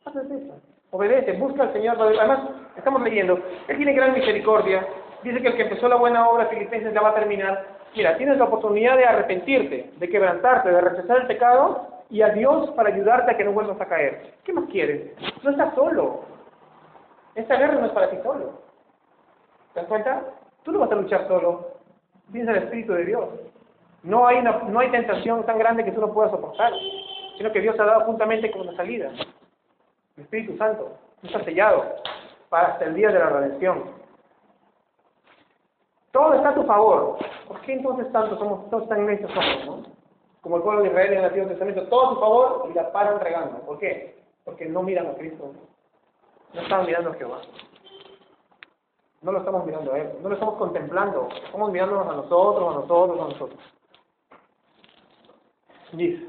Haces 0.05 0.31
eso. 0.31 0.53
Obedece, 0.91 1.33
busca 1.33 1.63
al 1.63 1.73
Señor. 1.73 1.97
Además, 1.99 2.39
estamos 2.75 3.01
leyendo, 3.01 3.39
Él 3.67 3.77
tiene 3.77 3.93
gran 3.93 4.13
misericordia. 4.13 4.85
Dice 5.23 5.41
que 5.41 5.47
el 5.49 5.55
que 5.55 5.63
empezó 5.63 5.87
la 5.87 5.95
buena 5.95 6.27
obra, 6.27 6.47
Filipenses, 6.47 6.93
la 6.93 7.01
va 7.01 7.09
a 7.09 7.15
terminar. 7.15 7.65
Mira, 7.95 8.17
tienes 8.17 8.37
la 8.37 8.45
oportunidad 8.45 8.97
de 8.97 9.05
arrepentirte, 9.05 9.91
de 9.97 10.09
quebrantarte, 10.09 10.69
de 10.69 10.81
rechazar 10.81 11.21
el 11.21 11.27
pecado 11.27 11.87
y 12.09 12.21
a 12.21 12.29
Dios 12.29 12.69
para 12.71 12.89
ayudarte 12.89 13.31
a 13.31 13.37
que 13.37 13.43
no 13.43 13.51
vuelvas 13.51 13.79
a 13.79 13.87
caer. 13.87 14.33
¿Qué 14.43 14.53
más 14.53 14.65
quieres? 14.69 15.11
No 15.43 15.51
estás 15.51 15.73
solo. 15.75 16.21
Esta 17.35 17.55
guerra 17.55 17.75
no 17.75 17.85
es 17.87 17.91
para 17.91 18.09
ti 18.09 18.17
solo. 18.23 18.61
¿Te 19.73 19.81
das 19.81 19.89
cuenta? 19.89 20.23
Tú 20.63 20.71
no 20.71 20.79
vas 20.79 20.91
a 20.91 20.95
luchar 20.95 21.27
solo. 21.27 21.74
Tienes 22.31 22.55
el 22.55 22.63
Espíritu 22.63 22.93
de 22.93 23.05
Dios. 23.05 23.29
No 24.03 24.27
hay, 24.27 24.41
no 24.41 24.79
hay 24.79 24.91
tentación 24.91 25.45
tan 25.45 25.57
grande 25.57 25.83
que 25.83 25.91
tú 25.91 26.01
no 26.01 26.13
puedas 26.13 26.31
soportar, 26.31 26.71
sino 27.37 27.51
que 27.51 27.61
Dios 27.61 27.79
ha 27.79 27.85
dado 27.85 28.05
juntamente 28.05 28.51
con 28.51 28.65
la 28.65 28.75
salida. 28.75 29.09
El 30.17 30.23
Espíritu 30.23 30.57
Santo 30.57 30.97
está 31.23 31.43
sellado 31.43 31.85
para 32.49 32.67
hasta 32.73 32.85
el 32.85 32.95
día 32.95 33.09
de 33.09 33.19
la 33.19 33.29
redención. 33.29 33.83
Todo 36.11 36.33
está 36.35 36.49
a 36.49 36.55
tu 36.55 36.63
favor. 36.63 37.17
¿Por 37.47 37.59
qué 37.61 37.73
entonces 37.73 38.09
tanto 38.11 38.37
somos, 38.37 38.69
todos 38.69 38.87
tan 38.87 39.05
necios 39.05 39.29
somos, 39.31 39.65
no? 39.65 39.83
Como 40.39 40.57
el 40.57 40.63
pueblo 40.63 40.83
de 40.83 40.89
Israel 40.89 41.11
en 41.11 41.19
el 41.19 41.25
Antiguo 41.25 41.47
Testamento, 41.49 41.87
todo 41.87 42.05
a 42.05 42.13
su 42.13 42.19
favor 42.19 42.67
y 42.69 42.73
la 42.73 42.91
paran 42.91 43.19
regando. 43.19 43.59
¿Por 43.61 43.79
qué? 43.79 44.23
Porque 44.45 44.65
no 44.67 44.83
miran 44.83 45.07
a 45.07 45.15
Cristo. 45.15 45.51
No 46.53 46.61
están 46.61 46.85
mirando 46.85 47.09
a 47.09 47.15
Jehová. 47.15 47.41
No 49.25 49.31
lo 49.31 49.39
estamos 49.39 49.65
mirando 49.65 49.91
a 49.91 49.97
Él, 49.97 50.09
no 50.21 50.29
lo 50.29 50.35
estamos 50.35 50.53
contemplando, 50.53 51.27
estamos 51.43 51.71
mirándonos 51.71 52.07
a 52.07 52.15
nosotros, 52.15 52.71
a 52.71 52.79
nosotros, 52.79 53.19
a 53.19 53.23
nosotros. 53.23 53.59
Dice, 55.93 56.27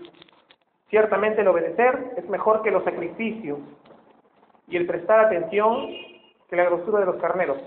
ciertamente 0.89 1.43
el 1.43 1.49
obedecer 1.49 2.15
es 2.17 2.27
mejor 2.31 2.63
que 2.63 2.71
los 2.71 2.83
sacrificios 2.85 3.59
y 4.67 4.79
el 4.79 4.87
prestar 4.87 5.27
atención 5.27 5.89
que 6.49 6.57
la 6.57 6.65
grosura 6.65 7.01
de 7.01 7.07
los 7.07 7.17
carneros. 7.17 7.59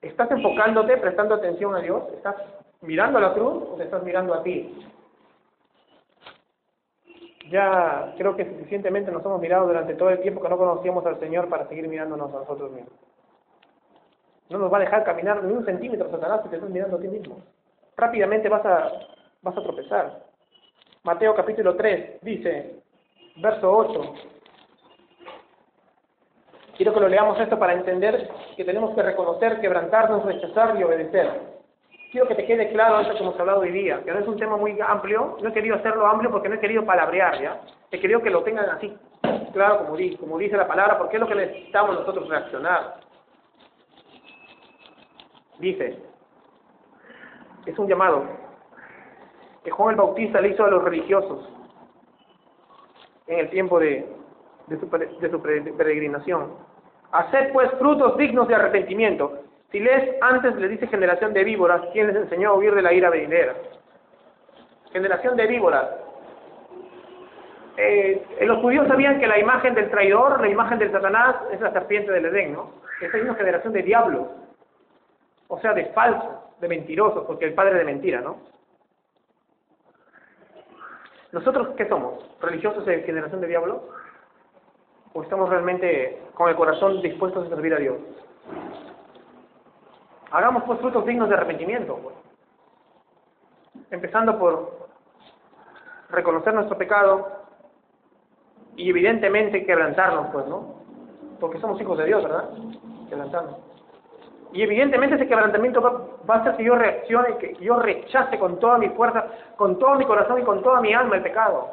¿Estás 0.00 0.30
enfocándote, 0.30 0.96
prestando 0.98 1.34
atención 1.34 1.74
a 1.74 1.80
Dios? 1.80 2.04
¿Estás 2.14 2.36
mirando 2.82 3.18
a 3.18 3.22
la 3.22 3.34
cruz 3.34 3.64
o 3.72 3.74
te 3.76 3.82
estás 3.82 4.04
mirando 4.04 4.32
a 4.32 4.44
ti? 4.44 4.78
Ya 7.50 8.14
creo 8.16 8.36
que 8.36 8.44
suficientemente 8.44 9.10
nos 9.10 9.24
hemos 9.24 9.40
mirado 9.40 9.66
durante 9.66 9.94
todo 9.94 10.10
el 10.10 10.20
tiempo 10.20 10.40
que 10.40 10.48
no 10.48 10.56
conocíamos 10.56 11.04
al 11.04 11.18
Señor 11.18 11.48
para 11.48 11.66
seguir 11.66 11.88
mirándonos 11.88 12.32
a 12.32 12.38
nosotros 12.38 12.70
mismos. 12.70 13.05
No 14.48 14.58
nos 14.58 14.72
va 14.72 14.78
a 14.78 14.80
dejar 14.80 15.04
caminar 15.04 15.42
ni 15.42 15.52
un 15.52 15.64
centímetro 15.64 16.10
Satanás 16.10 16.40
si 16.44 16.50
te 16.50 16.56
estás 16.56 16.70
mirando 16.70 16.96
a 16.96 17.00
ti 17.00 17.08
mismo. 17.08 17.42
Rápidamente 17.96 18.48
vas 18.48 18.64
a, 18.64 18.92
vas 19.42 19.56
a 19.56 19.62
tropezar. 19.62 20.20
Mateo 21.02 21.34
capítulo 21.34 21.74
3 21.76 22.20
dice, 22.22 22.80
verso 23.36 23.76
8. 23.76 24.14
Quiero 26.76 26.92
que 26.92 27.00
lo 27.00 27.08
leamos 27.08 27.40
esto 27.40 27.58
para 27.58 27.72
entender 27.72 28.28
que 28.56 28.64
tenemos 28.64 28.94
que 28.94 29.02
reconocer, 29.02 29.60
quebrantarnos, 29.60 30.24
rechazar 30.24 30.78
y 30.78 30.84
obedecer. 30.84 31.56
Quiero 32.12 32.28
que 32.28 32.34
te 32.34 32.46
quede 32.46 32.70
claro 32.70 33.00
esto 33.00 33.14
que 33.14 33.22
hemos 33.22 33.38
hablado 33.40 33.60
hoy 33.60 33.72
día, 33.72 34.00
que 34.04 34.12
no 34.12 34.18
es 34.18 34.28
un 34.28 34.36
tema 34.36 34.56
muy 34.56 34.78
amplio, 34.80 35.38
no 35.40 35.48
he 35.48 35.52
querido 35.52 35.76
hacerlo 35.76 36.06
amplio 36.06 36.30
porque 36.30 36.48
no 36.48 36.54
he 36.54 36.60
querido 36.60 36.84
palabrear, 36.84 37.40
¿ya? 37.40 37.60
He 37.90 37.98
querido 37.98 38.22
que 38.22 38.30
lo 38.30 38.42
tengan 38.42 38.68
así, 38.70 38.96
claro, 39.52 39.86
como, 39.86 39.96
como 40.20 40.38
dice 40.38 40.56
la 40.56 40.68
palabra, 40.68 40.98
porque 40.98 41.16
es 41.16 41.20
lo 41.20 41.28
que 41.28 41.34
necesitamos 41.34 41.98
nosotros 41.98 42.28
reaccionar. 42.28 43.05
Dice, 45.58 45.98
es 47.64 47.78
un 47.78 47.88
llamado 47.88 48.24
que 49.64 49.70
Juan 49.70 49.90
el 49.90 49.96
Bautista 49.96 50.40
le 50.40 50.48
hizo 50.48 50.64
a 50.64 50.70
los 50.70 50.84
religiosos 50.84 51.48
en 53.26 53.40
el 53.40 53.50
tiempo 53.50 53.80
de, 53.80 54.06
de, 54.66 54.78
su, 54.78 54.88
de 54.88 55.30
su 55.30 55.42
peregrinación. 55.42 56.52
Haced 57.10 57.52
pues 57.52 57.70
frutos 57.78 58.16
dignos 58.18 58.48
de 58.48 58.54
arrepentimiento. 58.54 59.40
Si 59.72 59.80
lees 59.80 60.16
antes 60.20 60.54
le 60.56 60.68
dice 60.68 60.86
generación 60.86 61.32
de 61.32 61.42
víboras, 61.42 61.80
quien 61.92 62.08
les 62.08 62.16
enseñó 62.16 62.50
a 62.50 62.54
huir 62.54 62.74
de 62.74 62.82
la 62.82 62.92
ira 62.92 63.10
venidera. 63.10 63.54
Generación 64.92 65.36
de 65.36 65.46
víboras. 65.46 65.88
Eh, 67.78 68.24
los 68.42 68.58
judíos 68.58 68.86
sabían 68.88 69.18
que 69.18 69.26
la 69.26 69.38
imagen 69.38 69.74
del 69.74 69.90
traidor, 69.90 70.40
la 70.40 70.48
imagen 70.48 70.78
del 70.78 70.92
Satanás, 70.92 71.36
es 71.52 71.60
la 71.60 71.72
serpiente 71.72 72.12
del 72.12 72.26
Edén, 72.26 72.52
¿no? 72.52 72.70
Esta 73.00 73.18
es 73.18 73.24
una 73.24 73.34
generación 73.34 73.72
de 73.72 73.82
diablos 73.82 74.28
o 75.48 75.58
sea, 75.60 75.72
de 75.72 75.86
falsos, 75.86 76.34
de 76.60 76.68
mentirosos, 76.68 77.24
porque 77.26 77.46
el 77.46 77.54
padre 77.54 77.78
de 77.78 77.84
mentira, 77.84 78.20
¿no? 78.20 78.36
¿Nosotros 81.32 81.68
qué 81.76 81.88
somos? 81.88 82.24
¿Religiosos 82.40 82.84
de 82.86 83.02
generación 83.02 83.40
de 83.40 83.48
diablo? 83.48 83.82
¿O 85.12 85.22
estamos 85.22 85.48
realmente 85.48 86.22
con 86.34 86.48
el 86.48 86.56
corazón 86.56 87.02
dispuestos 87.02 87.46
a 87.46 87.48
servir 87.48 87.74
a 87.74 87.78
Dios? 87.78 87.96
Hagamos 90.30 90.64
pues 90.64 90.80
frutos 90.80 91.04
dignos 91.06 91.28
de 91.28 91.34
arrepentimiento. 91.34 91.96
Pues. 91.96 92.14
Empezando 93.90 94.38
por 94.38 94.88
reconocer 96.10 96.54
nuestro 96.54 96.78
pecado 96.78 97.28
y 98.76 98.90
evidentemente 98.90 99.64
quebrantarnos, 99.64 100.28
pues, 100.32 100.46
¿no? 100.46 100.76
Porque 101.40 101.60
somos 101.60 101.80
hijos 101.80 101.98
de 101.98 102.06
Dios, 102.06 102.22
¿verdad? 102.22 102.50
Quebrantarnos. 103.08 103.75
Y 104.52 104.62
evidentemente 104.62 105.16
ese 105.16 105.28
quebrantamiento 105.28 105.80
va, 105.82 106.34
a 106.34 106.38
hacer 106.38 106.56
que 106.56 106.64
yo 106.64 106.76
reaccione, 106.76 107.36
que 107.38 107.56
yo 107.60 107.78
rechace 107.78 108.38
con 108.38 108.58
toda 108.58 108.78
mi 108.78 108.88
fuerza, 108.90 109.26
con 109.56 109.78
todo 109.78 109.96
mi 109.96 110.04
corazón 110.04 110.40
y 110.40 110.44
con 110.44 110.62
toda 110.62 110.80
mi 110.80 110.92
alma 110.94 111.16
el 111.16 111.22
pecado. 111.22 111.70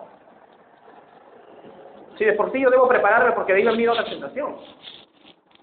Si 2.17 2.25
de 2.25 2.33
por 2.33 2.51
sí 2.51 2.61
yo 2.61 2.69
debo 2.69 2.87
prepararme 2.87 3.31
porque 3.33 3.53
de 3.53 3.67
ahí 3.67 3.77
me 3.77 3.87
a 3.87 3.93
la 3.93 4.05
tentación. 4.05 4.55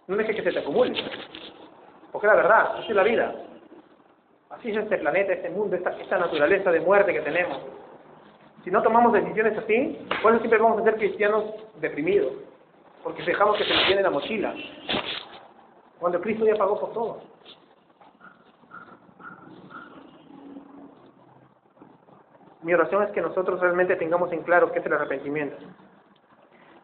No 0.06 0.16
deje 0.16 0.34
que 0.34 0.42
se 0.42 0.52
te 0.52 0.58
acumule. 0.60 0.92
Porque 2.10 2.26
la 2.26 2.34
verdad, 2.34 2.76
así 2.78 2.88
es 2.88 2.96
la 2.96 3.04
vida. 3.04 3.34
Así 4.50 4.70
es 4.70 4.76
este 4.78 4.98
planeta, 4.98 5.32
este 5.32 5.50
mundo, 5.50 5.76
esta, 5.76 5.90
esta 5.90 6.18
naturaleza 6.18 6.72
de 6.72 6.80
muerte 6.80 7.12
que 7.12 7.20
tenemos. 7.20 7.60
Si 8.64 8.70
no 8.70 8.82
tomamos 8.82 9.12
decisiones 9.12 9.56
así, 9.56 9.98
pues 10.22 10.38
siempre 10.38 10.58
vamos 10.58 10.80
a 10.80 10.84
ser 10.84 10.96
cristianos 10.96 11.44
deprimidos. 11.76 12.32
Porque 13.04 13.22
dejamos 13.22 13.56
que 13.56 13.64
se 13.64 13.74
nos 13.74 13.88
llene 13.88 14.02
la 14.02 14.10
mochila 14.10 14.54
cuando 16.00 16.20
Cristo 16.20 16.46
ya 16.46 16.56
pagó 16.56 16.80
por 16.80 16.92
todo. 16.92 17.20
Mi 22.62 22.74
oración 22.74 23.02
es 23.04 23.10
que 23.10 23.20
nosotros 23.20 23.60
realmente 23.60 23.96
tengamos 23.96 24.32
en 24.32 24.42
claro 24.42 24.72
qué 24.72 24.80
es 24.80 24.86
el 24.86 24.92
arrepentimiento 24.94 25.56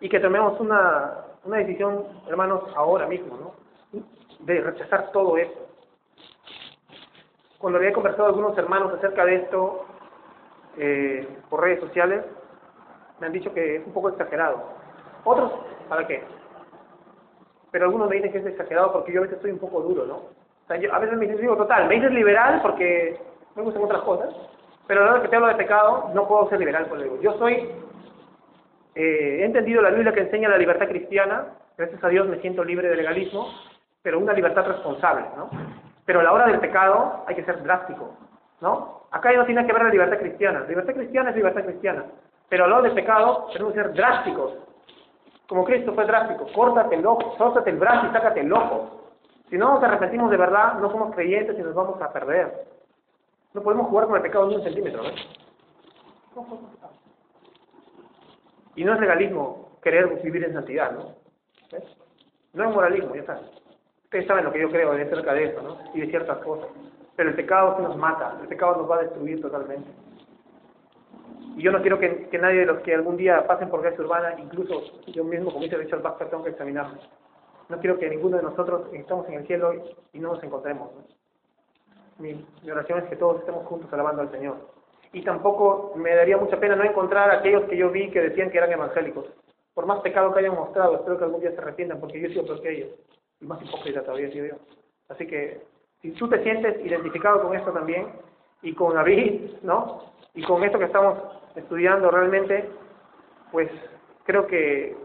y 0.01 0.09
que 0.09 0.21
tomemos 0.21 0.59
una, 0.61 1.25
una 1.45 1.59
decisión, 1.59 2.05
hermanos, 2.29 2.63
ahora 2.75 3.07
mismo, 3.07 3.37
¿no? 3.37 4.01
De 4.41 4.61
rechazar 4.61 5.11
todo 5.13 5.37
esto. 5.37 5.67
Cuando 7.59 7.79
había 7.79 7.93
conversado 7.93 8.29
con 8.29 8.35
algunos 8.35 8.59
hermanos 8.59 8.93
acerca 8.95 9.25
de 9.25 9.37
esto 9.37 9.87
eh, 10.77 11.39
por 11.49 11.63
redes 11.63 11.81
sociales, 11.81 12.25
me 13.19 13.27
han 13.27 13.33
dicho 13.33 13.53
que 13.53 13.77
es 13.77 13.87
un 13.87 13.93
poco 13.93 14.11
exagerado. 14.11 14.63
Otros, 15.25 15.53
¿para 15.89 16.07
qué? 16.07 16.23
Pero 17.71 17.87
algunos 17.87 18.09
me 18.09 18.17
dicen 18.17 18.33
que 18.33 18.39
es 18.39 18.47
exagerado 18.47 18.93
porque 18.93 19.13
yo 19.13 19.21
a 19.21 19.23
veces 19.23 19.37
estoy 19.37 19.53
un 19.53 19.59
poco 19.59 19.81
duro, 19.83 20.07
¿no? 20.07 20.15
O 20.17 20.67
sea, 20.67 20.77
yo, 20.77 20.93
a 20.93 20.99
veces 20.99 21.17
me 21.17 21.27
dicen, 21.27 21.41
digo, 21.41 21.57
total, 21.57 21.87
me 21.89 21.95
dices 21.97 22.13
liberal 22.13 22.61
porque 22.63 23.19
me 23.55 23.63
gustan 23.63 23.85
otras 23.85 24.03
cosas, 24.03 24.35
pero 24.87 25.03
a 25.03 25.05
la 25.05 25.11
hora 25.13 25.23
que 25.23 25.29
te 25.29 25.37
hablo 25.37 25.49
de 25.49 25.55
pecado, 25.55 26.11
no 26.15 26.27
puedo 26.27 26.49
ser 26.49 26.59
liberal, 26.59 26.87
por 26.87 27.03
digo. 27.03 27.21
Yo 27.21 27.37
soy, 27.39 27.71
eh, 28.95 29.39
he 29.41 29.45
entendido 29.45 29.83
la 29.83 29.91
Biblia 29.91 30.13
que 30.13 30.21
enseña 30.21 30.49
la 30.49 30.59
libertad 30.59 30.89
cristiana, 30.89 31.55
gracias 31.77 32.03
a 32.03 32.09
Dios 32.09 32.27
me 32.29 32.41
siento 32.41 32.65
libre 32.65 32.89
de 32.89 32.97
legalismo, 32.97 33.49
pero 34.03 34.19
una 34.19 34.33
libertad 34.33 34.67
responsable, 34.67 35.25
¿no? 35.37 35.51
Pero 36.05 36.21
a 36.21 36.23
la 36.23 36.33
hora 36.33 36.47
del 36.47 36.61
pecado 36.61 37.25
hay 37.27 37.35
que 37.35 37.45
ser 37.45 37.63
drástico, 37.63 38.17
¿no? 38.61 39.09
Acá 39.11 39.33
ya 39.33 39.39
no 39.39 39.47
tiene 39.47 39.67
que 39.67 39.73
ver 39.73 39.83
la 39.83 39.91
libertad 39.91 40.19
cristiana. 40.19 40.65
libertad 40.69 40.95
cristiana 40.95 41.31
es 41.31 41.37
libertad 41.37 41.65
cristiana. 41.65 42.05
Pero 42.49 42.65
a 42.65 42.69
la 42.69 42.77
hora 42.77 42.85
del 42.85 42.95
pecado 42.95 43.49
tenemos 43.53 43.73
que 43.73 43.83
ser 43.83 43.93
drásticos, 43.95 44.53
como 45.49 45.65
Cristo 45.65 45.95
fue 45.95 46.07
drástico, 46.07 46.47
córtate 46.55 46.97
el 46.97 47.07
ojo, 47.07 47.37
sóstate 47.39 47.71
el 47.71 47.79
brazo 47.79 48.07
y 48.09 48.13
sácate 48.13 48.41
el 48.41 48.53
ojo. 48.53 49.13
Si 49.49 49.57
no 49.57 49.75
nos 49.75 49.83
arrepentimos 49.83 50.31
de 50.31 50.37
verdad, 50.37 50.75
no 50.81 50.91
somos 50.91 51.15
creyentes 51.15 51.57
y 51.59 51.63
nos 51.63 51.75
vamos 51.75 52.01
a 52.03 52.13
perder. 52.13 52.67
No 53.55 53.63
podemos 53.63 53.87
jugar 53.89 54.07
con 54.07 54.17
el 54.17 54.23
pecado 54.23 54.49
ni 54.49 54.57
un 54.57 54.63
centímetro, 54.63 55.03
¿no? 55.03 55.11
Y 58.75 58.85
no 58.85 58.95
es 58.95 59.01
legalismo 59.01 59.79
querer 59.83 60.21
vivir 60.23 60.45
en 60.45 60.53
santidad, 60.53 60.93
¿no? 60.93 61.15
¿Ves? 61.71 61.85
No 62.53 62.69
es 62.69 62.75
moralismo, 62.75 63.15
ya 63.15 63.21
está. 63.21 63.41
Ustedes 64.05 64.27
saben 64.27 64.45
lo 64.45 64.53
que 64.53 64.61
yo 64.61 64.71
creo 64.71 64.93
de 64.93 65.03
acerca 65.03 65.33
de 65.33 65.45
eso, 65.45 65.63
¿no? 65.63 65.79
Y 65.95 66.01
de 66.01 66.09
ciertas 66.09 66.39
cosas. 66.39 66.69
Pero 67.15 67.31
el 67.31 67.37
pecado 67.37 67.77
se 67.77 67.83
nos 67.83 67.97
mata, 67.97 68.37
el 68.43 68.49
pecado 68.49 68.77
nos 68.77 68.91
va 68.91 68.97
a 68.97 69.03
destruir 69.03 69.41
totalmente. 69.41 69.89
Y 71.57 71.63
yo 71.63 71.73
no 71.73 71.81
quiero 71.81 71.99
que, 71.99 72.29
que 72.29 72.39
nadie 72.39 72.61
de 72.61 72.67
los 72.67 72.81
que 72.83 72.95
algún 72.95 73.17
día 73.17 73.47
pasen 73.47 73.71
por 73.71 73.81
gracia 73.81 74.05
urbana, 74.05 74.39
incluso 74.39 74.83
yo 75.07 75.25
mismo, 75.25 75.51
como 75.51 75.65
dice 75.65 75.79
Richard 75.79 76.03
Baxter, 76.03 76.29
tengo 76.29 76.45
que 76.45 76.51
examinarme. 76.51 76.99
No 77.71 77.81
quiero 77.81 77.99
que 77.99 78.11
ninguno 78.11 78.37
de 78.37 78.43
nosotros 78.43 78.83
estemos 78.93 79.27
en 79.29 79.35
el 79.35 79.47
cielo 79.47 79.73
y 80.13 80.19
no 80.19 80.35
nos 80.35 80.45
encontremos. 80.45 80.93
¿no? 80.95 81.03
Mi, 82.19 82.47
mi 82.63 82.71
oración 82.71 82.99
es 82.99 83.05
que 83.07 83.17
todos 83.17 83.41
estemos 83.41 83.67
juntos 83.67 83.91
alabando 83.93 84.21
al 84.23 84.31
Señor. 84.31 84.57
Y 85.15 85.23
tampoco 85.23 85.95
me 85.97 86.15
daría 86.15 86.37
mucha 86.37 86.61
pena 86.61 86.77
no 86.77 86.85
encontrar 86.85 87.31
a 87.31 87.39
aquellos 87.39 87.65
que 87.65 87.77
yo 87.79 87.91
vi 87.91 88.11
que 88.11 88.21
decían 88.21 88.51
que 88.51 88.59
eran 88.59 88.73
evangélicos. 88.73 89.25
Por 89.73 89.87
más 89.87 90.01
pecado 90.01 90.33
que 90.35 90.41
hayan 90.41 90.55
mostrado, 90.55 90.97
espero 90.97 91.17
que 91.17 91.25
algún 91.25 91.41
día 91.41 91.53
se 91.53 91.59
arrepientan, 91.59 92.01
porque 92.01 92.21
yo 92.21 92.27
he 92.27 92.31
sido 92.31 92.45
peor 92.45 92.61
que 92.61 92.71
ellos. 92.71 92.91
Y 93.41 93.47
más 93.47 93.63
hipócrita 93.63 94.03
todavía 94.03 94.31
sido 94.31 94.47
yo. 94.47 94.55
Así 95.09 95.27
que, 95.27 95.63
si 96.03 96.11
tú 96.13 96.29
te 96.29 96.43
sientes 96.43 96.85
identificado 96.85 97.43
con 97.43 97.57
esto 97.57 97.73
también, 97.73 98.09
y 98.63 98.75
con 98.75 98.95
David, 98.95 99.59
¿no? 99.63 100.03
Y 100.35 100.43
con 100.45 100.63
esto 100.65 100.79
que 100.79 100.87
estamos 100.87 101.19
estudiando 101.55 102.11
realmente, 102.11 102.69
pues 103.53 103.71
creo 104.25 104.47
que 104.47 104.97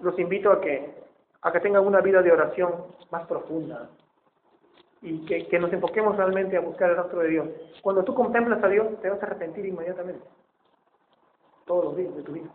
los 0.00 0.18
invito 0.18 0.52
a 0.52 0.60
que, 0.60 0.94
a 1.42 1.52
que 1.52 1.60
tengan 1.60 1.86
una 1.86 2.00
vida 2.00 2.22
de 2.22 2.32
oración 2.32 2.72
más 3.10 3.26
profunda 3.26 3.88
y 5.02 5.24
que, 5.26 5.46
que 5.48 5.58
nos 5.58 5.72
enfoquemos 5.72 6.16
realmente 6.16 6.56
a 6.56 6.60
buscar 6.60 6.90
el 6.90 6.96
rostro 6.96 7.20
de 7.20 7.28
Dios. 7.28 7.48
Cuando 7.82 8.04
tú 8.04 8.14
contemplas 8.14 8.62
a 8.62 8.68
Dios, 8.68 9.00
te 9.02 9.10
vas 9.10 9.22
a 9.22 9.26
arrepentir 9.26 9.66
inmediatamente. 9.66 10.26
Todos 11.66 11.84
los 11.84 11.96
días 11.96 12.14
de 12.14 12.22
tu 12.22 12.32
vida. 12.32 12.48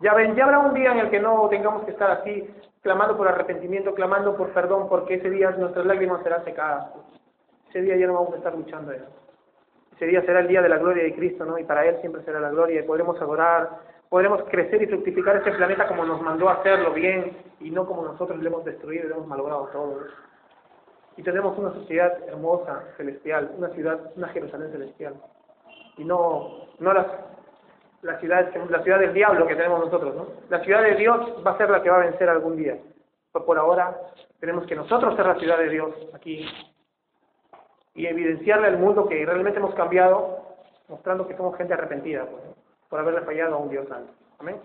Ya 0.00 0.14
ven, 0.14 0.34
ya 0.34 0.44
habrá 0.44 0.58
un 0.58 0.74
día 0.74 0.92
en 0.92 0.98
el 0.98 1.10
que 1.10 1.20
no 1.20 1.48
tengamos 1.48 1.84
que 1.84 1.92
estar 1.92 2.10
así, 2.10 2.48
clamando 2.82 3.16
por 3.16 3.28
arrepentimiento, 3.28 3.94
clamando 3.94 4.36
por 4.36 4.50
perdón, 4.50 4.88
porque 4.88 5.14
ese 5.14 5.30
día 5.30 5.50
nuestras 5.52 5.86
lágrimas 5.86 6.22
serán 6.22 6.44
secadas. 6.44 6.90
Ese 7.74 7.82
día 7.82 7.96
ya 7.96 8.06
no 8.06 8.14
vamos 8.14 8.34
a 8.34 8.36
estar 8.36 8.54
luchando. 8.54 8.92
Ese 8.92 10.06
día 10.06 10.22
será 10.22 10.38
el 10.38 10.46
día 10.46 10.62
de 10.62 10.68
la 10.68 10.78
gloria 10.78 11.02
de 11.02 11.12
Cristo, 11.12 11.44
¿no? 11.44 11.58
Y 11.58 11.64
para 11.64 11.84
Él 11.84 11.96
siempre 12.02 12.22
será 12.22 12.38
la 12.38 12.50
gloria 12.50 12.86
podremos 12.86 13.20
adorar, 13.20 13.68
podremos 14.08 14.44
crecer 14.44 14.80
y 14.80 14.86
fructificar 14.86 15.38
este 15.38 15.50
planeta 15.50 15.88
como 15.88 16.04
nos 16.04 16.22
mandó 16.22 16.48
hacerlo 16.48 16.92
bien 16.92 17.36
y 17.58 17.72
no 17.72 17.84
como 17.84 18.04
nosotros 18.04 18.38
lo 18.38 18.46
hemos 18.46 18.64
destruido 18.64 19.06
y 19.06 19.08
lo 19.08 19.16
hemos 19.16 19.26
malogrado 19.26 19.66
todo. 19.72 20.02
Y 21.16 21.24
tenemos 21.24 21.58
una 21.58 21.72
sociedad 21.72 22.16
hermosa, 22.28 22.84
celestial, 22.96 23.50
una 23.58 23.70
ciudad, 23.70 24.12
una 24.14 24.28
Jerusalén 24.28 24.70
celestial. 24.70 25.14
Y 25.96 26.04
no, 26.04 26.68
no 26.78 26.92
las, 26.92 27.08
la 28.02 28.20
ciudad, 28.20 28.54
la 28.70 28.84
ciudad 28.84 29.00
del 29.00 29.14
diablo 29.14 29.48
que 29.48 29.56
tenemos 29.56 29.80
nosotros, 29.80 30.14
¿no? 30.14 30.28
La 30.48 30.60
ciudad 30.60 30.80
de 30.84 30.94
Dios 30.94 31.44
va 31.44 31.50
a 31.50 31.58
ser 31.58 31.70
la 31.70 31.82
que 31.82 31.90
va 31.90 31.96
a 31.96 32.06
vencer 32.06 32.28
algún 32.28 32.56
día. 32.56 32.78
Pero 33.32 33.44
por 33.44 33.58
ahora 33.58 33.98
tenemos 34.38 34.64
que 34.64 34.76
nosotros 34.76 35.16
ser 35.16 35.26
la 35.26 35.40
ciudad 35.40 35.58
de 35.58 35.70
Dios 35.70 35.92
aquí 36.14 36.46
y 37.94 38.06
evidenciarle 38.06 38.66
al 38.68 38.78
mundo 38.78 39.08
que 39.08 39.24
realmente 39.24 39.58
hemos 39.58 39.74
cambiado, 39.74 40.56
mostrando 40.88 41.26
que 41.26 41.36
somos 41.36 41.56
gente 41.56 41.74
arrepentida 41.74 42.26
pues, 42.26 42.42
por 42.88 43.00
haberle 43.00 43.22
fallado 43.22 43.54
a 43.54 43.58
un 43.58 43.70
Dios 43.70 43.88
santo. 43.88 44.12
Amén. 44.38 44.56